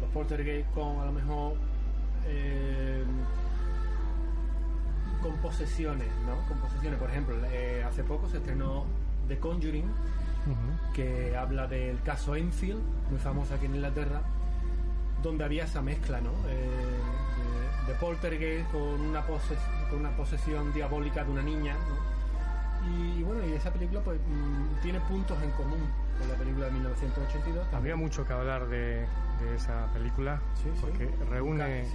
los 0.00 0.10
Poltergeist, 0.10 0.68
con 0.72 0.98
a 0.98 1.04
lo 1.04 1.12
mejor 1.12 1.54
eh, 2.26 3.04
con 5.22 5.36
posesiones, 5.36 6.08
¿no? 6.26 6.46
Con 6.48 6.58
posesiones. 6.58 6.98
Por 6.98 7.10
ejemplo, 7.10 7.36
eh, 7.52 7.84
hace 7.84 8.02
poco 8.04 8.28
se 8.28 8.38
estrenó 8.38 8.84
The 9.28 9.38
Conjuring, 9.38 9.90
que 10.94 11.36
habla 11.36 11.66
del 11.66 12.00
caso 12.02 12.34
Enfield, 12.34 12.80
muy 13.10 13.18
famoso 13.18 13.54
aquí 13.54 13.66
en 13.66 13.76
Inglaterra, 13.76 14.22
donde 15.22 15.44
había 15.44 15.64
esa 15.64 15.82
mezcla, 15.82 16.20
¿no? 16.20 16.30
Eh, 16.48 17.86
de, 17.86 17.94
poltergeist 17.94 18.70
con 18.70 18.82
una, 18.82 19.22
con 19.22 20.00
una 20.00 20.16
posesión 20.16 20.72
diabólica 20.72 21.24
de 21.24 21.30
una 21.30 21.42
niña, 21.42 21.76
Y, 22.88 23.22
bueno, 23.22 23.46
y 23.46 23.52
esa 23.52 23.70
película 23.70 24.00
pues 24.00 24.18
mm, 24.18 24.82
tiene 24.82 25.00
puntos 25.00 25.36
en 25.42 25.50
común 25.50 25.86
con 26.20 26.28
la 26.28 26.34
película 26.34 26.66
de 26.66 26.72
1982. 26.72 27.66
Había 27.72 27.96
mucho 27.96 28.26
que 28.26 28.32
hablar 28.32 28.68
de, 28.68 29.06
de 29.40 29.54
esa 29.56 29.86
película 29.92 30.40
porque 30.80 31.10
reúne 31.28 31.86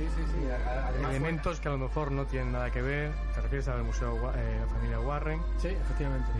elementos 1.09 1.59
que 1.59 1.67
a 1.67 1.71
lo 1.71 1.77
mejor 1.77 2.11
no 2.11 2.25
tienen 2.25 2.51
nada 2.51 2.71
que 2.71 2.81
ver. 2.81 3.11
Te 3.33 3.41
refieres 3.41 3.67
al 3.67 3.83
Museo 3.83 4.15
eh, 4.35 4.57
la 4.59 4.67
Familia 4.67 4.99
Warren. 4.99 5.39
Sí, 5.57 5.69
efectivamente. 5.69 6.31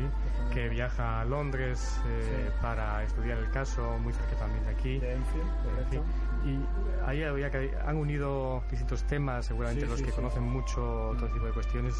Que 0.52 0.70
viaja 0.70 1.22
a 1.22 1.26
Londres 1.26 2.00
eh, 2.08 2.50
para 2.62 3.04
estudiar 3.04 3.38
el 3.38 3.50
caso, 3.52 3.98
muy 4.00 4.14
cerca 4.14 4.36
también 4.38 4.64
de 4.66 4.72
aquí. 4.72 5.00
De 5.00 5.14
Enfield, 5.14 6.04
Y 6.46 6.60
ahí 7.06 7.24
había 7.24 7.52
que 7.52 7.74
han 7.86 7.98
unido 7.98 8.64
distintos 8.70 9.04
temas, 9.04 9.46
seguramente 9.46 9.86
los 9.86 10.02
que 10.02 10.12
conocen 10.12 10.44
mucho 10.44 11.10
otro 11.10 11.28
tipo 11.30 11.46
de 11.46 11.52
cuestiones 11.52 11.94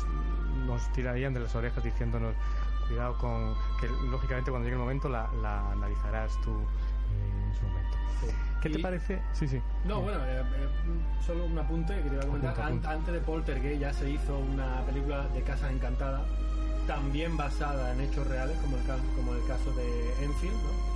nos 0.66 0.92
tirarían 0.94 1.34
de 1.34 1.42
las 1.42 1.56
orejas 1.56 1.84
diciéndonos 1.84 2.34
cuidado 2.88 3.18
con 3.18 3.56
que 3.80 3.88
lógicamente 4.10 4.52
cuando 4.52 4.66
llegue 4.66 4.76
el 4.76 4.82
momento 4.82 5.10
la, 5.10 5.30
la 5.42 5.72
analizarás 5.72 6.40
tú 6.42 6.52
en 6.52 7.56
su 7.56 7.66
momento. 7.66 7.98
¿Qué 8.62 8.70
te 8.70 8.80
parece? 8.80 9.22
Sí, 9.34 9.48
sí. 9.48 9.62
No, 9.86 10.02
bueno, 10.02 10.18
eh, 10.26 10.42
eh, 10.42 10.68
solo 11.26 11.46
un 11.46 11.58
apunte 11.60 11.96
que 12.02 12.10
te 12.10 12.16
iba 12.16 12.24
a 12.24 12.26
comentar. 12.26 12.50
Apunta, 12.52 12.66
apunta. 12.68 12.90
An- 12.90 12.98
Antes 12.98 13.14
de 13.14 13.20
Poltergeist 13.22 13.80
ya 13.82 13.94
se 13.94 14.10
hizo 14.10 14.38
una 14.40 14.82
película 14.86 15.28
de 15.28 15.44
Casas 15.44 15.72
Encantadas, 15.72 16.24
también 16.88 17.38
basada 17.38 17.92
en 17.94 18.02
hechos 18.02 18.26
reales, 18.28 18.58
como 18.60 18.78
el 18.78 18.84
caso, 18.86 19.04
como 19.16 19.34
el 19.36 19.46
caso 19.46 19.72
de 19.74 20.24
Enfield, 20.24 20.56
¿no? 20.56 20.96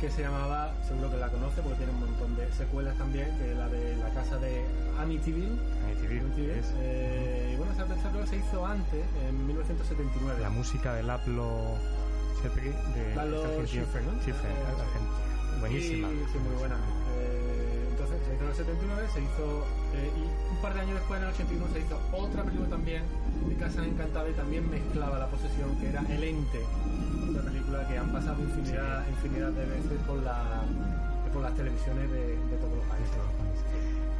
que 0.00 0.10
se 0.10 0.22
llamaba, 0.22 0.72
seguro 0.88 1.10
que 1.10 1.16
la 1.18 1.28
conoce 1.28 1.60
porque 1.60 1.76
tiene 1.76 1.92
un 1.92 2.00
montón 2.00 2.34
de 2.36 2.50
secuelas 2.52 2.96
también, 2.96 3.36
que 3.36 3.50
es 3.52 3.58
la 3.58 3.68
de 3.68 3.96
la 3.96 4.08
casa 4.14 4.38
de 4.38 4.64
Amityville. 4.98 5.58
Amityville, 6.06 6.58
es. 6.58 6.66
eh, 6.80 7.50
y 7.52 7.56
bueno, 7.56 7.72
película 7.72 8.26
se 8.26 8.36
hizo 8.36 8.66
antes, 8.66 9.04
en 9.28 9.46
1979. 9.46 10.40
La 10.40 10.50
música 10.50 10.94
de 10.94 11.02
Laplo 11.02 11.76
Shepri 12.42 12.70
de 12.94 13.14
Lalo. 13.14 13.42
Schiffer, 13.66 14.02
¿no? 14.04 14.12
Schiffer, 14.22 14.50
Eh. 14.50 15.60
Buenísima. 15.60 16.08
Y- 16.08 16.24
sí, 16.32 16.38
muy 16.38 16.56
buena. 16.58 16.76
Eh, 17.20 17.86
entonces 17.90 18.16
se 18.26 18.34
hizo 18.34 18.44
en 18.44 18.50
el 18.50 18.56
79, 18.56 19.08
se 19.12 19.20
hizo. 19.20 19.64
eh, 19.94 20.10
y 20.16 20.54
un 20.54 20.62
par 20.62 20.72
de 20.74 20.80
años 20.80 20.94
después, 20.94 21.18
en 21.20 21.26
el 21.26 21.34
81, 21.34 21.66
se 21.72 21.80
hizo 21.80 21.98
otra 22.12 22.42
película 22.44 22.68
también 22.70 23.02
de 23.48 23.54
Casas 23.56 23.86
Encantadas 23.86 24.30
y 24.30 24.34
también 24.34 24.70
mezclaba 24.70 25.18
la 25.18 25.26
posesión, 25.26 25.74
que 25.80 25.88
era 25.90 26.00
El 26.08 26.22
Ente. 26.24 26.60
Otra 27.28 27.42
película 27.42 27.86
que 27.88 27.98
han 27.98 28.12
pasado 28.12 28.40
infinidad, 28.42 29.06
infinidad 29.08 29.50
de 29.50 29.66
veces 29.66 29.98
por, 30.06 30.22
la, 30.22 30.62
por 31.32 31.42
las 31.42 31.54
televisiones 31.54 32.10
de, 32.10 32.36
de 32.38 32.56
todos 32.56 32.76
los 32.76 32.86
países. 32.86 33.18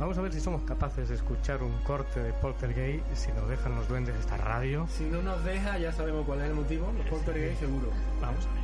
Vamos 0.01 0.16
a 0.16 0.22
ver 0.22 0.32
si 0.32 0.40
somos 0.40 0.62
capaces 0.62 1.11
de 1.11 1.14
escuchar 1.14 1.62
un 1.62 1.76
corte 1.82 2.22
de 2.22 2.32
Poltergeist, 2.32 3.05
si 3.12 3.30
nos 3.32 3.46
dejan 3.51 3.74
los 3.74 3.86
duendes 3.86 4.16
esta 4.16 4.38
radio. 4.38 4.86
Si 4.88 5.05
no 5.05 5.20
nos 5.20 5.44
deja, 5.44 5.76
ya 5.76 5.92
sabemos 5.92 6.24
cuál 6.24 6.40
es 6.40 6.46
el 6.46 6.55
motivo. 6.55 6.90
Los 6.96 7.07
Poltergeist, 7.07 7.61
seguro. 7.61 7.90
Vamos 8.18 8.46
a 8.46 8.55
ver. 8.55 8.59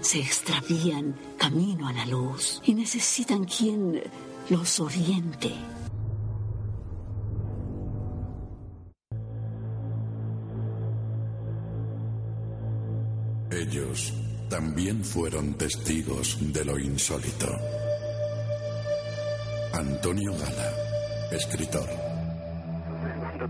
Se 0.00 0.20
extravían 0.20 1.16
camino 1.38 1.88
a 1.88 1.92
la 1.92 2.06
luz 2.06 2.60
y 2.64 2.74
necesitan 2.74 3.44
quien 3.44 4.02
los 4.50 4.80
oriente. 4.80 5.50
Ellos 13.50 14.12
también 14.50 15.04
fueron 15.04 15.54
testigos 15.54 16.38
de 16.40 16.64
lo 16.64 16.78
insólito. 16.78 17.48
Antonio 19.72 20.32
Gala, 20.32 20.72
escritor. 21.32 22.03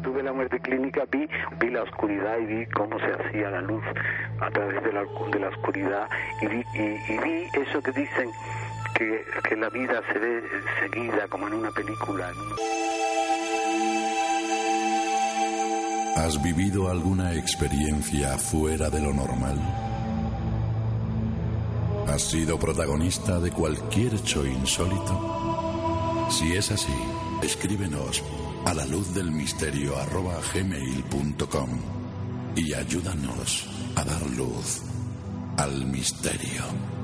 Tuve 0.04 0.22
la 0.22 0.32
muerte 0.34 0.60
clínica 0.60 1.04
vi, 1.10 1.26
vi 1.58 1.70
la 1.70 1.82
oscuridad 1.82 2.38
y 2.38 2.44
vi 2.44 2.66
cómo 2.66 2.98
se 2.98 3.06
hacía 3.06 3.50
la 3.50 3.62
luz 3.62 3.82
a 4.38 4.50
través 4.50 4.84
de 4.84 4.92
la, 4.92 5.02
de 5.32 5.40
la 5.40 5.48
oscuridad 5.48 6.08
y 6.42 6.46
vi, 6.46 6.64
y, 6.74 7.12
y 7.12 7.18
vi 7.18 7.48
eso 7.54 7.82
que 7.82 7.90
dicen 7.92 8.30
que, 8.94 9.24
que 9.48 9.56
la 9.56 9.70
vida 9.70 10.02
se 10.12 10.18
ve 10.18 10.42
seguida 10.80 11.26
como 11.28 11.48
en 11.48 11.54
una 11.54 11.70
película. 11.70 12.30
¿Has 16.16 16.42
vivido 16.42 16.90
alguna 16.90 17.34
experiencia 17.34 18.36
fuera 18.36 18.90
de 18.90 19.00
lo 19.00 19.12
normal? 19.12 19.58
¿Has 22.08 22.22
sido 22.22 22.58
protagonista 22.58 23.40
de 23.40 23.50
cualquier 23.50 24.14
hecho 24.14 24.46
insólito? 24.46 26.28
Si 26.30 26.54
es 26.54 26.70
así, 26.70 26.94
escríbenos 27.42 28.22
a 28.64 28.74
la 28.74 28.86
luz 28.86 29.12
del 29.14 29.30
misterio 29.30 29.96
arroba 29.96 30.40
gmail.com 30.52 31.68
y 32.56 32.72
ayúdanos 32.72 33.66
a 33.96 34.04
dar 34.04 34.30
luz 34.30 34.82
al 35.56 35.84
misterio. 35.86 37.03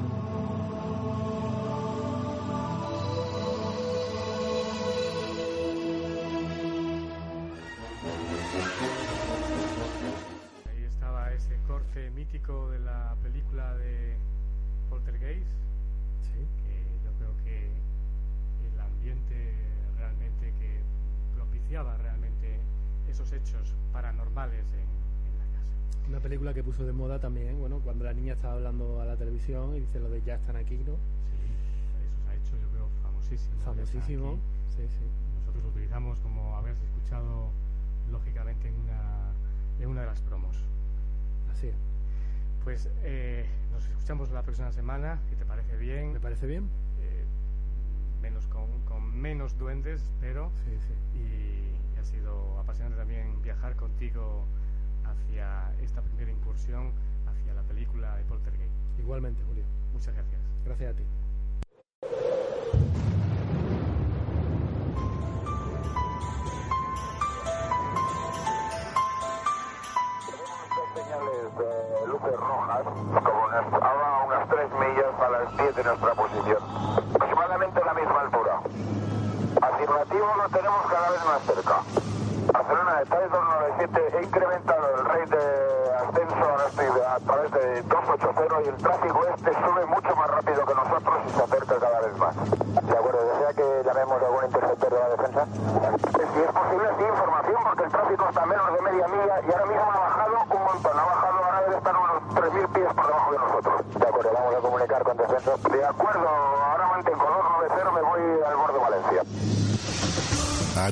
Puso 26.80 26.86
de 26.86 26.92
moda 26.94 27.18
también, 27.18 27.58
bueno, 27.58 27.78
cuando 27.84 28.04
la 28.04 28.14
niña 28.14 28.32
estaba 28.32 28.54
hablando 28.54 29.02
a 29.02 29.04
la 29.04 29.14
televisión 29.14 29.76
y 29.76 29.80
dice 29.80 30.00
lo 30.00 30.08
de 30.08 30.22
ya 30.22 30.36
están 30.36 30.56
aquí, 30.56 30.76
¿no? 30.78 30.94
Sí, 31.28 31.36
eso 32.06 32.24
se 32.24 32.30
ha 32.30 32.34
hecho 32.34 32.56
yo 32.56 32.68
creo 32.70 32.88
famosísimo. 33.02 33.60
Famosísimo, 33.62 34.28
Aquí. 34.32 34.40
sí, 34.76 34.88
sí. 34.88 35.04
Nosotros 35.40 35.62
lo 35.62 35.68
utilizamos 35.70 36.18
como 36.20 36.56
haberse 36.56 36.82
escuchado 36.86 37.50
lógicamente 38.10 38.68
en 38.68 38.74
una, 38.76 39.30
en 39.78 39.88
una 39.90 40.00
de 40.00 40.06
las 40.06 40.22
promos. 40.22 40.56
Así 41.52 41.66
es. 41.68 41.76
Pues 42.64 42.88
eh, 43.02 43.44
nos 43.72 43.84
escuchamos 43.86 44.30
la 44.30 44.42
próxima 44.42 44.72
semana, 44.72 45.20
si 45.28 45.36
te 45.36 45.44
parece 45.44 45.76
bien. 45.76 46.14
¿Me 46.14 46.20
parece 46.20 46.46
bien? 46.46 46.64
Eh, 47.00 47.24
menos 48.22 48.46
con, 48.46 48.80
con 48.86 49.14
menos 49.20 49.58
duendes, 49.58 50.10
pero 50.18 50.50
Sí, 50.64 50.78
sí. 50.80 51.18
y, 51.18 51.94
y 51.94 51.98
ha 52.00 52.04
sido 52.04 52.58
apasionante 52.58 52.96
también 52.96 53.42
viajar 53.42 53.76
contigo 53.76 54.46
hacia 55.20 55.72
esta 55.82 56.02
primera 56.02 56.30
incursión 56.30 56.92
hacia 57.26 57.54
la 57.54 57.62
película 57.62 58.16
de 58.16 58.24
Poltergeist. 58.24 58.74
Igualmente, 58.98 59.42
Julio. 59.44 59.64
Muchas 59.92 60.14
gracias. 60.14 60.40
Gracias 60.64 60.94
a 60.94 60.96
ti. 60.96 61.04
señales 70.94 71.56
de 71.56 72.06
luces 72.08 72.36
rojas, 72.36 72.82
como 72.82 73.44
unas, 73.44 73.82
a 73.82 74.24
unas 74.26 74.48
3 74.48 74.70
millas 74.72 75.20
a 75.20 75.30
las 75.30 75.56
10 75.56 75.76
de 75.76 75.84
nuestra 75.84 76.14
posición. 76.14 76.58
Aproximadamente 77.14 77.80
a 77.80 77.84
la 77.84 77.94
misma 77.94 78.20
altura. 78.22 78.60
Afirmativo 79.62 80.34
lo 80.36 80.48
tenemos 80.48 80.86
cada 80.90 81.10
vez 81.10 81.24
más 81.24 81.42
cerca. 81.42 81.99
Barcelona 82.70 82.98
de 83.00 83.06
3297 83.06 84.16
he 84.16 84.22
incrementado 84.22 84.94
el 84.94 85.04
rate 85.04 85.36
de 85.36 85.90
ascenso 85.96 86.46
a 87.10 87.18
través 87.18 87.50
de 87.50 87.82
280 87.82 88.62
y 88.62 88.68
el 88.68 88.76
tráfico 88.76 89.26
este 89.26 89.50
sube 89.54 89.86
mucho 89.86 90.14
más 90.14 90.30
rápido 90.30 90.64
que 90.64 90.74
nosotros 90.74 91.16
y 91.26 91.30
se 91.30 91.42
acerca 91.42 91.74
cada 91.80 92.00
vez 92.00 92.16
más. 92.18 92.34
De 92.86 92.96
acuerdo, 92.96 93.18
¿desea 93.26 93.52
que 93.54 93.82
llamemos 93.84 94.22
a 94.22 94.26
algún 94.26 94.44
interceptor 94.44 94.90
de 94.90 95.00
la 95.00 95.08
defensa? 95.08 95.46
Si 95.50 96.40
es 96.40 96.52
posible, 96.52 96.88
sí, 96.96 97.04
información, 97.10 97.58
porque 97.64 97.82
el 97.82 97.90
tráfico 97.90 98.28
está 98.28 98.42
a 98.42 98.46
menos 98.46 98.72
de 98.72 98.82
media 98.82 99.08
milla 99.08 99.40
y 99.40 99.50
ahora 99.50 99.66
mismo 99.66 99.99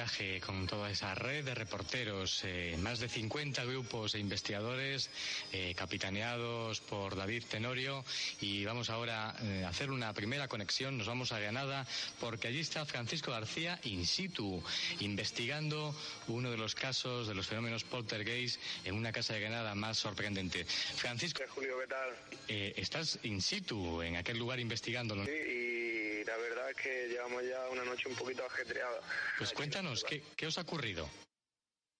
Viaje 0.00 0.40
con 0.40 0.66
toda 0.66 0.90
esa 0.90 1.14
red 1.14 1.44
de 1.44 1.54
reporteros, 1.54 2.40
eh, 2.44 2.74
más 2.80 3.00
de 3.00 3.08
50 3.10 3.66
grupos 3.66 4.14
e 4.14 4.18
investigadores 4.18 5.10
eh, 5.52 5.74
capitaneados 5.76 6.80
por 6.80 7.14
David 7.14 7.44
Tenorio 7.44 8.02
y 8.40 8.64
vamos 8.64 8.88
ahora 8.88 9.36
eh, 9.42 9.62
a 9.62 9.68
hacer 9.68 9.90
una 9.90 10.14
primera 10.14 10.48
conexión, 10.48 10.96
nos 10.96 11.06
vamos 11.06 11.32
a 11.32 11.38
Granada 11.38 11.86
porque 12.18 12.48
allí 12.48 12.60
está 12.60 12.86
Francisco 12.86 13.30
García 13.30 13.78
in 13.84 14.06
situ, 14.06 14.64
investigando 15.00 15.94
uno 16.28 16.50
de 16.50 16.56
los 16.56 16.74
casos 16.74 17.28
de 17.28 17.34
los 17.34 17.46
fenómenos 17.46 17.84
poltergeist 17.84 18.58
en 18.86 18.94
una 18.94 19.12
casa 19.12 19.34
de 19.34 19.40
Granada 19.40 19.74
más 19.74 19.98
sorprendente. 19.98 20.64
Francisco, 20.64 21.42
Julio, 21.50 21.78
¿qué 21.78 21.86
tal? 21.88 22.16
estás 22.48 23.18
in 23.24 23.42
situ 23.42 24.00
en 24.00 24.16
aquel 24.16 24.38
lugar 24.38 24.60
investigándolo. 24.60 25.26
Sí, 25.26 25.30
y 25.30 26.24
la 26.24 26.36
verdad 26.36 26.70
es 26.70 26.76
que 26.76 27.08
llevamos 27.08 27.42
ya 27.44 27.68
una 27.70 27.84
noche 27.84 28.08
un 28.08 28.14
poquito 28.14 28.44
ajetreada. 28.44 29.00
Pues 29.38 29.52
cuéntanos, 29.52 29.89
¿qué, 30.08 30.22
qué 30.36 30.46
os 30.46 30.58
ha 30.58 30.62
ocurrido? 30.62 31.08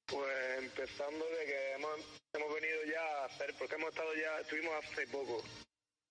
Pues 0.07 0.59
empezando 0.59 1.25
de 1.25 1.45
que 1.47 1.73
hemos, 1.73 2.01
hemos 2.33 2.55
venido 2.55 2.85
ya 2.85 3.01
a 3.01 3.25
hacer, 3.27 3.55
porque 3.59 3.75
hemos 3.75 3.91
estado 3.91 4.15
ya, 4.15 4.41
estuvimos 4.41 4.85
hace 4.85 5.07
poco 5.07 5.43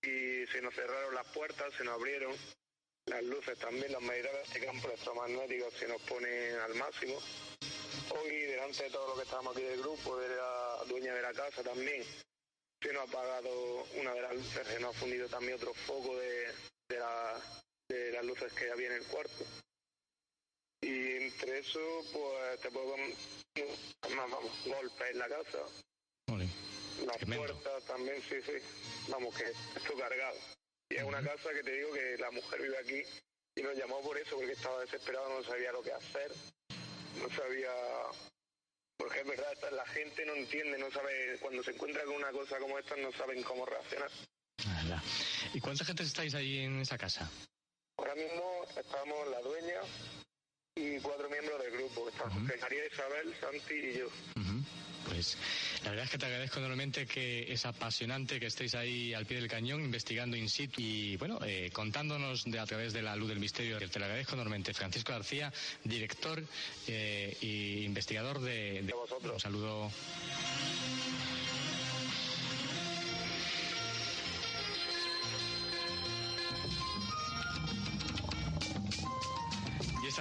y 0.02 0.46
se 0.46 0.62
nos 0.62 0.74
cerraron 0.74 1.14
las 1.14 1.26
puertas, 1.28 1.72
se 1.74 1.84
nos 1.84 1.94
abrieron 1.94 2.34
las 3.06 3.22
luces 3.24 3.58
también, 3.58 3.92
las 3.92 4.02
medidores 4.02 4.52
de 4.52 4.64
campo 4.64 4.88
electromagnéticos 4.88 5.74
se 5.74 5.88
nos 5.88 6.00
ponen 6.02 6.56
al 6.56 6.74
máximo. 6.74 7.18
Hoy, 8.10 8.30
delante 8.42 8.84
de 8.84 8.90
todo 8.90 9.08
lo 9.08 9.16
que 9.16 9.22
estábamos 9.22 9.56
aquí 9.56 9.64
del 9.64 9.80
grupo, 9.80 10.18
de 10.18 10.28
la 10.36 10.84
dueña 10.86 11.14
de 11.14 11.22
la 11.22 11.32
casa 11.32 11.62
también, 11.62 12.04
se 12.82 12.92
nos 12.92 13.02
ha 13.02 13.10
apagado 13.10 13.84
una 13.94 14.14
de 14.14 14.22
las 14.22 14.34
luces, 14.34 14.66
se 14.66 14.80
nos 14.80 14.94
ha 14.94 14.98
fundido 14.98 15.28
también 15.28 15.54
otro 15.54 15.74
foco 15.74 16.16
de, 16.18 16.52
de 16.88 18.12
las 18.12 18.24
luces 18.24 18.52
que 18.52 18.70
había 18.70 18.88
en 18.88 18.94
el 18.94 19.04
cuarto. 19.06 19.44
Y 20.82 21.16
entre 21.16 21.58
eso, 21.58 21.80
pues 22.12 22.60
te 22.60 22.70
puedo 22.70 22.96
más, 22.96 24.30
vamos, 24.30 24.52
golpes 24.64 25.10
en 25.10 25.18
la 25.18 25.28
casa. 25.28 25.58
Las 27.06 27.24
puertas 27.24 27.84
también, 27.84 28.20
sí, 28.28 28.36
sí. 28.44 28.52
Vamos, 29.08 29.34
que 29.34 29.44
esto 29.44 29.94
cargado. 29.98 30.36
Y 30.90 30.96
es 30.96 31.04
una 31.04 31.22
casa 31.22 31.50
que 31.52 31.62
te 31.62 31.72
digo 31.72 31.92
que 31.92 32.16
la 32.18 32.30
mujer 32.30 32.62
vive 32.62 32.78
aquí 32.78 33.02
y 33.56 33.62
nos 33.62 33.76
llamó 33.76 34.00
por 34.00 34.18
eso, 34.18 34.36
porque 34.36 34.52
estaba 34.52 34.80
desesperado, 34.80 35.28
no 35.28 35.44
sabía 35.44 35.72
lo 35.72 35.82
que 35.82 35.92
hacer, 35.92 36.32
no 37.20 37.28
sabía... 37.34 37.72
Porque 38.96 39.20
es 39.20 39.26
verdad, 39.26 39.54
la 39.72 39.86
gente 39.86 40.26
no 40.26 40.34
entiende, 40.34 40.78
no 40.78 40.90
sabe, 40.90 41.38
cuando 41.40 41.62
se 41.62 41.70
encuentra 41.70 42.04
con 42.04 42.16
una 42.16 42.32
cosa 42.32 42.58
como 42.58 42.78
esta, 42.78 42.96
no 42.96 43.10
saben 43.12 43.42
cómo 43.42 43.64
reaccionar. 43.64 44.10
¿Y 45.54 45.60
cuánta 45.60 45.84
gente 45.84 46.02
estáis 46.02 46.34
ahí 46.34 46.58
en 46.58 46.80
esa 46.80 46.98
casa? 46.98 47.30
Ahora 47.96 48.14
mismo 48.14 48.66
estamos 48.76 49.28
la 49.28 49.40
dueña 49.40 49.80
y 50.76 50.98
cuatro 51.00 51.28
miembros 51.28 51.60
del 51.62 51.72
grupo, 51.72 52.04
que 52.04 52.10
están 52.10 52.60
María 52.60 52.86
Isabel, 52.86 53.34
Santi 53.40 53.74
y 53.74 53.98
yo. 53.98 54.08
Pues 55.06 55.36
la 55.82 55.90
verdad 55.90 56.04
es 56.04 56.10
que 56.10 56.18
te 56.18 56.26
agradezco 56.26 56.58
enormemente 56.58 57.06
que 57.06 57.50
es 57.50 57.64
apasionante 57.64 58.38
que 58.38 58.46
estéis 58.46 58.74
ahí 58.74 59.14
al 59.14 59.24
pie 59.24 59.38
del 59.38 59.48
cañón 59.48 59.80
investigando 59.80 60.36
in 60.36 60.48
situ 60.48 60.80
y 60.80 61.16
bueno, 61.16 61.38
eh, 61.42 61.70
contándonos 61.72 62.44
de, 62.44 62.58
a 62.58 62.66
través 62.66 62.92
de 62.92 63.02
la 63.02 63.16
luz 63.16 63.28
del 63.28 63.40
misterio. 63.40 63.78
Te 63.78 63.98
lo 63.98 64.04
agradezco 64.04 64.34
enormemente. 64.34 64.74
Francisco 64.74 65.12
García, 65.12 65.52
director 65.84 66.44
e 66.86 67.82
investigador 67.84 68.40
de... 68.40 68.82
de... 68.82 68.94
Un 68.94 69.40
saludo. 69.40 69.90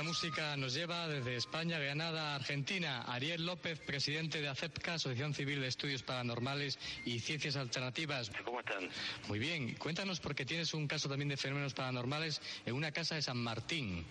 Música 0.09 0.57
nos 0.57 0.73
lleva 0.73 1.07
desde 1.07 1.35
España, 1.35 1.77
Granada, 1.77 2.33
Argentina. 2.33 3.03
Ariel 3.03 3.45
López, 3.45 3.77
presidente 3.77 4.41
de 4.41 4.47
ACEPCA, 4.47 4.95
Asociación 4.95 5.35
Civil 5.35 5.61
de 5.61 5.67
Estudios 5.67 6.01
Paranormales 6.01 6.79
y 7.05 7.19
Ciencias 7.19 7.55
Alternativas. 7.55 8.31
¿Cómo 8.43 8.59
están? 8.59 8.89
Muy 9.27 9.37
bien. 9.37 9.75
Cuéntanos 9.75 10.19
porque 10.19 10.47
tienes 10.47 10.73
un 10.73 10.87
caso 10.87 11.09
también 11.09 11.29
de 11.29 11.37
fenómenos 11.37 11.75
paranormales 11.75 12.41
en 12.65 12.73
una 12.73 12.91
casa 12.91 13.13
de 13.13 13.21
San 13.21 13.37
Martín. 13.37 14.03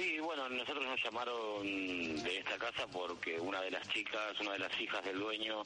Sí, 0.00 0.18
bueno, 0.18 0.48
nosotros 0.48 0.82
nos 0.82 1.02
llamaron 1.04 1.62
de 1.62 2.38
esta 2.38 2.56
casa 2.56 2.86
porque 2.86 3.38
una 3.38 3.60
de 3.60 3.70
las 3.70 3.86
chicas, 3.90 4.32
una 4.40 4.52
de 4.52 4.60
las 4.60 4.80
hijas 4.80 5.04
del 5.04 5.18
dueño, 5.18 5.62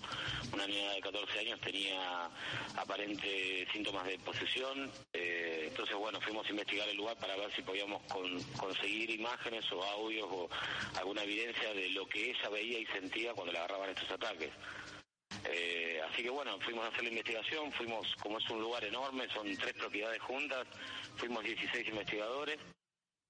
una 0.53 0.67
niña 0.67 0.91
de 0.91 1.01
14 1.01 1.39
años, 1.39 1.61
tenía 1.61 2.29
aparentes 2.77 3.69
síntomas 3.73 4.05
de 4.07 4.19
posesión. 4.19 4.91
Eh, 5.13 5.67
entonces, 5.69 5.95
bueno, 5.95 6.21
fuimos 6.21 6.45
a 6.49 6.51
investigar 6.51 6.89
el 6.89 6.97
lugar 6.97 7.17
para 7.19 7.37
ver 7.37 7.55
si 7.55 7.63
podíamos 7.63 8.03
conseguir 8.57 9.09
imágenes 9.11 9.71
o 9.71 9.81
audios 9.85 10.27
o 10.29 10.49
alguna 10.97 11.23
evidencia 11.23 11.73
de 11.73 11.91
lo 11.91 12.05
que 12.09 12.31
ella 12.31 12.49
veía 12.49 12.81
y 12.81 12.87
sentía 12.87 13.35
cuando 13.35 13.53
le 13.53 13.59
agarraban 13.61 13.91
estos 13.91 14.11
ataques. 14.11 14.51
Eh, 15.45 16.01
así 16.11 16.25
que 16.25 16.31
bueno, 16.31 16.59
fuimos 16.59 16.85
a 16.87 16.89
hacer 16.89 17.05
la 17.05 17.11
investigación, 17.11 17.71
fuimos, 17.71 18.13
como 18.21 18.39
es 18.39 18.51
un 18.51 18.63
lugar 18.63 18.83
enorme, 18.83 19.29
son 19.29 19.57
tres 19.59 19.75
propiedades 19.75 20.21
juntas, 20.23 20.67
fuimos 21.19 21.45
16 21.45 21.87
investigadores 21.87 22.59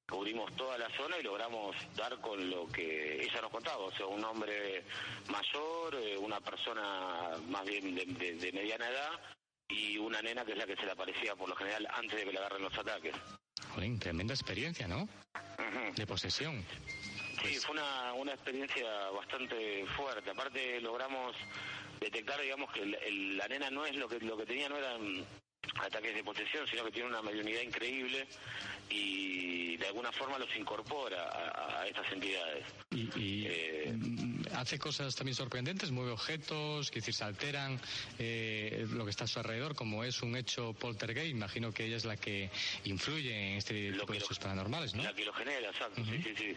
cubrimos 0.09 0.55
toda 0.57 0.79
la 0.79 0.89
zona 0.97 1.17
y 1.19 1.23
logramos 1.23 1.77
dar 1.97 2.21
con 2.21 2.49
lo 2.51 2.67
que 2.69 3.23
ella 3.23 3.41
nos 3.41 3.51
contaba, 3.51 3.85
o 3.85 3.93
sea, 3.93 4.07
un 4.07 4.25
hombre 4.25 4.85
mayor, 5.29 5.95
eh, 5.95 6.17
una 6.19 6.41
persona 6.41 7.31
más 7.49 7.65
bien 7.65 7.95
de, 7.95 8.53
mediana 8.53 8.89
edad 8.89 9.11
y 9.69 9.97
una 9.97 10.21
nena 10.21 10.45
que 10.45 10.53
es 10.53 10.59
la 10.59 10.67
que 10.67 10.77
se 10.77 10.85
le 10.85 10.93
aparecía 10.93 11.35
por 11.35 11.49
lo 11.49 11.57
general 11.57 11.89
antes 11.95 12.19
de 12.19 12.25
que 12.25 12.33
le 12.33 12.39
agarren 12.39 12.63
los 12.63 12.79
ataques. 12.79 13.15
Jolín, 13.75 13.99
tremenda 13.99 14.35
experiencia, 14.35 14.87
¿no? 14.87 15.09
De 15.97 16.07
posesión. 16.07 16.65
Sí, 17.43 17.57
fue 17.57 17.73
una, 17.73 18.13
una 18.13 18.33
experiencia 18.33 19.11
bastante 19.11 19.87
fuerte. 19.97 20.31
Aparte 20.31 20.81
logramos 20.81 21.35
detectar, 22.01 22.41
digamos, 22.41 22.71
que 22.73 22.85
la 22.87 23.49
nena 23.49 23.71
no 23.71 23.85
es 23.87 23.97
lo 23.97 24.09
que 24.09 24.21
lo 24.21 24.37
que 24.37 24.47
tenía, 24.47 24.69
no 24.69 24.77
eran 24.77 25.27
ataques 25.81 26.15
de 26.15 26.25
posesión, 26.25 26.67
sino 26.67 26.85
que 26.85 26.93
tiene 26.93 27.09
una 27.09 27.23
mediunidad 27.23 27.63
increíble 27.63 28.27
y 28.91 29.77
de 29.77 29.87
alguna 29.87 30.13
forma 30.13 30.39
los 30.39 30.55
incorpora 30.57 31.81
a, 31.81 31.87
estas 31.87 32.11
entidades. 32.13 32.65
Y, 32.91 33.45
eh, 33.47 33.93
mm, 33.93 34.43
hace 34.55 34.79
cosas 34.79 35.15
también 35.17 35.35
sorprendentes, 35.35 35.91
mueve 35.91 36.13
objetos, 36.13 36.91
que 36.91 37.01
decir, 37.01 37.15
se 37.15 37.25
alteran 37.25 37.81
eh, 38.19 38.87
lo 38.91 39.05
que 39.05 39.11
está 39.11 39.25
a 39.25 39.27
su 39.27 39.39
alrededor, 39.39 39.75
como 39.75 40.05
es 40.05 40.23
un 40.23 40.37
hecho 40.37 40.73
poltergeist. 40.75 41.31
Imagino 41.31 41.73
que 41.73 41.87
ella 41.87 41.97
es 41.97 42.05
la 42.05 42.17
que 42.17 42.51
influye 42.85 43.53
en 43.53 43.59
este 43.59 43.93
tipo 43.93 44.13
de 44.13 44.19
hechos 44.19 44.39
paranormales, 44.39 44.95
¿no? 44.95 45.03
La 45.03 45.15
que 45.15 45.25
lo 45.25 45.33
genera, 45.33 45.69
exacto, 45.69 46.05
sí, 46.05 46.23
sí, 46.23 46.35
sí. 46.37 46.55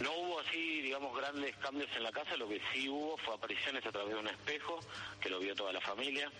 No 0.00 0.12
hubo 0.12 0.40
así, 0.40 0.82
digamos, 0.82 1.16
grandes 1.16 1.56
cambios 1.56 1.90
en 1.96 2.04
la 2.04 2.12
casa, 2.12 2.36
lo 2.36 2.48
que 2.48 2.60
sí 2.72 2.88
hubo 2.88 3.16
fue 3.18 3.34
apariciones 3.34 3.84
a 3.84 3.92
través 3.92 4.14
de 4.14 4.20
un 4.20 4.28
espejo, 4.28 4.78
que 5.20 5.30
lo 5.30 5.40
vio 5.40 5.54
toda 5.54 5.72
la 5.72 5.80
familia. 5.80 6.30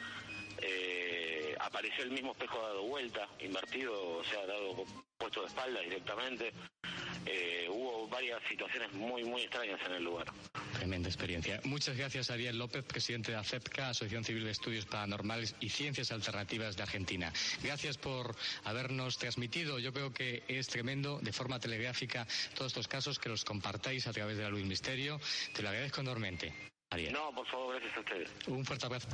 Eh, 0.60 1.41
apareció 1.62 2.04
el 2.04 2.10
mismo 2.10 2.32
espejo 2.32 2.60
dado 2.60 2.82
vuelta, 2.82 3.28
invertido, 3.40 4.18
o 4.18 4.24
sea, 4.24 4.46
dado 4.46 4.84
puesto 5.16 5.42
de 5.42 5.46
espalda 5.46 5.80
directamente. 5.80 6.52
Eh, 7.24 7.68
hubo 7.70 8.08
varias 8.08 8.42
situaciones 8.48 8.92
muy, 8.92 9.24
muy 9.24 9.42
extrañas 9.42 9.80
en 9.86 9.92
el 9.92 10.04
lugar. 10.04 10.26
Tremenda 10.74 11.08
experiencia. 11.08 11.60
Muchas 11.64 11.96
gracias, 11.96 12.30
Ariel 12.30 12.58
López, 12.58 12.84
presidente 12.84 13.30
de 13.30 13.38
ACEPCA, 13.38 13.90
Asociación 13.90 14.24
Civil 14.24 14.44
de 14.44 14.50
Estudios 14.50 14.86
Paranormales 14.86 15.54
y 15.60 15.68
Ciencias 15.68 16.10
Alternativas 16.10 16.76
de 16.76 16.82
Argentina. 16.82 17.32
Gracias 17.62 17.96
por 17.96 18.34
habernos 18.64 19.18
transmitido. 19.18 19.78
Yo 19.78 19.92
creo 19.92 20.12
que 20.12 20.42
es 20.48 20.66
tremendo, 20.66 21.20
de 21.20 21.32
forma 21.32 21.60
telegráfica, 21.60 22.26
todos 22.56 22.72
estos 22.72 22.88
casos 22.88 23.20
que 23.20 23.28
los 23.28 23.44
compartáis 23.44 24.08
a 24.08 24.12
través 24.12 24.36
de 24.36 24.42
la 24.42 24.50
Luz 24.50 24.64
Misterio. 24.64 25.20
Te 25.54 25.62
lo 25.62 25.68
agradezco 25.68 26.00
enormemente. 26.00 26.52
Ariel. 26.90 27.12
No, 27.12 27.32
por 27.32 27.46
favor, 27.46 27.76
gracias 27.76 27.96
a 27.96 28.00
ustedes. 28.00 28.30
Un 28.48 28.64
fuerte 28.64 28.86
abrazo. 28.86 29.08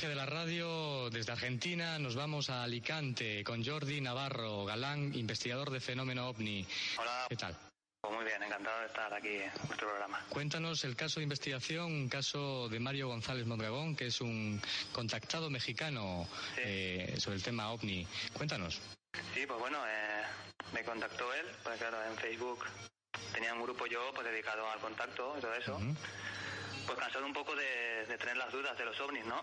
Magia 0.00 0.08
de 0.08 0.14
la 0.14 0.24
radio, 0.24 1.10
desde 1.10 1.32
Argentina 1.32 1.98
nos 1.98 2.14
vamos 2.14 2.48
a 2.48 2.62
Alicante 2.62 3.44
con 3.44 3.62
Jordi 3.62 4.00
Navarro, 4.00 4.64
galán, 4.64 5.14
investigador 5.14 5.68
de 5.68 5.78
fenómeno 5.78 6.26
ovni. 6.26 6.66
Hola. 6.98 7.26
¿Qué 7.28 7.36
tal? 7.36 7.54
Pues 8.00 8.14
muy 8.14 8.24
bien, 8.24 8.42
encantado 8.42 8.80
de 8.80 8.86
estar 8.86 9.12
aquí 9.12 9.28
en 9.28 9.52
nuestro 9.66 9.88
programa. 9.88 10.24
Cuéntanos 10.30 10.84
el 10.84 10.96
caso 10.96 11.20
de 11.20 11.24
investigación, 11.24 11.92
un 11.92 12.08
caso 12.08 12.70
de 12.70 12.80
Mario 12.80 13.08
González 13.08 13.44
Mondragón, 13.44 13.94
que 13.94 14.06
es 14.06 14.22
un 14.22 14.58
contactado 14.90 15.50
mexicano 15.50 16.26
eh, 16.56 17.16
sobre 17.18 17.36
el 17.36 17.42
tema 17.42 17.70
ovni. 17.70 18.06
Cuéntanos. 18.32 18.80
Sí, 19.34 19.44
pues 19.46 19.60
bueno, 19.60 19.86
eh, 19.86 20.22
me 20.72 20.82
contactó 20.82 21.30
él, 21.34 21.44
pues 21.62 21.78
claro, 21.78 21.98
en 22.10 22.16
Facebook 22.16 22.64
tenía 23.34 23.52
un 23.52 23.64
grupo 23.64 23.84
yo 23.84 24.00
pues 24.14 24.26
dedicado 24.26 24.66
al 24.66 24.80
contacto 24.80 25.34
y 25.36 25.40
todo 25.42 25.54
eso 25.56 25.78
pues 26.86 26.98
cansado 26.98 27.26
un 27.26 27.32
poco 27.32 27.54
de, 27.54 28.06
tener 28.18 28.36
las 28.36 28.52
dudas 28.52 28.76
de 28.76 28.84
los 28.84 28.98
ovnis, 29.00 29.24
¿no? 29.24 29.42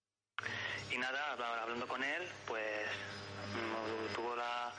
y 0.90 0.98
nada, 0.98 1.32
hablando 1.62 1.86
con 1.86 2.02
él, 2.02 2.28
pues 2.46 2.86
mm, 3.54 4.14
tuvo 4.14 4.36
la, 4.36 4.72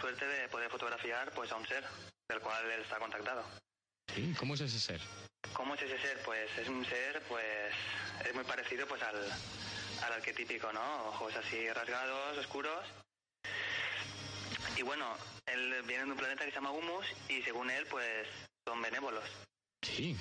suerte 0.00 0.26
de 0.26 0.48
poder 0.48 0.70
fotografiar 0.70 1.32
pues 1.32 1.50
a 1.50 1.56
un 1.56 1.66
ser 1.66 1.82
del 2.28 2.40
cual 2.40 2.70
él 2.70 2.82
está 2.82 2.98
contactado. 2.98 3.42
¿Sí? 4.14 4.34
¿Cómo 4.38 4.54
es 4.54 4.60
ese 4.60 4.78
ser? 4.78 5.00
¿Cómo 5.54 5.74
es 5.74 5.82
ese 5.82 5.98
ser? 5.98 6.22
Pues 6.24 6.50
es 6.58 6.68
un 6.68 6.84
ser, 6.84 7.20
pues, 7.22 7.74
es 8.24 8.34
muy 8.34 8.44
parecido 8.44 8.86
pues 8.86 9.02
al, 9.02 9.16
al 10.02 10.12
arquetípico, 10.12 10.72
¿no? 10.72 11.08
Ojos 11.08 11.34
así 11.36 11.68
rasgados, 11.72 12.38
oscuros. 12.38 12.84
Y 14.76 14.82
bueno, 14.82 15.16
él 15.46 15.82
viene 15.86 16.04
de 16.04 16.10
un 16.10 16.16
planeta 16.16 16.44
que 16.44 16.50
se 16.50 16.56
llama 16.56 16.70
Humus 16.70 17.06
y 17.28 17.42
según 17.42 17.70
él, 17.70 17.86
pues, 17.86 18.28
son 18.66 18.80
benévolos. 18.82 19.24
Sí. 19.82 20.16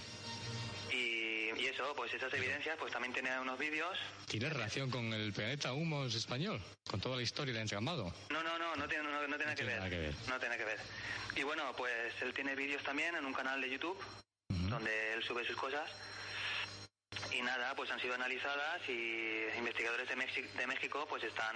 Y, 0.97 1.51
y 1.61 1.65
eso, 1.67 1.93
pues 1.95 2.13
esas 2.13 2.33
evidencias, 2.33 2.75
pues 2.79 2.91
también 2.91 3.13
tiene 3.13 3.39
unos 3.39 3.57
vídeos. 3.59 3.97
¿Tiene 4.27 4.49
relación 4.49 4.89
con 4.89 5.13
el 5.13 5.31
planeta 5.33 5.73
Humus 5.73 6.15
español? 6.15 6.59
¿Con 6.89 6.99
toda 6.99 7.15
la 7.17 7.21
historia 7.21 7.53
del 7.53 7.61
entramado? 7.63 8.11
No, 8.29 8.41
no, 8.43 8.57
no, 8.57 8.75
no 8.75 8.87
tiene, 8.87 9.03
no, 9.03 9.27
no 9.27 9.37
tiene, 9.37 9.51
que, 9.55 9.63
tiene 9.63 9.71
ver. 9.71 9.77
nada 9.79 9.89
que 9.89 9.99
ver. 9.99 10.13
No 10.27 10.39
tiene 10.39 10.57
que 10.57 10.63
ver. 10.65 10.79
Y 11.35 11.43
bueno, 11.43 11.71
pues 11.77 12.13
él 12.21 12.33
tiene 12.33 12.55
vídeos 12.55 12.81
también 12.83 13.15
en 13.15 13.25
un 13.25 13.33
canal 13.33 13.61
de 13.61 13.69
YouTube 13.69 13.97
donde 14.49 15.13
él 15.13 15.23
sube 15.23 15.45
sus 15.45 15.55
cosas. 15.55 15.89
Y 17.31 17.41
nada, 17.41 17.75
pues 17.75 17.89
han 17.91 17.99
sido 17.99 18.15
analizadas 18.15 18.81
y 18.89 19.45
investigadores 19.57 20.07
de, 20.09 20.15
Mexi- 20.15 20.49
de 20.53 20.67
México 20.67 21.05
pues 21.07 21.23
están 21.23 21.55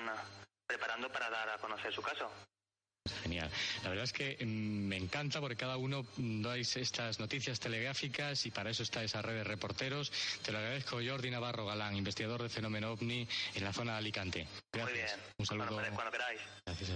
preparando 0.67 1.11
para 1.11 1.29
dar 1.29 1.49
a 1.49 1.57
conocer 1.57 1.93
su 1.93 2.01
caso. 2.01 2.31
Genial. 3.31 3.49
La 3.83 3.89
verdad 3.89 4.03
es 4.03 4.11
que 4.11 4.37
mm, 4.43 4.87
me 4.87 4.97
encanta 4.97 5.39
porque 5.39 5.55
cada 5.55 5.77
uno 5.77 6.05
mm, 6.17 6.41
dais 6.41 6.75
estas 6.75 7.17
noticias 7.17 7.61
telegráficas 7.61 8.45
y 8.45 8.51
para 8.51 8.71
eso 8.71 8.83
está 8.83 9.03
esa 9.03 9.21
red 9.21 9.35
de 9.35 9.43
reporteros. 9.45 10.11
Te 10.43 10.51
lo 10.51 10.57
agradezco, 10.57 10.99
Jordi 10.99 11.31
Navarro 11.31 11.65
Galán, 11.65 11.95
investigador 11.95 12.43
de 12.43 12.49
fenómeno 12.49 12.91
ovni 12.91 13.25
en 13.55 13.63
la 13.63 13.71
zona 13.71 13.93
de 13.93 13.97
Alicante. 13.99 14.47
Gracias. 14.73 14.83
Muy 14.83 14.93
bien. 14.93 15.33
Un 15.37 15.45
saludo. 15.45 15.67
Cuando, 15.67 15.95
cuando 15.95 16.11
queráis. 16.11 16.41
Gracias. 16.65 16.89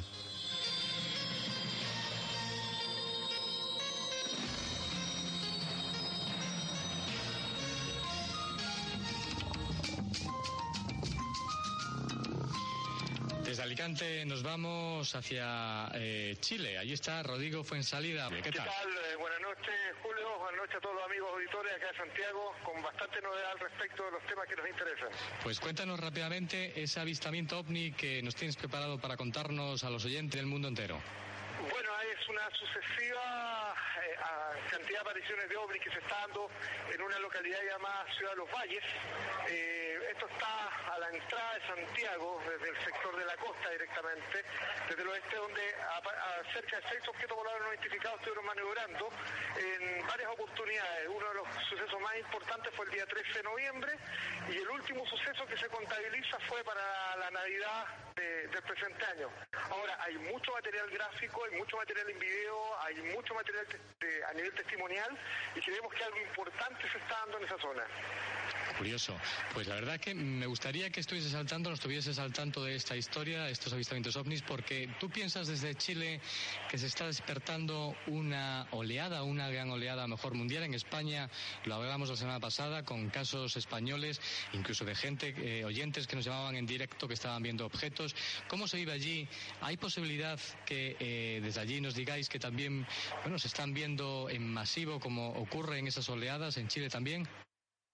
Alicante 13.75 14.23
nos 14.23 14.41
vamos 14.41 15.13
hacia 15.15 15.89
eh, 15.95 16.37
Chile. 16.39 16.77
Allí 16.77 16.93
está 16.93 17.21
Rodrigo 17.23 17.61
Fuensalida. 17.61 18.29
¿Qué 18.41 18.49
tal? 18.49 18.69
Eh, 18.69 19.17
buenas 19.19 19.41
noches, 19.41 19.75
Julio. 20.01 20.39
Buenas 20.39 20.61
noches 20.61 20.75
a 20.77 20.79
todos 20.79 20.95
los 20.95 21.03
amigos 21.03 21.29
auditores 21.33 21.73
acá 21.75 21.91
de 21.91 21.97
Santiago, 21.97 22.55
con 22.63 22.81
bastante 22.81 23.21
novedad 23.21 23.51
al 23.51 23.59
respecto 23.59 24.05
de 24.05 24.11
los 24.11 24.23
temas 24.27 24.47
que 24.47 24.55
nos 24.55 24.69
interesan. 24.69 25.09
Pues 25.43 25.59
cuéntanos 25.59 25.99
rápidamente 25.99 26.81
ese 26.81 27.01
avistamiento 27.01 27.59
ovni 27.59 27.91
que 27.91 28.23
nos 28.23 28.33
tienes 28.35 28.55
preparado 28.55 28.97
para 28.97 29.17
contarnos 29.17 29.83
a 29.83 29.89
los 29.89 30.05
oyentes 30.05 30.39
del 30.39 30.47
mundo 30.47 30.69
entero. 30.69 31.01
Bueno, 31.69 31.89
es 31.99 32.29
una 32.29 32.49
sucesiva 32.51 33.74
a- 34.23 34.53
cantidad 34.69 34.99
de 35.03 35.09
apariciones 35.09 35.49
de 35.49 35.57
ovnis 35.57 35.81
que 35.81 35.91
se 35.91 35.99
está 35.99 36.15
dando 36.21 36.49
en 36.91 37.01
una 37.01 37.19
localidad 37.19 37.59
llamada 37.63 38.05
Ciudad 38.17 38.31
de 38.31 38.37
los 38.37 38.51
Valles. 38.51 38.83
Eh, 39.47 39.99
esto 40.11 40.27
está 40.27 40.67
a 40.93 40.97
la 40.99 41.09
entrada 41.09 41.53
de 41.55 41.67
Santiago, 41.67 42.41
desde 42.47 42.69
el 42.69 42.83
sector 42.83 43.15
de 43.17 43.25
la 43.25 43.35
costa 43.37 43.69
directamente, 43.69 44.43
desde 44.89 45.01
el 45.01 45.07
oeste, 45.09 45.35
donde 45.35 45.75
a, 45.75 46.01
cerca 46.53 46.77
de 46.79 46.83
seis 46.89 47.07
objetos 47.07 47.35
voladores 47.37 47.65
no 47.67 47.73
identificados 47.73 48.17
estuvieron 48.19 48.45
maniobrando 48.45 49.09
en 49.57 50.07
varias 50.07 50.29
oportunidades. 50.31 51.07
Uno 51.09 51.27
de 51.29 51.33
los 51.35 51.47
sucesos 51.69 51.99
más 52.01 52.17
importantes 52.17 52.73
fue 52.75 52.85
el 52.85 52.91
día 52.91 53.05
13 53.05 53.33
de 53.33 53.43
noviembre 53.43 53.91
y 54.49 54.57
el 54.57 54.69
último 54.69 55.05
suceso 55.07 55.45
que 55.45 55.57
se 55.57 55.67
contabiliza 55.69 56.39
fue 56.47 56.63
para 56.63 57.15
la 57.17 57.31
Navidad 57.31 57.85
de- 58.15 58.47
del 58.47 58.63
presente 58.63 59.05
año. 59.05 59.29
Ahora, 59.69 59.97
hay 60.01 60.17
mucho 60.17 60.51
material 60.53 60.89
gráfico, 60.91 61.43
hay 61.45 61.57
mucho 61.57 61.77
material 61.77 62.09
en 62.09 62.19
video, 62.19 62.79
hay 62.81 62.95
mucho 63.13 63.33
material 63.33 63.67
te- 63.67 63.79
a 64.27 64.33
nivel 64.33 64.53
testimonial 64.53 65.17
y 65.55 65.61
creemos 65.61 65.93
que 65.93 66.03
algo 66.03 66.17
importante 66.17 66.89
se 66.91 66.97
está 66.97 67.19
dando 67.19 67.37
en 67.39 67.43
esa 67.45 67.57
zona. 67.57 67.83
Curioso. 68.77 69.15
Pues 69.53 69.67
la 69.67 69.75
verdad 69.75 69.99
que 69.99 70.13
me 70.13 70.45
gustaría 70.47 70.89
que 70.89 70.99
estuvieses 70.99 71.33
al 71.33 71.45
tanto, 71.45 71.69
nos 71.69 71.79
estuvieses 71.79 72.19
al 72.19 72.33
tanto 72.33 72.63
de 72.63 72.75
esta 72.75 72.97
historia, 72.97 73.49
estos 73.49 73.71
avistamientos 73.71 74.15
ovnis, 74.17 74.41
porque 74.41 74.89
tú 74.99 75.09
piensas 75.09 75.47
desde 75.47 75.75
Chile 75.75 76.19
que 76.69 76.77
se 76.77 76.87
está 76.87 77.07
despertando 77.07 77.95
una 78.07 78.67
oleada, 78.71 79.23
una 79.23 79.49
gran 79.49 79.69
oleada, 79.69 80.07
mejor 80.07 80.33
mundial 80.33 80.63
en 80.63 80.73
España. 80.73 81.29
Lo 81.63 81.75
hablábamos 81.75 82.09
la 82.09 82.17
semana 82.17 82.39
pasada 82.41 82.83
con 82.83 83.09
casos 83.09 83.55
españoles, 83.55 84.19
incluso 84.51 84.83
de 84.83 84.95
gente, 84.95 85.33
eh, 85.37 85.63
oyentes 85.63 86.05
que 86.05 86.17
nos 86.17 86.25
llamaban 86.25 86.57
en 86.57 86.65
directo 86.65 87.07
que 87.07 87.13
estaban 87.13 87.41
viendo 87.41 87.65
objetos. 87.65 88.15
¿Cómo 88.49 88.67
se 88.67 88.77
vive 88.77 88.91
allí? 88.91 89.27
¿Hay 89.61 89.77
posibilidad 89.77 90.39
que 90.65 90.97
eh, 90.99 91.39
desde 91.41 91.61
allí 91.61 91.79
nos 91.79 91.95
digáis 91.95 92.27
que 92.27 92.39
también, 92.39 92.85
bueno, 93.21 93.39
se 93.39 93.47
están 93.47 93.73
viendo 93.73 94.29
en 94.29 94.51
masivo 94.51 94.99
como 94.99 95.29
ocurre 95.29 95.79
en 95.79 95.87
esas 95.87 96.09
oleadas 96.09 96.57
en 96.57 96.67
Chile 96.67 96.89
también? 96.89 97.27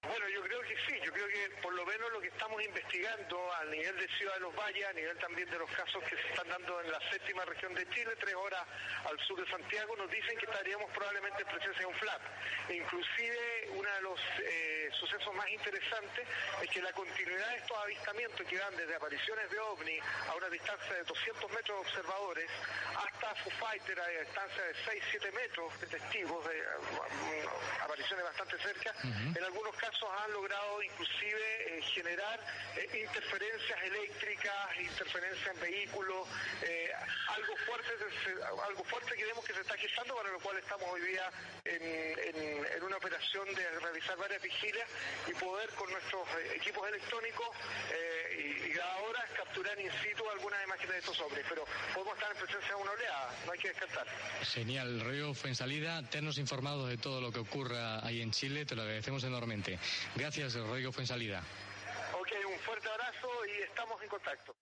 Bueno, 0.03 0.25
yo 0.33 0.41
creo 0.41 0.61
que 0.61 0.75
sí, 0.87 0.95
yo 1.05 1.11
creo 1.11 1.27
que 1.27 1.61
por 1.61 1.73
lo 1.73 1.85
menos 1.85 2.11
lo 2.11 2.21
que 2.21 2.27
estamos 2.27 2.60
investigando 2.71 3.53
a 3.53 3.65
nivel 3.65 3.97
de 3.97 4.07
Ciudad 4.17 4.33
de 4.35 4.39
los 4.39 4.55
Valles, 4.55 4.87
a 4.87 4.93
nivel 4.93 5.17
también 5.17 5.49
de 5.49 5.59
los 5.59 5.69
casos 5.71 6.01
que 6.03 6.15
se 6.15 6.27
están 6.29 6.47
dando 6.47 6.79
en 6.81 6.91
la 6.91 6.99
séptima 7.11 7.43
región 7.43 7.73
de 7.75 7.87
Chile, 7.89 8.15
tres 8.17 8.33
horas 8.33 8.63
al 9.03 9.19
sur 9.27 9.43
de 9.43 9.51
Santiago, 9.51 9.95
nos 9.97 10.09
dicen 10.09 10.37
que 10.37 10.45
estaríamos 10.45 10.89
probablemente 10.91 11.41
en 11.41 11.47
presencia 11.49 11.79
de 11.79 11.85
un 11.85 11.95
flap. 11.95 12.21
E 12.69 12.75
inclusive 12.75 13.69
uno 13.75 13.89
de 13.91 14.01
los 14.01 14.19
eh, 14.39 14.89
sucesos 14.93 15.33
más 15.35 15.49
interesantes 15.49 16.27
es 16.61 16.69
que 16.69 16.81
la 16.81 16.93
continuidad 16.93 17.49
de 17.49 17.57
estos 17.57 17.77
avistamientos 17.77 18.47
que 18.47 18.57
van 18.57 18.75
desde 18.77 18.95
apariciones 18.95 19.49
de 19.49 19.59
ovni 19.59 19.99
a 20.29 20.35
una 20.35 20.49
distancia 20.49 20.93
de 20.93 21.03
200 21.03 21.51
metros 21.51 21.75
de 21.75 21.89
observadores 21.89 22.49
hasta 22.95 23.35
Foo 23.43 23.51
Fighter 23.59 23.99
a 23.99 24.07
distancia 24.07 24.63
de 24.63 24.73
6-7 24.75 25.33
metros 25.33 25.81
de 25.81 25.87
testigos 25.87 26.47
de 26.47 26.55
mm, 26.55 27.83
apariciones 27.83 28.23
bastante 28.23 28.57
cerca, 28.59 28.93
en 29.03 29.43
algunos 29.43 29.75
casos 29.75 30.07
han 30.23 30.31
logrado 30.31 30.81
inclusive 30.83 31.77
eh, 31.77 31.81
generar 31.81 32.39
eh, 32.77 33.01
interferencias 33.07 33.79
eléctricas, 33.83 34.79
interferencias 34.79 35.55
en 35.55 35.59
vehículos, 35.61 36.27
eh, 36.63 36.91
algo 37.29 37.55
fuerte, 37.65 37.89
algo 38.67 38.83
fuerte 38.83 39.15
que 39.15 39.25
vemos 39.25 39.43
que 39.45 39.53
se 39.53 39.61
está 39.61 39.77
gestando, 39.77 40.15
para 40.15 40.29
lo 40.31 40.39
cual 40.39 40.57
estamos 40.57 40.87
hoy 40.89 41.01
día 41.01 41.29
en, 41.65 41.81
en- 41.83 42.65
en 42.65 42.83
una 42.83 42.97
operación 42.97 43.47
de 43.55 43.69
realizar 43.79 44.17
varias 44.17 44.41
vigilias 44.41 44.87
y 45.27 45.33
poder 45.33 45.69
con 45.71 45.89
nuestros 45.91 46.27
eh, 46.39 46.53
equipos 46.55 46.87
electrónicos 46.89 47.47
y, 48.37 48.67
y 48.69 48.73
grabadoras 48.73 49.29
capturar 49.35 49.79
in 49.79 49.91
situ 50.03 50.23
algunas 50.29 50.63
imágenes 50.63 50.91
de 50.93 50.99
estos 50.99 51.19
hombres, 51.21 51.45
pero 51.49 51.65
podemos 51.93 52.15
estar 52.15 52.31
en 52.31 52.37
presencia 52.37 52.69
de 52.69 52.75
una 52.75 52.91
oleada, 52.91 53.35
no 53.45 53.51
hay 53.51 53.59
que 53.59 53.67
descartar. 53.69 54.07
Genial, 54.43 55.01
Río 55.01 55.33
Fuensalida, 55.33 56.01
tennos 56.09 56.37
informados 56.37 56.89
de 56.89 56.97
todo 56.97 57.21
lo 57.21 57.31
que 57.31 57.39
ocurra 57.39 58.05
ahí 58.05 58.21
en 58.21 58.31
Chile, 58.31 58.65
te 58.65 58.75
lo 58.75 58.81
agradecemos 58.83 59.23
enormemente. 59.23 59.77
Gracias, 60.15 60.53
Rodrigo 60.55 60.91
Fuensalida. 60.91 61.43
Fuerte 62.65 62.89
abrazo 62.89 63.27
y 63.47 63.63
estamos 63.63 64.01
en 64.01 64.09
contacto. 64.09 64.55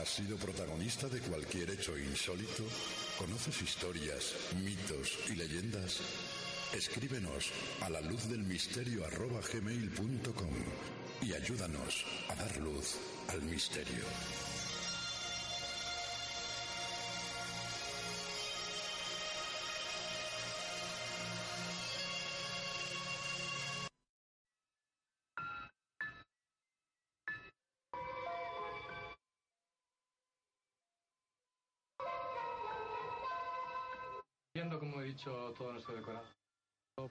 ¿Has 0.00 0.08
sido 0.08 0.38
protagonista 0.38 1.08
de 1.08 1.20
cualquier 1.20 1.70
hecho 1.70 1.98
insólito? 1.98 2.62
¿Conoces 3.18 3.60
historias, 3.60 4.34
mitos 4.56 5.18
y 5.28 5.34
leyendas? 5.34 6.00
Escríbenos 6.72 7.52
a 7.82 7.90
la 7.90 8.00
luz 8.00 8.28
del 8.30 8.44
misterio 8.44 9.02
gmail.com 9.52 10.54
y 11.20 11.34
ayúdanos 11.34 12.06
a 12.28 12.34
dar 12.36 12.56
luz 12.58 12.96
al 13.28 13.42
misterio. 13.42 14.04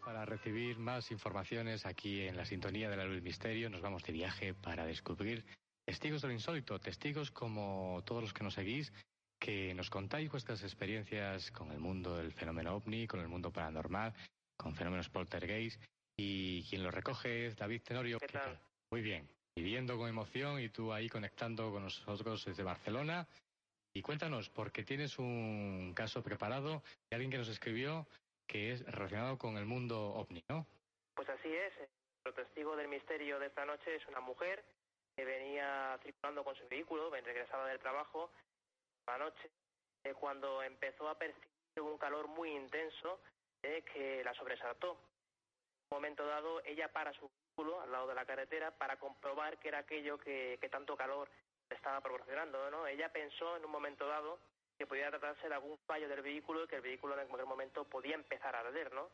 Para 0.04 0.26
recibir 0.26 0.78
más 0.78 1.10
informaciones 1.12 1.86
aquí 1.86 2.22
en 2.22 2.38
la 2.38 2.46
sintonía 2.46 2.90
de 2.90 2.98
la 2.98 3.06
luz 3.06 3.16
del 3.16 3.24
misterio, 3.24 3.70
nos 3.70 3.82
vamos 3.82 4.04
de 4.04 4.14
viaje 4.14 4.54
para 4.54 4.86
descubrir 4.86 5.44
testigos 5.86 6.22
de 6.22 6.28
lo 6.28 6.34
insólito, 6.34 6.80
testigos 6.80 7.32
como 7.32 8.04
todos 8.06 8.22
los 8.22 8.34
que 8.34 8.44
nos 8.44 8.54
seguís, 8.54 8.94
que 9.40 9.74
nos 9.74 9.90
contáis 9.90 10.30
vuestras 10.30 10.62
experiencias 10.64 11.50
con 11.52 11.72
el 11.72 11.80
mundo 11.80 12.18
del 12.18 12.34
fenómeno 12.34 12.76
ovni, 12.76 13.08
con 13.08 13.20
el 13.20 13.28
mundo 13.28 13.52
paranormal, 13.52 14.14
con 14.56 14.76
fenómenos 14.76 15.10
poltergeist, 15.10 15.82
y 16.18 16.64
quien 16.64 16.84
lo 16.84 16.92
recoge 16.92 17.48
es 17.48 17.56
David 17.56 17.82
Tenorio. 17.82 18.20
¿Qué 18.20 18.28
tal? 18.28 18.60
Muy 18.92 19.02
bien, 19.02 19.28
viviendo 19.56 19.98
con 19.98 20.10
emoción 20.10 20.62
y 20.62 20.70
tú 20.70 20.94
ahí 20.94 21.10
conectando 21.10 21.72
con 21.72 21.84
nosotros 21.84 22.46
desde 22.46 22.62
Barcelona. 22.64 23.28
Y 23.96 24.02
cuéntanos, 24.02 24.50
porque 24.50 24.84
tienes 24.84 25.18
un 25.18 25.94
caso 25.96 26.22
preparado 26.22 26.84
de 27.10 27.16
alguien 27.16 27.32
que 27.32 27.38
nos 27.38 27.48
escribió 27.48 28.06
que 28.50 28.74
es 28.74 28.84
relacionado 28.92 29.38
con 29.38 29.58
el 29.58 29.66
mundo 29.66 30.14
ovni, 30.16 30.44
¿no? 30.50 30.66
Pues 31.14 31.30
así 31.30 31.56
es. 31.56 31.74
El 32.26 32.34
testigo 32.34 32.76
del 32.76 32.88
misterio 32.88 33.40
de 33.40 33.46
esta 33.46 33.64
noche 33.64 33.96
es 33.96 34.06
una 34.08 34.20
mujer 34.20 34.66
que 35.16 35.24
venía 35.24 35.98
circulando 36.04 36.44
con 36.44 36.56
su 36.56 36.68
vehículo, 36.68 37.12
regresaba 37.12 37.68
del 37.68 37.80
trabajo, 37.80 38.32
la 39.08 39.18
noche, 39.18 39.50
eh, 40.04 40.14
cuando 40.14 40.64
empezó 40.64 41.08
a 41.08 41.18
percibir 41.18 41.48
un 41.82 41.98
calor 41.98 42.28
muy 42.28 42.50
intenso 42.52 43.22
eh, 43.64 43.84
que 43.94 44.24
la 44.24 44.34
sobresaltó. 44.34 44.92
En 44.92 44.98
un 45.92 45.98
momento 45.98 46.26
dado, 46.26 46.62
ella 46.66 46.92
para 46.92 47.14
su 47.14 47.30
vehículo 47.30 47.82
al 47.82 47.92
lado 47.92 48.08
de 48.08 48.16
la 48.16 48.26
carretera 48.26 48.72
para 48.72 48.98
comprobar 48.98 49.60
qué 49.60 49.68
era 49.68 49.80
aquello 49.80 50.18
que, 50.18 50.58
que 50.60 50.70
tanto 50.70 50.98
calor 50.98 51.30
estaba 51.70 52.02
proporcionando. 52.02 52.70
¿no? 52.72 52.88
Ella 52.88 53.12
pensó 53.12 53.58
en 53.58 53.66
un 53.66 53.72
momento 53.72 54.08
dado 54.08 54.40
que 54.80 54.88
podía 54.88 55.10
tratarse 55.10 55.50
de 55.50 55.54
algún 55.54 55.78
fallo 55.86 56.08
del 56.08 56.22
vehículo 56.22 56.64
y 56.64 56.68
que 56.68 56.78
el 56.78 56.82
vehículo 56.82 57.20
en 57.20 57.28
cualquier 57.28 57.50
momento 57.50 57.84
podía 57.84 58.16
empezar 58.16 58.56
a 58.56 58.62
arder, 58.62 58.94
¿no? 58.94 59.10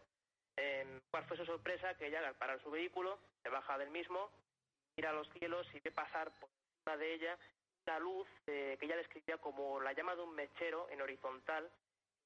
Eh, 0.57 1.01
¿Cuál 1.09 1.25
fue 1.25 1.37
su 1.37 1.45
sorpresa? 1.45 1.95
Que 1.95 2.07
ella 2.07 2.25
al 2.25 2.35
parar 2.35 2.61
su 2.61 2.69
vehículo 2.69 3.17
se 3.41 3.49
baja 3.49 3.75
del 3.79 3.89
mismo, 3.89 4.29
mira 4.95 5.09
a 5.09 5.13
los 5.13 5.27
cielos 5.31 5.67
y 5.73 5.79
ve 5.79 5.91
pasar 5.91 6.31
por 6.39 6.49
encima 6.51 6.97
de 6.97 7.13
ella 7.15 7.37
una 7.87 7.99
luz 7.99 8.27
eh, 8.45 8.77
que 8.79 8.85
ella 8.85 8.97
describía 8.97 9.39
como 9.39 9.81
la 9.81 9.93
llama 9.93 10.15
de 10.15 10.21
un 10.21 10.35
mechero 10.35 10.87
en 10.91 11.01
horizontal. 11.01 11.67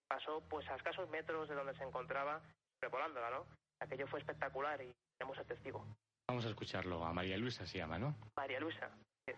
Pasó 0.10 0.42
pues 0.50 0.68
a 0.70 0.76
escasos 0.76 1.10
metros 1.10 1.48
de 1.48 1.56
donde 1.56 1.76
se 1.76 1.84
encontraba, 1.84 2.42
revolándola, 2.82 3.30
¿no? 3.30 3.46
Aquello 3.80 4.08
fue 4.08 4.20
espectacular 4.20 4.82
y 4.82 4.94
tenemos 5.18 5.38
el 5.38 5.46
testigo. 5.46 5.86
Vamos 6.28 6.46
a 6.46 6.50
escucharlo. 6.50 7.06
A 7.06 7.14
María 7.14 7.38
Luisa 7.38 7.66
se 7.66 7.78
llama, 7.78 7.98
¿no? 7.98 8.16
María 8.36 8.60
Luisa. 8.60 8.90
es. 9.26 9.38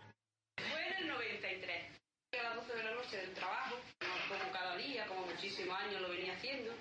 Fue 0.56 0.88
en 0.88 0.94
el 1.02 1.08
93. 1.08 2.01
A 2.32 2.42
las 2.42 2.56
12 2.56 2.74
de 2.74 2.82
la 2.84 2.94
noche 2.94 3.16
del 3.18 3.34
trabajo, 3.34 3.76
como 4.28 4.52
cada 4.52 4.76
día, 4.76 5.06
como 5.06 5.26
muchísimos 5.26 5.78
años 5.78 6.00
lo 6.00 6.08
venía 6.08 6.34
haciendo. 6.34 6.72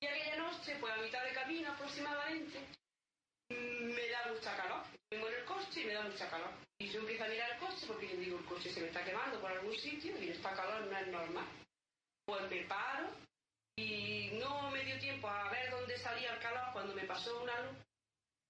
Y 0.00 0.06
aquella 0.06 0.36
noche, 0.36 0.76
pues 0.78 0.92
a 0.92 1.02
mitad 1.02 1.24
de 1.24 1.32
camino 1.32 1.72
aproximadamente, 1.72 2.60
me 3.50 4.08
da 4.08 4.32
mucha 4.32 4.56
calor. 4.56 4.84
Vengo 5.10 5.28
en 5.28 5.34
el 5.34 5.44
coche 5.44 5.80
y 5.80 5.84
me 5.86 5.94
da 5.94 6.02
mucha 6.02 6.30
calor. 6.30 6.50
Y 6.78 6.88
yo 6.88 7.00
empiezo 7.00 7.24
a 7.24 7.28
mirar 7.28 7.50
el 7.52 7.58
coche 7.58 7.86
porque 7.86 8.08
yo 8.08 8.16
digo, 8.16 8.38
el 8.38 8.44
coche 8.44 8.72
se 8.72 8.80
me 8.80 8.86
está 8.86 9.04
quemando 9.04 9.40
por 9.40 9.50
algún 9.50 9.74
sitio 9.74 10.16
y 10.22 10.30
esta 10.30 10.52
calor 10.54 10.86
no 10.86 10.96
es 10.96 11.06
normal. 11.08 11.46
Pues 12.24 12.50
me 12.50 12.62
paro 12.64 13.10
y 13.76 14.30
no 14.34 14.70
me 14.70 14.84
dio 14.84 14.98
tiempo 15.00 15.28
a 15.28 15.50
ver 15.50 15.70
dónde 15.70 15.98
salía 15.98 16.32
el 16.34 16.40
calor 16.40 16.72
cuando 16.72 16.94
me 16.94 17.04
pasó 17.04 17.42
una 17.42 17.60
luz 17.62 17.76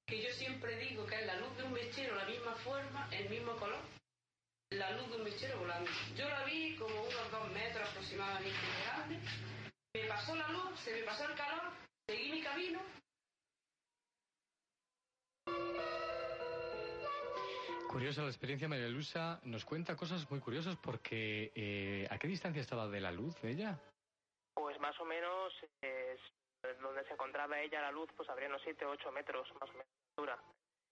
que 0.06 0.22
yo 0.22 0.30
siempre 0.34 0.76
digo 0.76 1.06
que 1.06 1.14
es 1.14 1.26
la 1.26 1.36
luz 1.36 1.56
de 1.56 1.62
un 1.62 1.72
mechero, 1.72 2.14
la 2.14 2.26
misma 2.26 2.54
forma, 2.56 3.08
el 3.12 3.30
mismo 3.30 3.56
color. 3.56 3.80
La 4.78 4.90
luz 4.92 5.08
de 5.10 5.16
un 5.16 5.24
mechero 5.24 5.58
volando. 5.58 5.90
Yo 6.16 6.28
la 6.28 6.44
vi 6.44 6.76
como 6.76 6.94
unos 7.02 7.30
dos 7.30 7.50
metros 7.52 7.88
aproximadamente 7.88 8.48
de 8.50 8.84
grande. 8.86 9.20
Me 9.94 10.04
pasó 10.08 10.34
la 10.34 10.48
luz, 10.48 10.78
se 10.80 10.92
me 10.94 11.02
pasó 11.02 11.28
el 11.28 11.34
calor, 11.36 11.72
seguí 12.08 12.32
mi 12.32 12.42
camino. 12.42 12.80
Curiosa 17.88 18.22
la 18.22 18.28
experiencia, 18.28 18.68
María 18.68 18.88
Luisa 18.88 19.38
nos 19.44 19.64
cuenta 19.66 19.94
cosas 19.96 20.28
muy 20.30 20.40
curiosas 20.40 20.76
porque 20.76 21.52
eh, 21.54 22.06
¿a 22.10 22.18
qué 22.18 22.26
distancia 22.26 22.62
estaba 22.62 22.88
de 22.88 23.00
la 23.00 23.12
luz 23.12 23.36
ella? 23.44 23.78
Pues 24.54 24.78
más 24.80 24.98
o 24.98 25.04
menos 25.04 25.52
es 25.82 26.18
donde 26.80 27.04
se 27.04 27.12
encontraba 27.12 27.60
ella 27.60 27.82
la 27.82 27.92
luz, 27.92 28.08
pues 28.16 28.28
habría 28.30 28.48
unos 28.48 28.62
7 28.64 28.86
o 28.86 28.90
8 28.92 29.12
metros 29.12 29.46
más 29.60 29.68
o 29.68 29.72
menos 29.72 29.86
de 29.86 30.10
altura. 30.16 30.42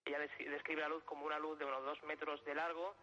Ella 0.05 0.19
des- 0.19 0.51
describe 0.51 0.83
la 0.83 0.89
luz 0.89 1.03
como 1.05 1.25
una 1.25 1.39
luz 1.39 1.59
de 1.59 1.65
unos 1.65 1.83
2 1.85 2.03
metros 2.03 2.45
de 2.45 2.55
largo, 2.55 2.95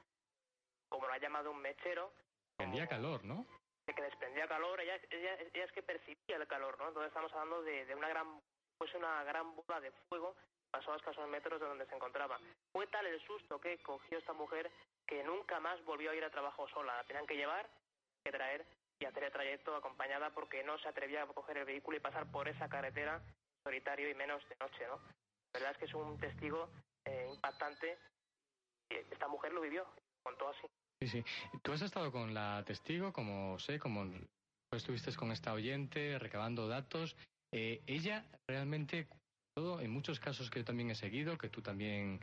como 0.90 1.08
la 1.08 1.18
llama 1.18 1.44
de 1.44 1.50
un 1.50 1.62
mechero, 1.62 2.12
Tendría 2.58 2.88
calor, 2.88 3.24
¿no? 3.24 3.46
de 3.86 3.94
que 3.94 4.02
desprendía 4.02 4.48
calor, 4.48 4.82
ella, 4.82 5.00
ella, 5.10 5.38
ella 5.54 5.64
es 5.64 5.72
que 5.72 5.82
percibía 5.82 6.36
el 6.36 6.48
calor, 6.48 6.78
¿no? 6.78 6.90
Entonces 6.90 7.08
estamos 7.08 7.32
hablando 7.32 7.62
de, 7.64 7.86
de 7.86 7.96
una 7.96 8.10
gran, 8.10 8.42
pues 8.78 8.94
una 8.96 9.24
gran 9.24 9.56
bola 9.56 9.80
de 9.80 9.92
fuego, 10.10 10.36
pasó 10.70 10.92
a 10.92 10.98
escasos 10.98 11.28
metros 11.30 11.62
de 11.62 11.68
donde 11.68 11.86
se 11.86 11.96
encontraba. 11.96 12.38
Fue 12.74 12.86
tal 12.88 13.06
el 13.06 13.20
susto 13.26 13.62
que 13.62 13.78
cogió 13.80 14.18
esta 14.18 14.34
mujer 14.34 14.70
que 15.06 15.24
nunca 15.24 15.60
más 15.62 15.84
volvió 15.86 16.12
a 16.12 16.16
ir 16.16 16.24
a 16.26 16.30
trabajo 16.30 16.68
sola, 16.68 16.98
la 16.98 17.04
tenían 17.06 17.26
que 17.26 17.38
llevar, 17.38 17.70
que 18.26 18.32
traer 18.32 18.66
y 19.00 19.06
hacer 19.06 19.24
el 19.24 19.32
trayecto 19.32 19.76
acompañada 19.76 20.32
porque 20.32 20.64
no 20.64 20.78
se 20.80 20.90
atrevía 20.90 21.24
a 21.24 21.28
coger 21.28 21.60
el 21.60 21.66
vehículo 21.66 21.98
y 21.98 22.02
pasar 22.02 22.30
por 22.30 22.50
esa 22.50 22.68
carretera 22.68 23.22
solitario 23.64 24.10
y 24.10 24.16
menos 24.16 24.44
de 24.50 24.56
noche, 24.58 24.86
¿no? 24.88 24.98
La 25.54 25.60
verdad 25.60 25.72
es 25.72 25.78
que 25.78 25.86
es 25.86 25.94
un 25.94 26.20
testigo 26.20 26.70
eh, 27.06 27.30
impactante. 27.34 27.98
Esta 28.90 29.28
mujer 29.28 29.54
lo 29.54 29.62
vivió, 29.62 29.86
Sí, 31.02 31.08
sí. 31.08 31.24
Tú 31.62 31.74
has 31.74 31.82
estado 31.82 32.12
con 32.12 32.34
la 32.34 32.64
testigo, 32.66 33.14
como 33.14 33.60
sé, 33.60 33.78
como 33.78 34.10
pues, 34.70 34.82
estuviste 34.82 35.14
con 35.16 35.32
esta 35.32 35.54
oyente, 35.54 36.18
recabando 36.18 36.68
datos. 36.68 37.16
Eh, 37.54 37.82
ella 37.86 38.26
realmente, 38.48 39.08
todo 39.56 39.80
en 39.80 39.92
muchos 39.92 40.20
casos 40.20 40.50
que 40.50 40.60
yo 40.60 40.66
también 40.66 40.90
he 40.90 40.96
seguido, 40.96 41.38
que 41.38 41.50
tú 41.50 41.62
también 41.62 42.20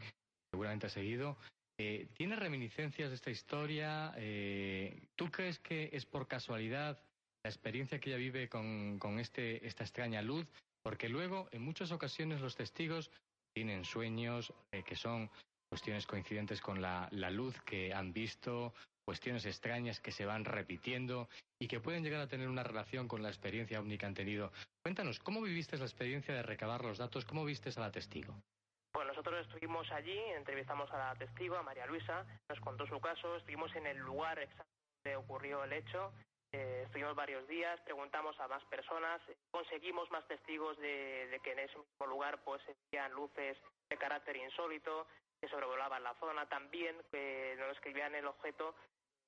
seguramente 0.50 0.86
has 0.86 0.92
seguido, 0.92 1.38
eh, 1.78 2.08
¿tiene 2.14 2.36
reminiscencias 2.36 3.10
de 3.10 3.14
esta 3.14 3.30
historia? 3.30 4.12
Eh, 4.16 5.08
¿Tú 5.16 5.30
crees 5.30 5.58
que 5.60 5.90
es 5.92 6.04
por 6.04 6.26
casualidad 6.26 7.00
la 7.44 7.50
experiencia 7.50 8.00
que 8.00 8.10
ella 8.10 8.18
vive 8.18 8.48
con, 8.48 8.98
con 8.98 9.18
este, 9.20 9.66
esta 9.66 9.84
extraña 9.84 10.20
luz? 10.20 10.46
Porque 10.82 11.08
luego, 11.08 11.48
en 11.52 11.62
muchas 11.62 11.92
ocasiones, 11.92 12.40
los 12.40 12.56
testigos 12.56 13.10
tienen 13.54 13.84
sueños 13.84 14.52
que 14.84 14.96
son 14.96 15.30
cuestiones 15.74 16.06
coincidentes 16.06 16.60
con 16.60 16.80
la, 16.80 17.08
la 17.10 17.30
luz 17.30 17.60
que 17.62 17.92
han 17.92 18.12
visto, 18.12 18.72
cuestiones 19.04 19.44
extrañas 19.44 19.98
que 19.98 20.12
se 20.12 20.24
van 20.24 20.44
repitiendo 20.44 21.28
y 21.58 21.66
que 21.66 21.80
pueden 21.80 22.04
llegar 22.04 22.20
a 22.20 22.28
tener 22.28 22.46
una 22.46 22.62
relación 22.62 23.08
con 23.08 23.24
la 23.24 23.28
experiencia 23.28 23.80
ovni 23.80 23.98
que 23.98 24.06
han 24.06 24.14
tenido. 24.14 24.52
Cuéntanos, 24.84 25.18
¿cómo 25.18 25.42
viviste 25.42 25.76
la 25.76 25.86
experiencia 25.86 26.32
de 26.32 26.44
recabar 26.44 26.84
los 26.84 26.98
datos? 26.98 27.24
¿Cómo 27.24 27.44
viste 27.44 27.70
a 27.76 27.80
la 27.80 27.90
testigo? 27.90 28.40
Pues 28.92 29.04
nosotros 29.08 29.44
estuvimos 29.48 29.90
allí, 29.90 30.16
entrevistamos 30.36 30.88
a 30.92 30.98
la 30.98 31.14
testigo, 31.16 31.56
a 31.56 31.64
María 31.64 31.86
Luisa, 31.86 32.24
nos 32.48 32.60
contó 32.60 32.86
su 32.86 33.00
caso, 33.00 33.34
estuvimos 33.34 33.74
en 33.74 33.88
el 33.88 33.98
lugar 33.98 34.38
exacto 34.38 34.70
donde 35.02 35.16
ocurrió 35.16 35.64
el 35.64 35.72
hecho, 35.72 36.12
eh, 36.52 36.82
estuvimos 36.86 37.16
varios 37.16 37.48
días, 37.48 37.80
preguntamos 37.80 38.38
a 38.38 38.46
más 38.46 38.62
personas, 38.66 39.20
conseguimos 39.50 40.08
más 40.12 40.24
testigos 40.28 40.78
de, 40.78 41.26
de 41.32 41.40
que 41.40 41.50
en 41.50 41.58
ese 41.58 41.76
mismo 41.76 42.06
lugar 42.06 42.44
pues 42.44 42.62
se 42.62 42.76
veían 42.92 43.10
luces 43.10 43.58
de 43.90 43.98
carácter 43.98 44.36
insólito, 44.36 45.08
que 45.44 45.50
sobrevolaban 45.50 46.02
la 46.02 46.14
zona, 46.14 46.48
también 46.48 46.96
que 47.10 47.54
nos 47.58 47.76
escribían 47.76 48.14
el 48.14 48.26
objeto 48.26 48.74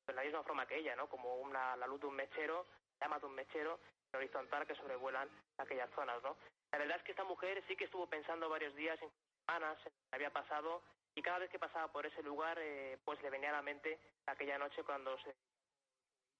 de 0.07 0.15
la 0.15 0.23
misma 0.23 0.43
forma 0.45 0.67
que 0.67 0.79
ella, 0.79 0.97
¿no? 0.97 1.11
Como 1.11 1.37
una, 1.37 1.77
la 1.77 1.87
luz 1.87 2.01
de 2.01 2.07
un 2.07 2.17
mechero, 2.17 2.67
la 2.99 3.07
llama 3.07 3.19
de 3.19 3.27
un 3.27 3.35
mechero 3.35 3.79
horizontal 4.15 4.67
que 4.67 4.75
sobrevuelan 4.77 5.29
aquellas 5.59 5.91
zonas, 5.91 6.23
¿no? 6.23 6.39
La 6.73 6.79
verdad 6.79 6.97
es 6.97 7.03
que 7.03 7.13
esta 7.13 7.25
mujer 7.25 7.63
sí 7.69 7.77
que 7.77 7.85
estuvo 7.85 8.07
pensando 8.07 8.49
varios 8.49 8.75
días, 8.77 8.99
semanas, 8.99 9.77
en 9.85 9.93
lo 9.93 10.09
que 10.09 10.15
había 10.17 10.33
pasado, 10.33 10.83
y 11.15 11.21
cada 11.21 11.41
vez 11.41 11.51
que 11.51 11.59
pasaba 11.59 11.93
por 11.93 12.07
ese 12.07 12.23
lugar, 12.23 12.59
eh, 12.59 12.97
pues 13.05 13.21
le 13.23 13.29
venía 13.29 13.51
a 13.51 13.61
la 13.61 13.63
mente 13.63 13.99
aquella 14.25 14.57
noche 14.57 14.83
cuando 14.85 15.19
se 15.19 15.35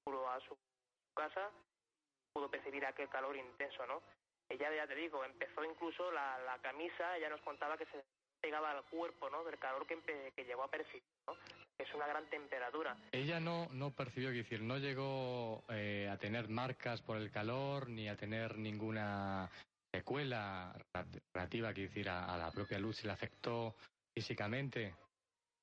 pudo 0.05 0.27
a 0.27 0.41
su 0.41 0.57
casa, 1.15 1.51
pudo 2.33 2.51
percibir 2.51 2.87
aquel 2.87 3.11
calor 3.11 3.37
intenso, 3.37 3.87
¿no? 3.87 4.03
Ella, 4.49 4.75
ya 4.75 4.87
te 4.87 4.95
digo, 4.95 5.23
empezó 5.23 5.63
incluso 5.65 6.11
la, 6.13 6.39
la 6.39 6.59
camisa, 6.63 7.19
ella 7.19 7.29
nos 7.29 7.43
contaba 7.43 7.77
que 7.77 7.85
se 7.87 8.03
pegaba 8.41 8.71
al 8.71 8.85
cuerpo, 8.85 9.31
¿no? 9.31 9.45
Del 9.45 9.59
calor 9.59 9.87
que, 9.87 10.33
que 10.35 10.45
llegó 10.45 10.65
a 10.65 10.71
percibir, 10.71 11.03
¿no? 11.27 11.35
Es 11.79 11.93
una 11.95 12.07
gran 12.07 12.29
temperatura. 12.31 12.97
Ella 13.13 13.39
no, 13.39 13.69
no 13.73 13.91
percibió, 13.91 14.31
quiero 14.31 14.45
decir, 14.45 14.63
no 14.63 14.79
llegó 14.79 15.65
eh, 15.69 16.09
a 16.11 16.17
tener 16.17 16.49
marcas 16.49 17.03
por 17.03 17.19
el 17.19 17.31
calor 17.31 17.89
ni 17.89 18.09
a 18.09 18.17
tener 18.17 18.57
ninguna 18.57 19.51
secuela 19.93 20.75
relativa, 21.35 21.73
quiero 21.75 21.89
decir, 21.91 22.09
a, 22.09 22.25
a 22.35 22.39
la 22.39 22.51
propia 22.51 22.79
luz, 22.79 22.97
se 22.97 23.07
le 23.07 23.13
afectó 23.13 23.75
físicamente. 24.15 24.95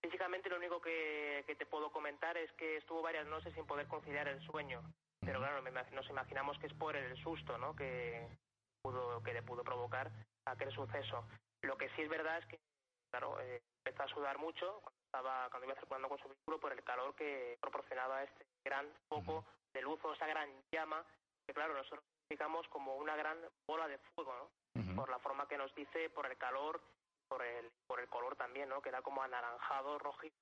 Físicamente 0.03 0.49
lo 0.49 0.57
único 0.57 0.81
que, 0.81 1.43
que 1.47 1.55
te 1.55 1.65
puedo 1.65 1.91
comentar 1.91 2.37
es 2.37 2.51
que 2.53 2.77
estuvo 2.77 3.01
varias 3.01 3.25
noches 3.27 3.53
sin 3.53 3.65
poder 3.65 3.87
conciliar 3.87 4.27
el 4.27 4.41
sueño. 4.45 4.83
Pero 5.21 5.39
claro, 5.39 5.61
nos 5.61 6.09
imaginamos 6.09 6.59
que 6.59 6.67
es 6.67 6.73
por 6.73 6.95
el 6.95 7.15
susto, 7.23 7.57
¿no? 7.57 7.75
Que, 7.75 8.27
pudo, 8.83 9.23
que 9.23 9.33
le 9.33 9.41
pudo 9.41 9.63
provocar 9.63 10.11
aquel 10.45 10.71
suceso. 10.73 11.25
Lo 11.63 11.77
que 11.77 11.89
sí 11.95 12.01
es 12.01 12.09
verdad 12.09 12.37
es 12.37 12.45
que, 12.45 12.59
claro, 13.09 13.39
eh, 13.41 13.61
empezó 13.85 14.03
a 14.03 14.07
sudar 14.07 14.37
mucho 14.37 14.81
cuando, 14.81 14.99
estaba, 15.05 15.49
cuando 15.49 15.67
iba 15.67 15.79
circulando 15.79 16.09
con 16.09 16.19
su 16.19 16.27
vehículo 16.27 16.59
por 16.59 16.73
el 16.73 16.83
calor 16.83 17.15
que 17.15 17.57
proporcionaba 17.61 18.23
este 18.23 18.45
gran 18.63 18.87
foco 19.07 19.45
de 19.73 19.81
luz 19.81 19.99
o 20.03 20.13
esa 20.13 20.27
gran 20.27 20.49
llama 20.71 21.05
que, 21.45 21.53
claro, 21.53 21.73
nosotros 21.73 22.03
identificamos 22.03 22.67
como 22.67 22.95
una 22.97 23.15
gran 23.15 23.37
bola 23.67 23.87
de 23.87 23.97
fuego, 23.97 24.33
¿no? 24.35 24.95
Por 24.95 25.09
la 25.09 25.19
forma 25.19 25.47
que 25.47 25.57
nos 25.57 25.73
dice, 25.75 26.09
por 26.09 26.25
el 26.25 26.37
calor, 26.37 26.81
por 27.27 27.43
el, 27.43 27.71
por 27.87 27.99
el 27.99 28.07
color 28.07 28.35
también, 28.35 28.69
¿no? 28.69 28.81
Que 28.81 28.89
era 28.89 29.01
como 29.01 29.21
anaranjado, 29.21 29.99
rojizo. 29.99 30.35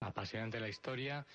Apasionante 0.00 0.60
la 0.60 0.68
historia. 0.68 1.26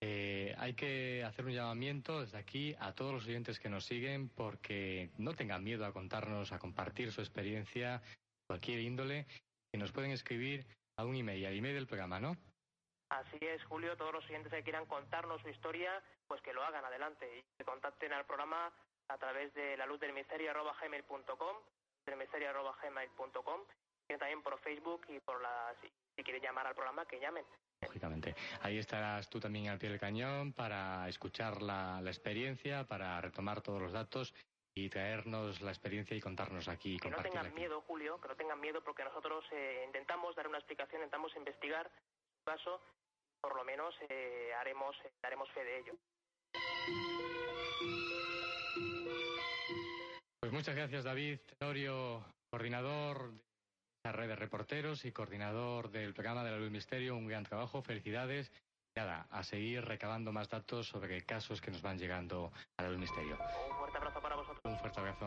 Eh, 0.00 0.54
hay 0.58 0.74
que 0.74 1.22
hacer 1.24 1.44
un 1.44 1.52
llamamiento 1.52 2.20
desde 2.20 2.38
aquí 2.38 2.74
a 2.80 2.92
todos 2.92 3.12
los 3.12 3.26
oyentes 3.26 3.60
que 3.60 3.68
nos 3.68 3.84
siguen 3.84 4.28
porque 4.30 5.10
no 5.16 5.34
tengan 5.34 5.62
miedo 5.62 5.86
a 5.86 5.92
contarnos, 5.92 6.52
a 6.52 6.58
compartir 6.58 7.12
su 7.12 7.20
experiencia, 7.20 8.02
cualquier 8.46 8.80
índole, 8.80 9.26
que 9.72 9.78
nos 9.78 9.92
pueden 9.92 10.10
escribir 10.10 10.66
a 10.96 11.04
un 11.04 11.16
email, 11.16 11.46
al 11.46 11.56
email 11.56 11.74
del 11.74 11.86
programa, 11.86 12.20
¿no? 12.20 12.36
Así 13.08 13.38
es, 13.40 13.62
Julio, 13.64 13.96
todos 13.96 14.12
los 14.12 14.24
oyentes 14.24 14.52
que 14.52 14.62
quieran 14.62 14.86
contarnos 14.86 15.40
su 15.42 15.48
historia, 15.48 16.02
pues 16.26 16.40
que 16.40 16.54
lo 16.54 16.64
hagan 16.64 16.84
adelante 16.84 17.26
y 17.38 17.42
que 17.58 17.64
contacten 17.64 18.12
al 18.12 18.24
programa 18.24 18.72
a 19.08 19.18
través 19.18 19.52
de 19.54 19.76
la 19.76 19.86
luz 19.86 20.00
del 20.00 20.14
misterio 20.14 20.50
arroba 20.50 20.74
gmail.com, 20.80 21.56
del 22.06 22.16
misterio 22.16 22.50
arroba 22.50 22.74
gmail.com, 22.82 23.60
y 24.08 24.16
también 24.16 24.42
por 24.42 24.58
Facebook 24.60 25.02
y 25.08 25.20
por 25.20 25.42
las, 25.42 25.76
si 26.16 26.22
quieren 26.22 26.42
llamar 26.42 26.66
al 26.66 26.74
programa, 26.74 27.04
que 27.06 27.20
llamen. 27.20 27.44
lógicamente. 27.82 28.34
Ahí 28.62 28.78
estarás 28.78 29.28
tú 29.28 29.40
también 29.40 29.68
al 29.68 29.78
pie 29.78 29.90
del 29.90 30.00
cañón 30.00 30.52
para 30.52 31.08
escuchar 31.08 31.60
la, 31.60 32.00
la 32.00 32.10
experiencia, 32.10 32.84
para 32.84 33.20
retomar 33.20 33.60
todos 33.60 33.82
los 33.82 33.92
datos 33.92 34.34
y 34.74 34.88
traernos 34.88 35.60
la 35.60 35.70
experiencia 35.70 36.16
y 36.16 36.20
contarnos 36.20 36.68
aquí. 36.68 36.98
Que 36.98 37.10
no 37.10 37.22
tengan 37.22 37.54
miedo, 37.54 37.82
Julio, 37.82 38.20
que 38.20 38.28
no 38.28 38.36
tengan 38.36 38.60
miedo 38.60 38.82
porque 38.82 39.04
nosotros 39.04 39.44
eh, 39.52 39.82
intentamos 39.86 40.34
dar 40.34 40.48
una 40.48 40.58
explicación, 40.58 41.02
intentamos 41.02 41.34
investigar 41.36 41.90
su 41.90 42.44
caso, 42.44 42.80
por 43.40 43.54
lo 43.54 43.64
menos 43.64 43.94
eh, 44.08 44.52
haremos, 44.58 44.96
eh, 45.04 45.12
daremos 45.22 45.50
fe 45.50 45.64
de 45.64 45.78
ello. 45.78 45.94
Pues 50.40 50.52
muchas 50.52 50.74
gracias 50.74 51.04
David 51.04 51.38
Tenorio, 51.58 52.24
coordinador 52.50 53.32
de 53.32 53.40
la 54.04 54.12
red 54.12 54.28
de 54.28 54.36
reporteros 54.36 55.04
y 55.04 55.12
coordinador 55.12 55.90
del 55.90 56.14
programa 56.14 56.42
de 56.42 56.50
la 56.50 56.58
Luz 56.58 56.70
Misterio. 56.70 57.14
Un 57.14 57.28
gran 57.28 57.44
trabajo, 57.44 57.82
felicidades. 57.82 58.50
Nada, 58.96 59.26
a 59.30 59.42
seguir 59.42 59.84
recabando 59.84 60.32
más 60.32 60.50
datos 60.50 60.88
sobre 60.88 61.24
casos 61.24 61.60
que 61.62 61.70
nos 61.70 61.80
van 61.80 61.98
llegando 61.98 62.52
a 62.76 62.82
la 62.82 62.90
Luz 62.90 62.98
Misterio. 62.98 63.38
Un 63.92 63.98
fuerte 64.00 64.08
abrazo 64.08 64.22
para 64.22 64.36
vosotros. 64.36 64.60
Un 64.64 64.78
fuerte 64.78 65.00
abrazo. 65.00 65.26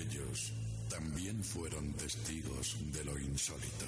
Ellos 0.00 0.52
también 0.88 1.44
fueron 1.44 1.92
testigos 1.92 2.76
de 2.92 3.04
lo 3.04 3.18
insólito. 3.18 3.86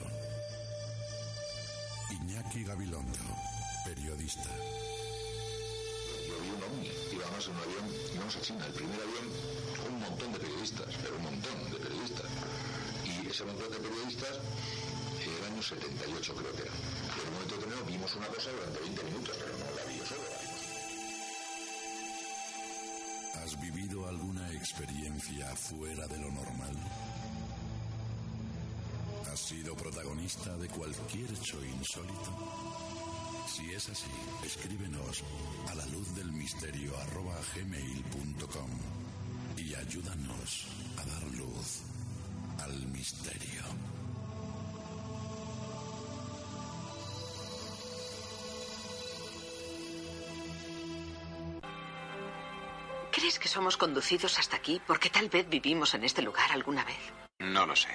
Iñaki 2.11 2.65
Gabilondo, 2.65 3.19
periodista. 3.87 4.51
Yo 6.39 6.45
vi 6.45 6.51
un 6.51 6.63
ovni, 6.63 6.91
íbamos 7.11 7.49
en 7.49 7.55
un 7.55 7.59
avión, 7.59 7.85
íbamos 8.15 8.37
a 8.37 8.41
China, 8.41 8.65
el 8.67 8.73
primer 8.73 9.01
avión, 9.01 9.27
un 9.91 9.99
montón 9.99 10.33
de 10.33 10.39
periodistas, 10.39 10.87
pero 11.03 11.17
un 11.17 11.23
montón 11.23 11.71
de 11.73 11.79
periodistas. 11.79 12.31
Y 13.05 13.27
ese 13.27 13.45
montón 13.45 13.71
de 13.73 13.79
periodistas, 13.79 14.39
en 15.19 15.35
el 15.35 15.45
año 15.51 15.63
78 15.63 16.35
creo 16.37 16.53
que 16.55 16.63
era. 16.63 16.71
En 16.71 17.27
un 17.27 17.35
momento 17.35 17.55
determinado 17.57 17.87
vimos 17.87 18.15
una 18.15 18.29
cosa 18.29 18.51
durante 18.53 18.79
20 18.79 19.03
minutos, 19.03 19.37
pero 19.37 19.59
no 19.59 19.67
la 19.75 19.85
vi 19.91 19.99
yo 19.99 20.07
solo, 20.07 20.23
la 20.31 20.39
vimos. 20.39 20.63
¿Has 23.43 23.61
vivido 23.61 24.09
alguna 24.09 24.53
experiencia 24.53 25.57
fuera 25.57 26.07
de 26.07 26.19
lo 26.19 26.31
normal? 26.31 26.77
¿Has 29.33 29.41
sido 29.41 29.75
protagonista 29.75 30.57
de 30.57 30.69
cualquier 30.69 31.33
hecho 31.33 31.65
insólito? 31.65 33.18
Si 33.59 33.75
es 33.75 33.89
así, 33.89 34.07
escríbenos 34.45 35.25
a 35.69 35.75
la 35.75 35.85
luz 35.87 36.15
del 36.15 36.31
misterio 36.31 36.97
arroba 36.97 37.35
gmail.com 37.57 38.71
y 39.57 39.75
ayúdanos 39.75 40.69
a 40.97 41.05
dar 41.05 41.23
luz 41.33 41.83
al 42.63 42.87
misterio. 42.87 43.63
¿Crees 53.11 53.41
que 53.41 53.49
somos 53.49 53.77
conducidos 53.77 54.39
hasta 54.39 54.55
aquí 54.55 54.81
porque 54.87 55.11
tal 55.11 55.29
vez 55.29 55.49
vivimos 55.49 55.95
en 55.95 56.05
este 56.05 56.23
lugar 56.23 56.53
alguna 56.53 56.85
vez? 56.85 57.13
No 57.41 57.67
lo 57.67 57.75
sé. 57.75 57.89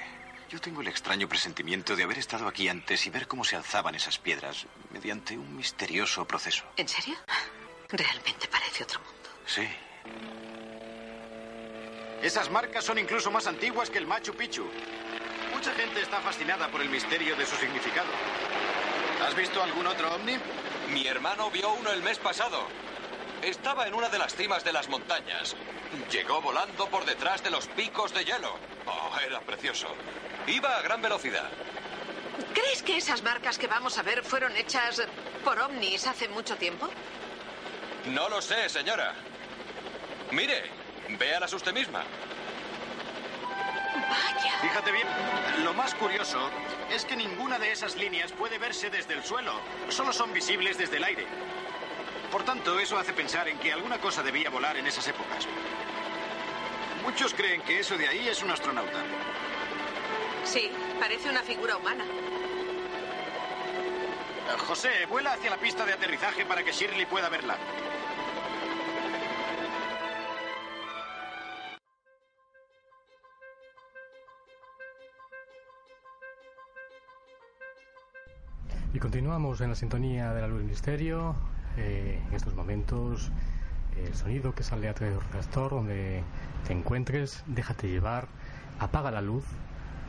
Yo 0.53 0.61
tengo 0.61 0.81
el 0.81 0.87
extraño 0.87 1.27
presentimiento 1.27 1.95
de 1.95 2.03
haber 2.03 2.19
estado 2.19 2.47
aquí 2.47 2.69
antes 2.69 3.07
y 3.07 3.09
ver 3.09 3.27
cómo 3.27 3.43
se 3.43 3.55
alzaban 3.55 3.95
esas 3.95 4.19
piedras 4.19 4.67
mediante 4.91 5.35
un 5.35 5.57
misterioso 5.57 6.27
proceso. 6.27 6.63
¿En 6.77 6.87
serio? 6.87 7.15
Realmente 7.89 8.47
parece 8.49 8.83
otro 8.83 8.99
mundo. 8.99 9.29
Sí. 9.47 9.67
Esas 12.21 12.51
marcas 12.51 12.85
son 12.85 12.99
incluso 12.99 13.31
más 13.31 13.47
antiguas 13.47 13.89
que 13.89 13.97
el 13.97 14.05
Machu 14.05 14.35
Picchu. 14.35 14.69
Mucha 15.55 15.73
gente 15.73 16.01
está 16.01 16.21
fascinada 16.21 16.69
por 16.69 16.81
el 16.81 16.89
misterio 16.89 17.35
de 17.35 17.47
su 17.47 17.55
significado. 17.55 18.11
¿Has 19.25 19.35
visto 19.35 19.63
algún 19.63 19.87
otro 19.87 20.13
ovni? 20.13 20.37
Mi 20.93 21.07
hermano 21.07 21.49
vio 21.49 21.73
uno 21.73 21.89
el 21.91 22.03
mes 22.03 22.19
pasado. 22.19 22.67
Estaba 23.41 23.87
en 23.87 23.95
una 23.95 24.07
de 24.07 24.19
las 24.19 24.35
cimas 24.35 24.63
de 24.63 24.71
las 24.71 24.87
montañas. 24.87 25.55
Llegó 26.11 26.41
volando 26.41 26.87
por 26.89 27.05
detrás 27.05 27.43
de 27.43 27.49
los 27.49 27.67
picos 27.69 28.13
de 28.13 28.23
hielo. 28.23 28.55
Oh, 28.85 29.17
era 29.19 29.39
precioso. 29.41 29.87
Iba 30.47 30.77
a 30.77 30.81
gran 30.81 31.01
velocidad. 31.01 31.49
¿Crees 32.53 32.83
que 32.83 32.97
esas 32.97 33.21
marcas 33.23 33.57
que 33.57 33.67
vamos 33.67 33.97
a 33.97 34.01
ver 34.01 34.23
fueron 34.23 34.55
hechas 34.57 35.01
por 35.43 35.59
ovnis 35.59 36.05
hace 36.07 36.27
mucho 36.27 36.55
tiempo? 36.57 36.89
No 38.05 38.27
lo 38.29 38.41
sé, 38.41 38.67
señora. 38.69 39.13
Mire, 40.31 40.63
véalas 41.17 41.53
usted 41.53 41.73
misma. 41.73 42.03
Vaya. 44.09 44.59
Fíjate 44.61 44.91
bien, 44.91 45.07
lo 45.63 45.73
más 45.73 45.93
curioso 45.95 46.49
es 46.91 47.05
que 47.05 47.15
ninguna 47.15 47.57
de 47.59 47.71
esas 47.71 47.95
líneas 47.95 48.31
puede 48.31 48.57
verse 48.57 48.89
desde 48.89 49.13
el 49.13 49.23
suelo. 49.23 49.53
Solo 49.89 50.11
son 50.11 50.33
visibles 50.33 50.77
desde 50.77 50.97
el 50.97 51.03
aire. 51.03 51.25
Por 52.31 52.43
tanto, 52.43 52.79
eso 52.79 52.97
hace 52.97 53.13
pensar 53.13 53.47
en 53.47 53.57
que 53.59 53.71
alguna 53.71 53.99
cosa 53.99 54.23
debía 54.23 54.49
volar 54.49 54.75
en 54.75 54.87
esas 54.87 55.07
épocas. 55.07 55.47
Muchos 57.03 57.33
creen 57.33 57.61
que 57.61 57.79
eso 57.79 57.97
de 57.97 58.07
ahí 58.07 58.27
es 58.27 58.41
un 58.41 58.51
astronauta. 58.51 59.03
Sí, 60.43 60.69
parece 60.99 61.29
una 61.29 61.41
figura 61.41 61.77
humana. 61.77 62.03
Eh, 64.49 64.57
José, 64.57 64.89
vuela 65.09 65.33
hacia 65.33 65.49
la 65.49 65.57
pista 65.57 65.85
de 65.85 65.93
aterrizaje 65.93 66.45
para 66.45 66.63
que 66.63 66.71
Shirley 66.71 67.05
pueda 67.05 67.29
verla. 67.29 67.57
Y 78.93 78.99
continuamos 78.99 79.61
en 79.61 79.69
la 79.69 79.75
sintonía 79.75 80.33
de 80.33 80.41
la 80.41 80.47
luz 80.47 80.59
del 80.59 80.67
misterio. 80.67 81.35
Eh, 81.77 82.21
en 82.27 82.33
estos 82.35 82.53
momentos, 82.53 83.31
el 83.97 84.13
sonido 84.13 84.53
que 84.53 84.63
sale 84.63 84.87
a 84.89 84.93
través 84.93 85.15
del 85.15 85.23
reactor, 85.31 85.71
donde 85.71 86.21
te 86.67 86.73
encuentres, 86.73 87.43
déjate 87.47 87.87
llevar, 87.87 88.27
apaga 88.79 89.09
la 89.09 89.21
luz, 89.21 89.45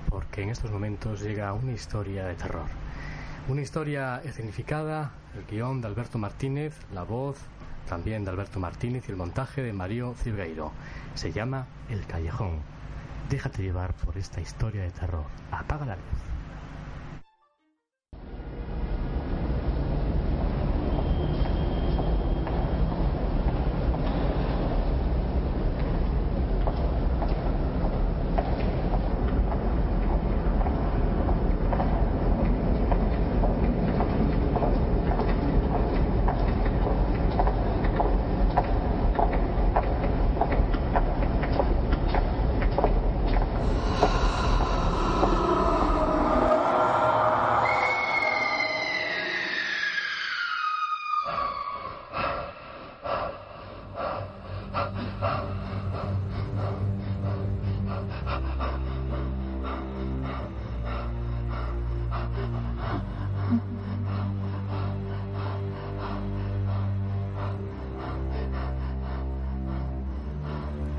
porque 0.09 0.43
en 0.43 0.51
estos 0.51 0.70
momentos 0.70 1.20
llega 1.20 1.52
una 1.52 1.72
historia 1.72 2.26
de 2.26 2.35
terror. 2.35 2.66
Una 3.48 3.60
historia 3.60 4.20
escenificada, 4.24 5.12
el 5.36 5.44
guion 5.47 5.81
de 5.81 5.89
Alberto 5.89 6.18
Martínez, 6.18 6.74
la 6.93 7.02
voz 7.02 7.36
también 7.89 8.24
de 8.24 8.31
Alberto 8.31 8.59
Martínez 8.60 9.05
y 9.09 9.12
el 9.12 9.16
montaje 9.16 9.62
de 9.62 9.72
Mario 9.72 10.14
Cibreiro. 10.22 10.72
Se 11.14 11.32
llama 11.32 11.66
El 11.89 12.06
Callejón. 12.06 12.60
Déjate 13.28 13.62
llevar 13.62 13.94
por 13.94 14.16
esta 14.16 14.40
historia 14.40 14.82
de 14.82 14.90
terror. 14.90 15.24
Apaga 15.51 15.86
la 15.86 15.97
luz. 15.97 16.34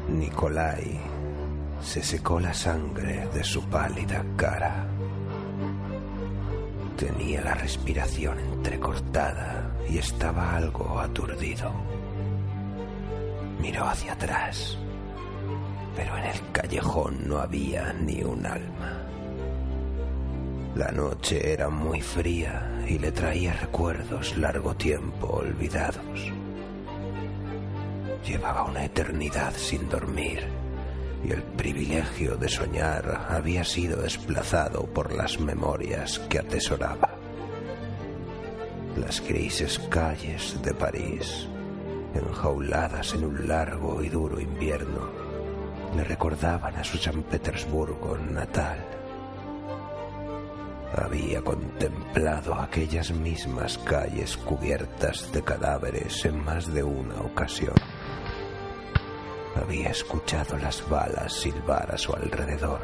Nikolai 0.08 1.00
se 1.82 2.02
secó 2.02 2.40
la 2.40 2.54
sangre 2.54 3.28
de 3.34 3.44
su 3.44 3.64
pálida 3.64 4.24
cara. 4.36 4.86
Tenía 6.98 7.42
la 7.42 7.54
respiración 7.54 8.40
entrecortada 8.40 9.72
y 9.90 9.98
estaba 9.98 10.56
algo 10.56 11.00
aturdido. 11.00 11.72
Miró 13.66 13.86
hacia 13.86 14.14
atrás, 14.14 14.78
pero 15.96 16.16
en 16.20 16.26
el 16.26 16.52
callejón 16.52 17.28
no 17.28 17.40
había 17.40 17.94
ni 17.94 18.22
un 18.22 18.46
alma. 18.46 19.02
La 20.76 20.92
noche 20.92 21.52
era 21.52 21.68
muy 21.68 22.00
fría 22.00 22.80
y 22.88 23.00
le 23.00 23.12
traía 23.12 23.54
recuerdos 23.54 24.38
largo 24.38 24.76
tiempo 24.76 25.38
olvidados. 25.38 26.32
Llevaba 28.24 28.66
una 28.66 28.86
eternidad 28.86 29.56
sin 29.56 29.90
dormir 29.90 30.44
y 31.28 31.32
el 31.32 31.42
privilegio 31.42 32.38
de 32.38 32.50
soñar 32.50 33.26
había 33.30 33.64
sido 33.64 34.00
desplazado 34.00 34.86
por 34.86 35.12
las 35.12 35.40
memorias 35.40 36.20
que 36.30 36.38
atesoraba. 36.38 37.18
Las 38.96 39.28
grises 39.28 39.80
calles 39.90 40.62
de 40.62 40.76
París, 40.76 41.50
enjauladas 42.16 43.14
en 43.14 43.26
un 43.26 43.48
largo 43.48 44.02
y 44.02 44.10
duro 44.10 44.40
invierno, 44.40 45.10
le 45.96 46.04
recordaban 46.04 46.76
a 46.76 46.84
su 46.84 46.98
San 46.98 47.24
Petersburgo 47.24 48.18
natal. 48.18 48.78
Había 50.98 51.42
contemplado 51.42 52.56
aquellas 52.56 53.12
mismas 53.12 53.78
calles 53.80 54.38
cubiertas 54.38 55.32
de 55.32 55.44
cadáveres 55.44 56.24
en 56.26 56.44
más 56.44 56.74
de 56.74 56.84
una 56.84 57.20
ocasión. 57.22 57.76
Había 59.56 59.90
escuchado 59.90 60.58
las 60.58 60.88
balas 60.90 61.34
silbar 61.34 61.90
a 61.92 61.98
su 61.98 62.14
alrededor, 62.14 62.82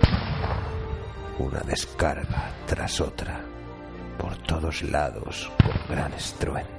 una 1.37 1.59
descarga 1.61 2.53
tras 2.65 2.99
otra, 3.01 3.41
por 4.17 4.35
todos 4.37 4.83
lados 4.83 5.51
con 5.63 5.95
gran 5.95 6.13
estruendo. 6.13 6.71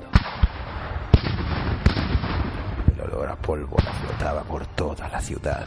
El 2.94 3.00
olor 3.22 3.38
pólvora 3.38 3.92
flotaba 3.92 4.42
por 4.42 4.66
toda 4.66 5.08
la 5.08 5.20
ciudad 5.20 5.66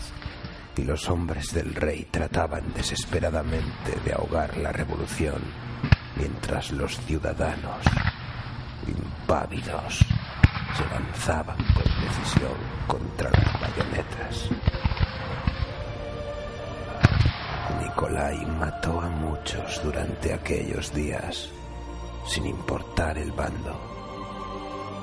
y 0.78 0.84
los 0.84 1.10
hombres 1.10 1.54
del 1.54 1.74
rey 1.74 2.08
trataban 2.12 2.74
desesperadamente 2.74 3.98
de 4.04 4.14
ahogar 4.14 4.58
la 4.58 4.74
revolución, 4.74 5.42
mientras 6.18 6.72
los 6.72 7.00
ciudadanos, 7.02 7.86
impávidos, 8.86 10.00
se 10.76 10.86
lanzaban 10.94 11.58
con 11.58 11.84
decisión 12.06 12.58
contra 12.88 13.30
las 13.32 13.62
bayonetas. 13.62 14.50
Nicolai 17.82 18.46
mató 18.46 19.00
a 19.00 19.10
muchos 19.10 19.82
durante 19.82 20.34
aquellos 20.34 20.94
días, 20.94 21.50
sin 22.28 22.48
importar 22.48 23.18
el 23.18 23.32
bando. 23.32 23.80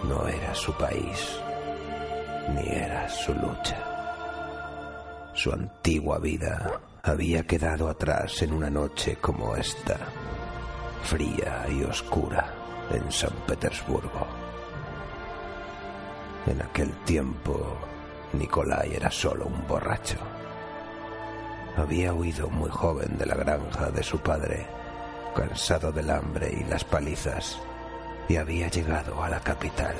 No 0.04 0.26
era 0.28 0.54
su 0.54 0.74
país, 0.74 1.41
ni 2.48 2.68
era 2.68 3.08
su 3.08 3.32
lucha. 3.34 3.76
Su 5.34 5.52
antigua 5.52 6.18
vida 6.18 6.80
había 7.02 7.46
quedado 7.46 7.88
atrás 7.88 8.42
en 8.42 8.52
una 8.52 8.70
noche 8.70 9.16
como 9.16 9.56
esta, 9.56 9.98
fría 11.02 11.66
y 11.70 11.82
oscura 11.82 12.52
en 12.90 13.10
San 13.10 13.32
Petersburgo. 13.46 14.26
En 16.46 16.60
aquel 16.60 16.90
tiempo, 17.04 17.78
Nikolai 18.32 18.94
era 18.94 19.10
solo 19.10 19.46
un 19.46 19.66
borracho. 19.66 20.18
Había 21.76 22.12
huido 22.12 22.48
muy 22.50 22.68
joven 22.70 23.16
de 23.16 23.26
la 23.26 23.36
granja 23.36 23.90
de 23.90 24.02
su 24.02 24.18
padre, 24.18 24.66
cansado 25.34 25.92
del 25.92 26.10
hambre 26.10 26.52
y 26.52 26.64
las 26.68 26.84
palizas, 26.84 27.58
y 28.28 28.36
había 28.36 28.68
llegado 28.68 29.22
a 29.22 29.28
la 29.28 29.40
capital. 29.40 29.94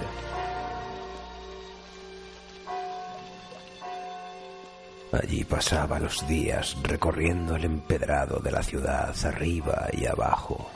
Allí 5.12 5.44
pasaba 5.44 5.98
los 5.98 6.26
días 6.26 6.74
recorriendo 6.82 7.56
el 7.56 7.64
empedrado 7.64 8.40
de 8.40 8.50
la 8.50 8.62
ciudad 8.62 9.14
arriba 9.26 9.88
y 9.92 10.06
abajo, 10.06 10.70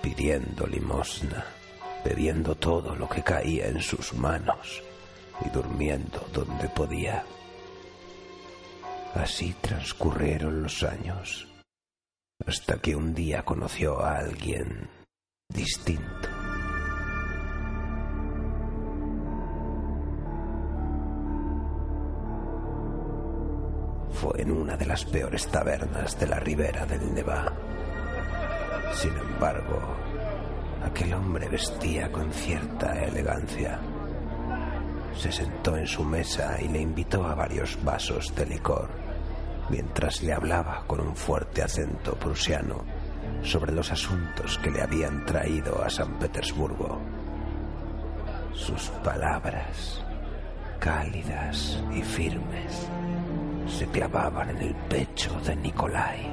pidiendo 0.00 0.66
limosna, 0.66 1.44
bebiendo 2.02 2.54
todo 2.54 2.94
lo 2.94 3.06
que 3.06 3.22
caía 3.22 3.68
en 3.68 3.82
sus 3.82 4.14
manos 4.14 4.82
y 5.44 5.50
durmiendo 5.50 6.26
donde 6.32 6.66
podía. 6.70 7.24
Así 9.14 9.54
transcurrieron 9.60 10.62
los 10.62 10.82
años, 10.82 11.46
hasta 12.46 12.78
que 12.78 12.96
un 12.96 13.14
día 13.14 13.44
conoció 13.44 14.00
a 14.00 14.16
alguien 14.16 14.88
distinto. 15.48 16.33
En 24.32 24.50
una 24.50 24.76
de 24.76 24.86
las 24.86 25.04
peores 25.04 25.46
tabernas 25.48 26.18
de 26.18 26.26
la 26.26 26.40
ribera 26.40 26.86
del 26.86 27.12
Neva. 27.12 27.52
Sin 28.94 29.14
embargo, 29.16 29.80
aquel 30.82 31.12
hombre 31.12 31.48
vestía 31.48 32.10
con 32.10 32.32
cierta 32.32 33.04
elegancia. 33.04 33.78
Se 35.16 35.30
sentó 35.30 35.76
en 35.76 35.86
su 35.86 36.04
mesa 36.04 36.56
y 36.60 36.68
le 36.68 36.80
invitó 36.80 37.26
a 37.26 37.34
varios 37.34 37.78
vasos 37.84 38.34
de 38.34 38.46
licor, 38.46 38.88
mientras 39.68 40.22
le 40.22 40.32
hablaba 40.32 40.84
con 40.86 41.00
un 41.00 41.14
fuerte 41.14 41.62
acento 41.62 42.14
prusiano 42.14 42.82
sobre 43.42 43.72
los 43.72 43.92
asuntos 43.92 44.58
que 44.58 44.70
le 44.70 44.80
habían 44.80 45.26
traído 45.26 45.84
a 45.84 45.90
San 45.90 46.18
Petersburgo. 46.18 46.98
Sus 48.52 48.88
palabras, 49.04 50.02
cálidas 50.80 51.82
y 51.94 52.02
firmes, 52.02 52.88
se 53.68 53.86
clavaban 53.86 54.50
en 54.50 54.58
el 54.58 54.74
pecho 54.74 55.38
de 55.40 55.56
Nikolai, 55.56 56.28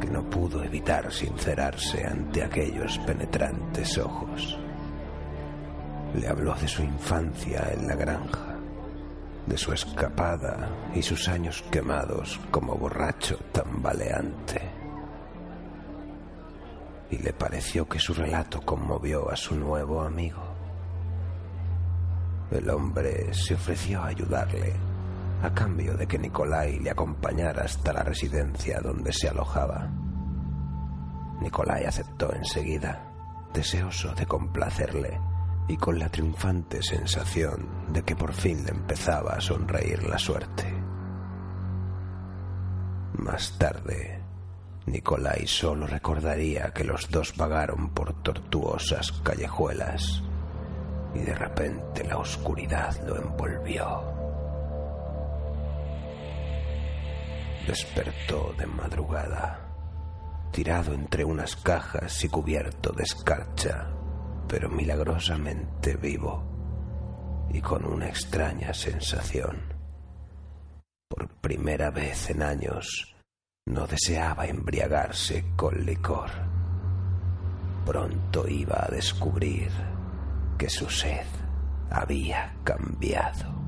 que 0.00 0.08
no 0.08 0.22
pudo 0.28 0.62
evitar 0.62 1.12
sincerarse 1.12 2.06
ante 2.06 2.42
aquellos 2.42 2.98
penetrantes 3.00 3.98
ojos. 3.98 4.58
Le 6.14 6.28
habló 6.28 6.54
de 6.54 6.68
su 6.68 6.82
infancia 6.82 7.70
en 7.72 7.86
la 7.86 7.94
granja, 7.94 8.56
de 9.46 9.58
su 9.58 9.72
escapada 9.72 10.68
y 10.94 11.02
sus 11.02 11.28
años 11.28 11.62
quemados 11.70 12.40
como 12.50 12.76
borracho 12.76 13.38
tambaleante. 13.52 14.60
Y 17.10 17.18
le 17.18 17.32
pareció 17.32 17.86
que 17.86 17.98
su 17.98 18.14
relato 18.14 18.60
conmovió 18.62 19.30
a 19.30 19.36
su 19.36 19.54
nuevo 19.54 20.00
amigo. 20.00 20.42
El 22.50 22.70
hombre 22.70 23.34
se 23.34 23.54
ofreció 23.54 24.00
a 24.02 24.06
ayudarle 24.06 24.93
a 25.44 25.52
cambio 25.52 25.94
de 25.94 26.06
que 26.06 26.18
Nicolai 26.18 26.78
le 26.80 26.90
acompañara 26.90 27.64
hasta 27.64 27.92
la 27.92 28.02
residencia 28.02 28.80
donde 28.80 29.12
se 29.12 29.28
alojaba. 29.28 29.90
Nicolai 31.40 31.84
aceptó 31.84 32.32
enseguida, 32.34 33.12
deseoso 33.52 34.14
de 34.14 34.24
complacerle 34.24 35.20
y 35.68 35.76
con 35.76 35.98
la 35.98 36.08
triunfante 36.08 36.82
sensación 36.82 37.68
de 37.92 38.02
que 38.02 38.16
por 38.16 38.32
fin 38.32 38.64
le 38.64 38.70
empezaba 38.70 39.34
a 39.34 39.40
sonreír 39.40 40.02
la 40.04 40.18
suerte. 40.18 40.64
Más 43.18 43.58
tarde, 43.58 44.22
Nicolai 44.86 45.46
solo 45.46 45.86
recordaría 45.86 46.72
que 46.72 46.84
los 46.84 47.10
dos 47.10 47.36
vagaron 47.36 47.90
por 47.90 48.14
tortuosas 48.22 49.12
callejuelas 49.12 50.22
y 51.14 51.18
de 51.18 51.34
repente 51.34 52.02
la 52.04 52.16
oscuridad 52.16 52.96
lo 53.06 53.18
envolvió. 53.18 54.13
Despertó 57.66 58.54
de 58.58 58.66
madrugada, 58.66 59.58
tirado 60.52 60.92
entre 60.92 61.24
unas 61.24 61.56
cajas 61.56 62.22
y 62.22 62.28
cubierto 62.28 62.92
de 62.92 63.02
escarcha, 63.02 63.88
pero 64.46 64.68
milagrosamente 64.68 65.96
vivo 65.96 67.48
y 67.50 67.60
con 67.60 67.84
una 67.84 68.08
extraña 68.08 68.74
sensación. 68.74 69.62
Por 71.08 71.28
primera 71.40 71.90
vez 71.90 72.28
en 72.30 72.42
años, 72.42 73.14
no 73.66 73.86
deseaba 73.86 74.46
embriagarse 74.46 75.52
con 75.56 75.86
licor. 75.86 76.30
Pronto 77.86 78.46
iba 78.46 78.84
a 78.84 78.90
descubrir 78.90 79.70
que 80.58 80.68
su 80.68 80.90
sed 80.90 81.26
había 81.90 82.56
cambiado. 82.62 83.63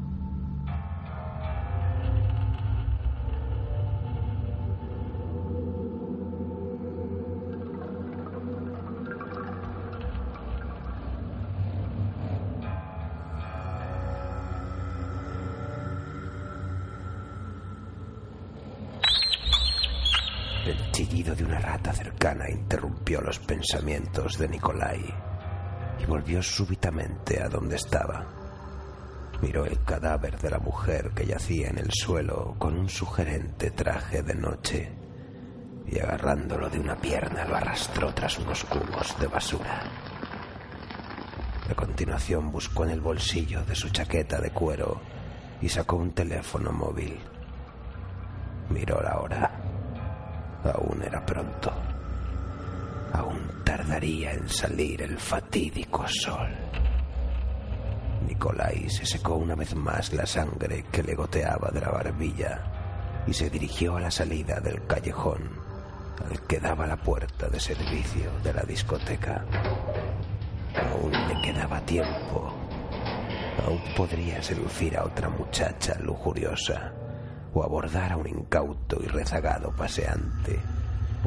El 20.67 20.91
chillido 20.91 21.33
de 21.37 21.45
una 21.45 21.61
rata 21.61 21.93
cercana 21.93 22.51
interrumpió 22.51 23.21
los 23.21 23.39
pensamientos 23.39 24.37
de 24.37 24.49
Nikolai 24.49 25.01
y 26.01 26.05
volvió 26.07 26.43
súbitamente 26.43 27.41
a 27.41 27.49
donde 27.49 27.77
estaba. 27.77 28.27
Miró 29.41 29.65
el 29.65 29.85
cadáver 29.85 30.37
de 30.41 30.51
la 30.51 30.59
mujer 30.59 31.13
que 31.15 31.25
yacía 31.25 31.69
en 31.69 31.79
el 31.79 31.93
suelo 31.93 32.57
con 32.59 32.77
un 32.77 32.89
sugerente 32.89 33.71
traje 33.71 34.25
de 34.25 34.35
noche 34.35 34.93
y 35.87 36.01
agarrándolo 36.01 36.69
de 36.69 36.81
una 36.81 36.97
pierna 36.97 37.45
lo 37.45 37.55
arrastró 37.55 38.13
tras 38.13 38.37
unos 38.41 38.65
cubos 38.65 39.17
de 39.21 39.29
basura. 39.29 39.85
A 41.71 41.75
continuación 41.77 42.51
buscó 42.51 42.83
en 42.83 42.91
el 42.91 43.01
bolsillo 43.01 43.65
de 43.65 43.77
su 43.77 43.89
chaqueta 43.91 44.41
de 44.41 44.51
cuero 44.51 45.01
y 45.61 45.69
sacó 45.69 45.95
un 45.95 46.11
teléfono 46.11 46.73
móvil. 46.73 47.21
Miró 48.69 49.01
la 49.01 49.21
hora. 49.21 49.66
Aún 50.65 51.03
era 51.03 51.25
pronto. 51.25 51.73
Aún 53.13 53.63
tardaría 53.65 54.33
en 54.33 54.49
salir 54.49 55.03
el 55.03 55.19
fatídico 55.19 56.07
sol. 56.09 56.49
Nicolai 58.27 58.89
se 58.91 59.07
secó 59.07 59.37
una 59.37 59.55
vez 59.55 59.75
más 59.75 60.13
la 60.13 60.27
sangre 60.27 60.85
que 60.91 61.03
le 61.03 61.15
goteaba 61.15 61.71
de 61.71 61.81
la 61.81 61.91
barbilla 61.91 63.23
y 63.27 63.33
se 63.33 63.51
dirigió 63.51 63.97
a 63.97 64.01
la 64.01 64.11
salida 64.11 64.61
del 64.61 64.85
callejón 64.87 65.67
al 66.25 66.41
que 66.47 66.59
daba 66.59 66.87
la 66.87 66.97
puerta 66.97 67.49
de 67.49 67.61
servicio 67.61 68.31
de 68.43 68.53
la 68.53 68.63
discoteca. 68.63 69.45
Aún 70.75 71.13
le 71.13 71.41
quedaba 71.43 71.81
tiempo. 71.83 72.53
Aún 73.65 73.83
podría 73.97 74.43
seducir 74.43 74.97
a 74.97 75.05
otra 75.05 75.29
muchacha 75.29 75.97
lujuriosa 76.01 76.93
o 77.57 77.65
abordar 77.65 78.13
a 78.13 78.17
un 78.19 78.29
incauto 78.29 79.01
y 79.03 79.07
rezagado 79.07 79.73
paseante 79.73 80.61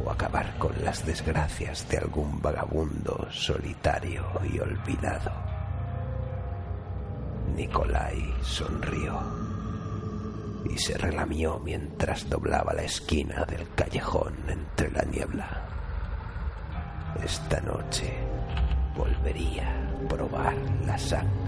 o 0.05 0.11
acabar 0.11 0.59
con 0.59 0.71
las 0.83 1.03
desgracias 1.03 1.89
de 1.89 1.97
algún 1.97 2.39
vagabundo 2.39 3.27
solitario 3.31 4.23
y 4.53 4.59
olvidado. 4.59 5.31
Nicolai 7.55 8.31
sonrió 8.43 9.19
y 10.69 10.77
se 10.77 10.99
relamió 10.99 11.57
mientras 11.57 12.29
doblaba 12.29 12.73
la 12.73 12.83
esquina 12.83 13.43
del 13.45 13.67
callejón 13.73 14.35
entre 14.47 14.91
la 14.91 15.01
niebla. 15.01 15.65
Esta 17.23 17.59
noche 17.61 18.13
volvería 18.95 19.67
a 19.67 20.07
probar 20.07 20.55
la 20.85 20.95
sangre. 20.95 21.38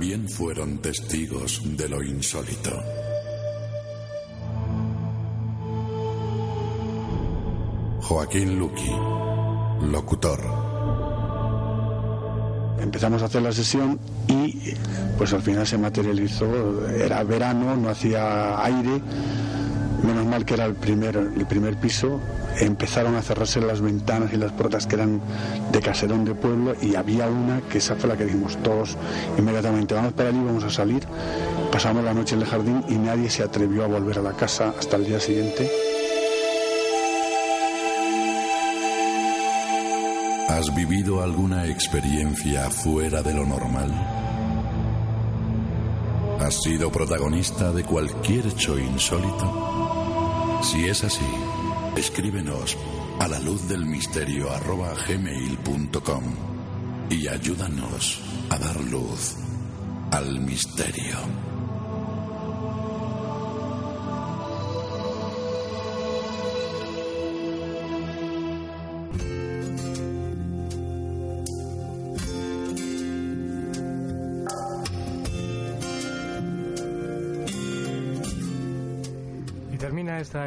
También 0.00 0.30
fueron 0.30 0.78
testigos 0.78 1.60
de 1.76 1.86
lo 1.86 2.02
insólito. 2.02 2.70
Joaquín 8.00 8.58
Luqui, 8.58 8.90
locutor. 9.92 10.40
Empezamos 12.80 13.20
a 13.20 13.26
hacer 13.26 13.42
la 13.42 13.52
sesión 13.52 14.00
y 14.26 14.72
pues 15.18 15.34
al 15.34 15.42
final 15.42 15.66
se 15.66 15.76
materializó, 15.76 16.88
era 16.88 17.22
verano, 17.22 17.76
no 17.76 17.90
hacía 17.90 18.64
aire, 18.64 19.02
menos 20.02 20.24
mal 20.24 20.46
que 20.46 20.54
era 20.54 20.64
el 20.64 20.76
primer, 20.76 21.14
el 21.14 21.44
primer 21.44 21.76
piso, 21.76 22.18
empezaron 22.58 23.16
a 23.16 23.22
cerrarse 23.22 23.60
las 23.60 23.80
ventanas 23.80 24.32
y 24.32 24.36
las 24.36 24.52
puertas 24.52 24.86
que 24.86 24.96
eran 24.96 25.20
de 25.72 25.80
caserón 25.80 26.24
de 26.24 26.34
pueblo 26.34 26.74
y 26.80 26.94
había 26.94 27.26
una 27.26 27.60
que 27.62 27.78
esa 27.78 27.96
fue 27.96 28.08
la 28.08 28.16
que 28.16 28.24
dijimos 28.24 28.56
todos 28.62 28.96
inmediatamente, 29.38 29.94
vamos 29.94 30.12
para 30.12 30.28
allí, 30.30 30.38
vamos 30.44 30.64
a 30.64 30.70
salir, 30.70 31.02
pasamos 31.70 32.04
la 32.04 32.14
noche 32.14 32.34
en 32.34 32.42
el 32.42 32.46
jardín 32.46 32.84
y 32.88 32.94
nadie 32.94 33.30
se 33.30 33.42
atrevió 33.42 33.84
a 33.84 33.88
volver 33.88 34.18
a 34.18 34.22
la 34.22 34.32
casa 34.32 34.74
hasta 34.78 34.96
el 34.96 35.06
día 35.06 35.20
siguiente. 35.20 35.70
¿Has 40.48 40.74
vivido 40.74 41.22
alguna 41.22 41.66
experiencia 41.66 42.68
fuera 42.70 43.22
de 43.22 43.32
lo 43.32 43.46
normal? 43.46 43.90
¿Has 46.40 46.60
sido 46.62 46.90
protagonista 46.90 47.72
de 47.72 47.84
cualquier 47.84 48.46
hecho 48.46 48.78
insólito? 48.78 50.60
Si 50.62 50.86
es 50.86 51.04
así, 51.04 51.24
escríbenos 52.00 52.78
a 53.18 53.28
la 53.28 53.38
luz 53.40 53.68
del 53.68 53.84
misterio 53.84 54.50
arroba 54.50 54.94
gmail.com 55.06 56.24
y 57.10 57.28
ayúdanos 57.28 58.20
a 58.48 58.58
dar 58.58 58.80
luz 58.84 59.36
al 60.10 60.40
misterio. 60.40 61.49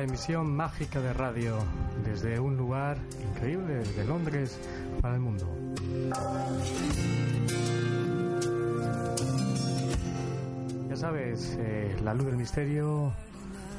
Emisión 0.03 0.55
mágica 0.55 0.99
de 1.01 1.13
radio 1.13 1.57
desde 2.03 2.39
un 2.39 2.57
lugar 2.57 2.97
increíble, 3.31 3.75
desde 3.75 4.05
Londres 4.05 4.59
para 5.01 5.15
el 5.15 5.21
mundo. 5.21 5.47
Ya 10.89 10.95
sabes, 10.97 11.57
eh, 11.59 11.95
la 12.03 12.13
luz 12.13 12.25
del 12.27 12.37
misterio 12.37 13.13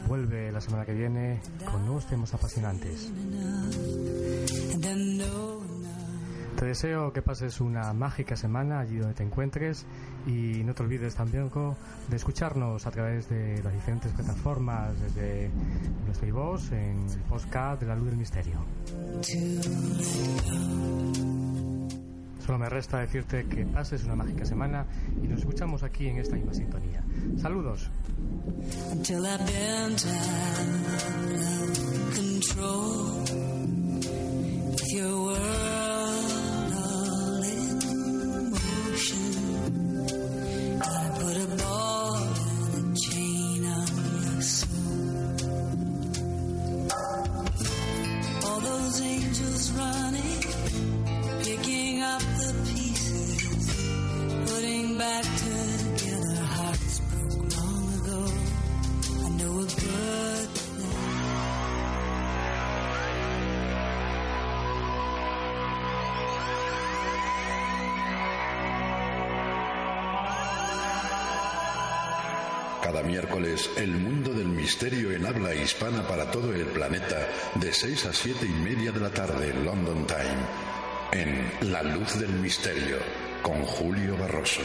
vuelve 0.06 0.52
la 0.52 0.60
semana 0.60 0.84
que 0.84 0.94
viene 0.94 1.40
con 1.70 1.84
nuevos 1.84 2.06
temas 2.06 2.34
apasionantes. 2.34 3.10
Te 6.64 6.68
deseo 6.68 7.12
que 7.12 7.20
pases 7.20 7.60
una 7.60 7.92
mágica 7.92 8.36
semana 8.36 8.80
allí 8.80 8.96
donde 8.96 9.12
te 9.12 9.22
encuentres 9.22 9.84
y 10.26 10.64
no 10.64 10.74
te 10.74 10.82
olvides 10.82 11.14
también 11.14 11.50
de 12.08 12.16
escucharnos 12.16 12.86
a 12.86 12.90
través 12.90 13.28
de 13.28 13.62
las 13.62 13.70
diferentes 13.70 14.10
plataformas, 14.12 14.98
desde 14.98 15.50
nuestro 16.06 16.34
voz 16.34 16.72
en 16.72 17.06
el 17.06 17.20
podcast 17.28 17.82
de 17.82 17.86
la 17.86 17.94
luz 17.94 18.06
del 18.06 18.16
misterio. 18.16 18.64
Solo 22.46 22.58
me 22.58 22.70
resta 22.70 23.00
decirte 23.00 23.44
que 23.44 23.66
pases 23.66 24.02
una 24.04 24.16
mágica 24.16 24.46
semana 24.46 24.86
y 25.22 25.28
nos 25.28 25.40
escuchamos 25.40 25.82
aquí 25.82 26.08
en 26.08 26.16
esta 26.16 26.34
misma 26.34 26.54
sintonía. 26.54 27.04
Saludos. 27.36 27.90
your 34.94 35.24
world 35.24 35.83
el 73.76 73.92
mundo 73.92 74.32
del 74.32 74.48
misterio 74.48 75.12
en 75.12 75.26
habla 75.26 75.54
hispana 75.54 76.06
para 76.06 76.30
todo 76.30 76.52
el 76.52 76.66
planeta, 76.66 77.28
de 77.54 77.72
6 77.72 78.06
a 78.06 78.12
7 78.12 78.46
y 78.46 78.62
media 78.62 78.92
de 78.92 79.00
la 79.00 79.10
tarde, 79.10 79.54
London 79.64 80.06
Time, 80.06 81.22
en 81.22 81.72
La 81.72 81.82
Luz 81.82 82.18
del 82.18 82.32
Misterio, 82.34 82.98
con 83.42 83.62
Julio 83.62 84.16
Barroso. 84.16 84.62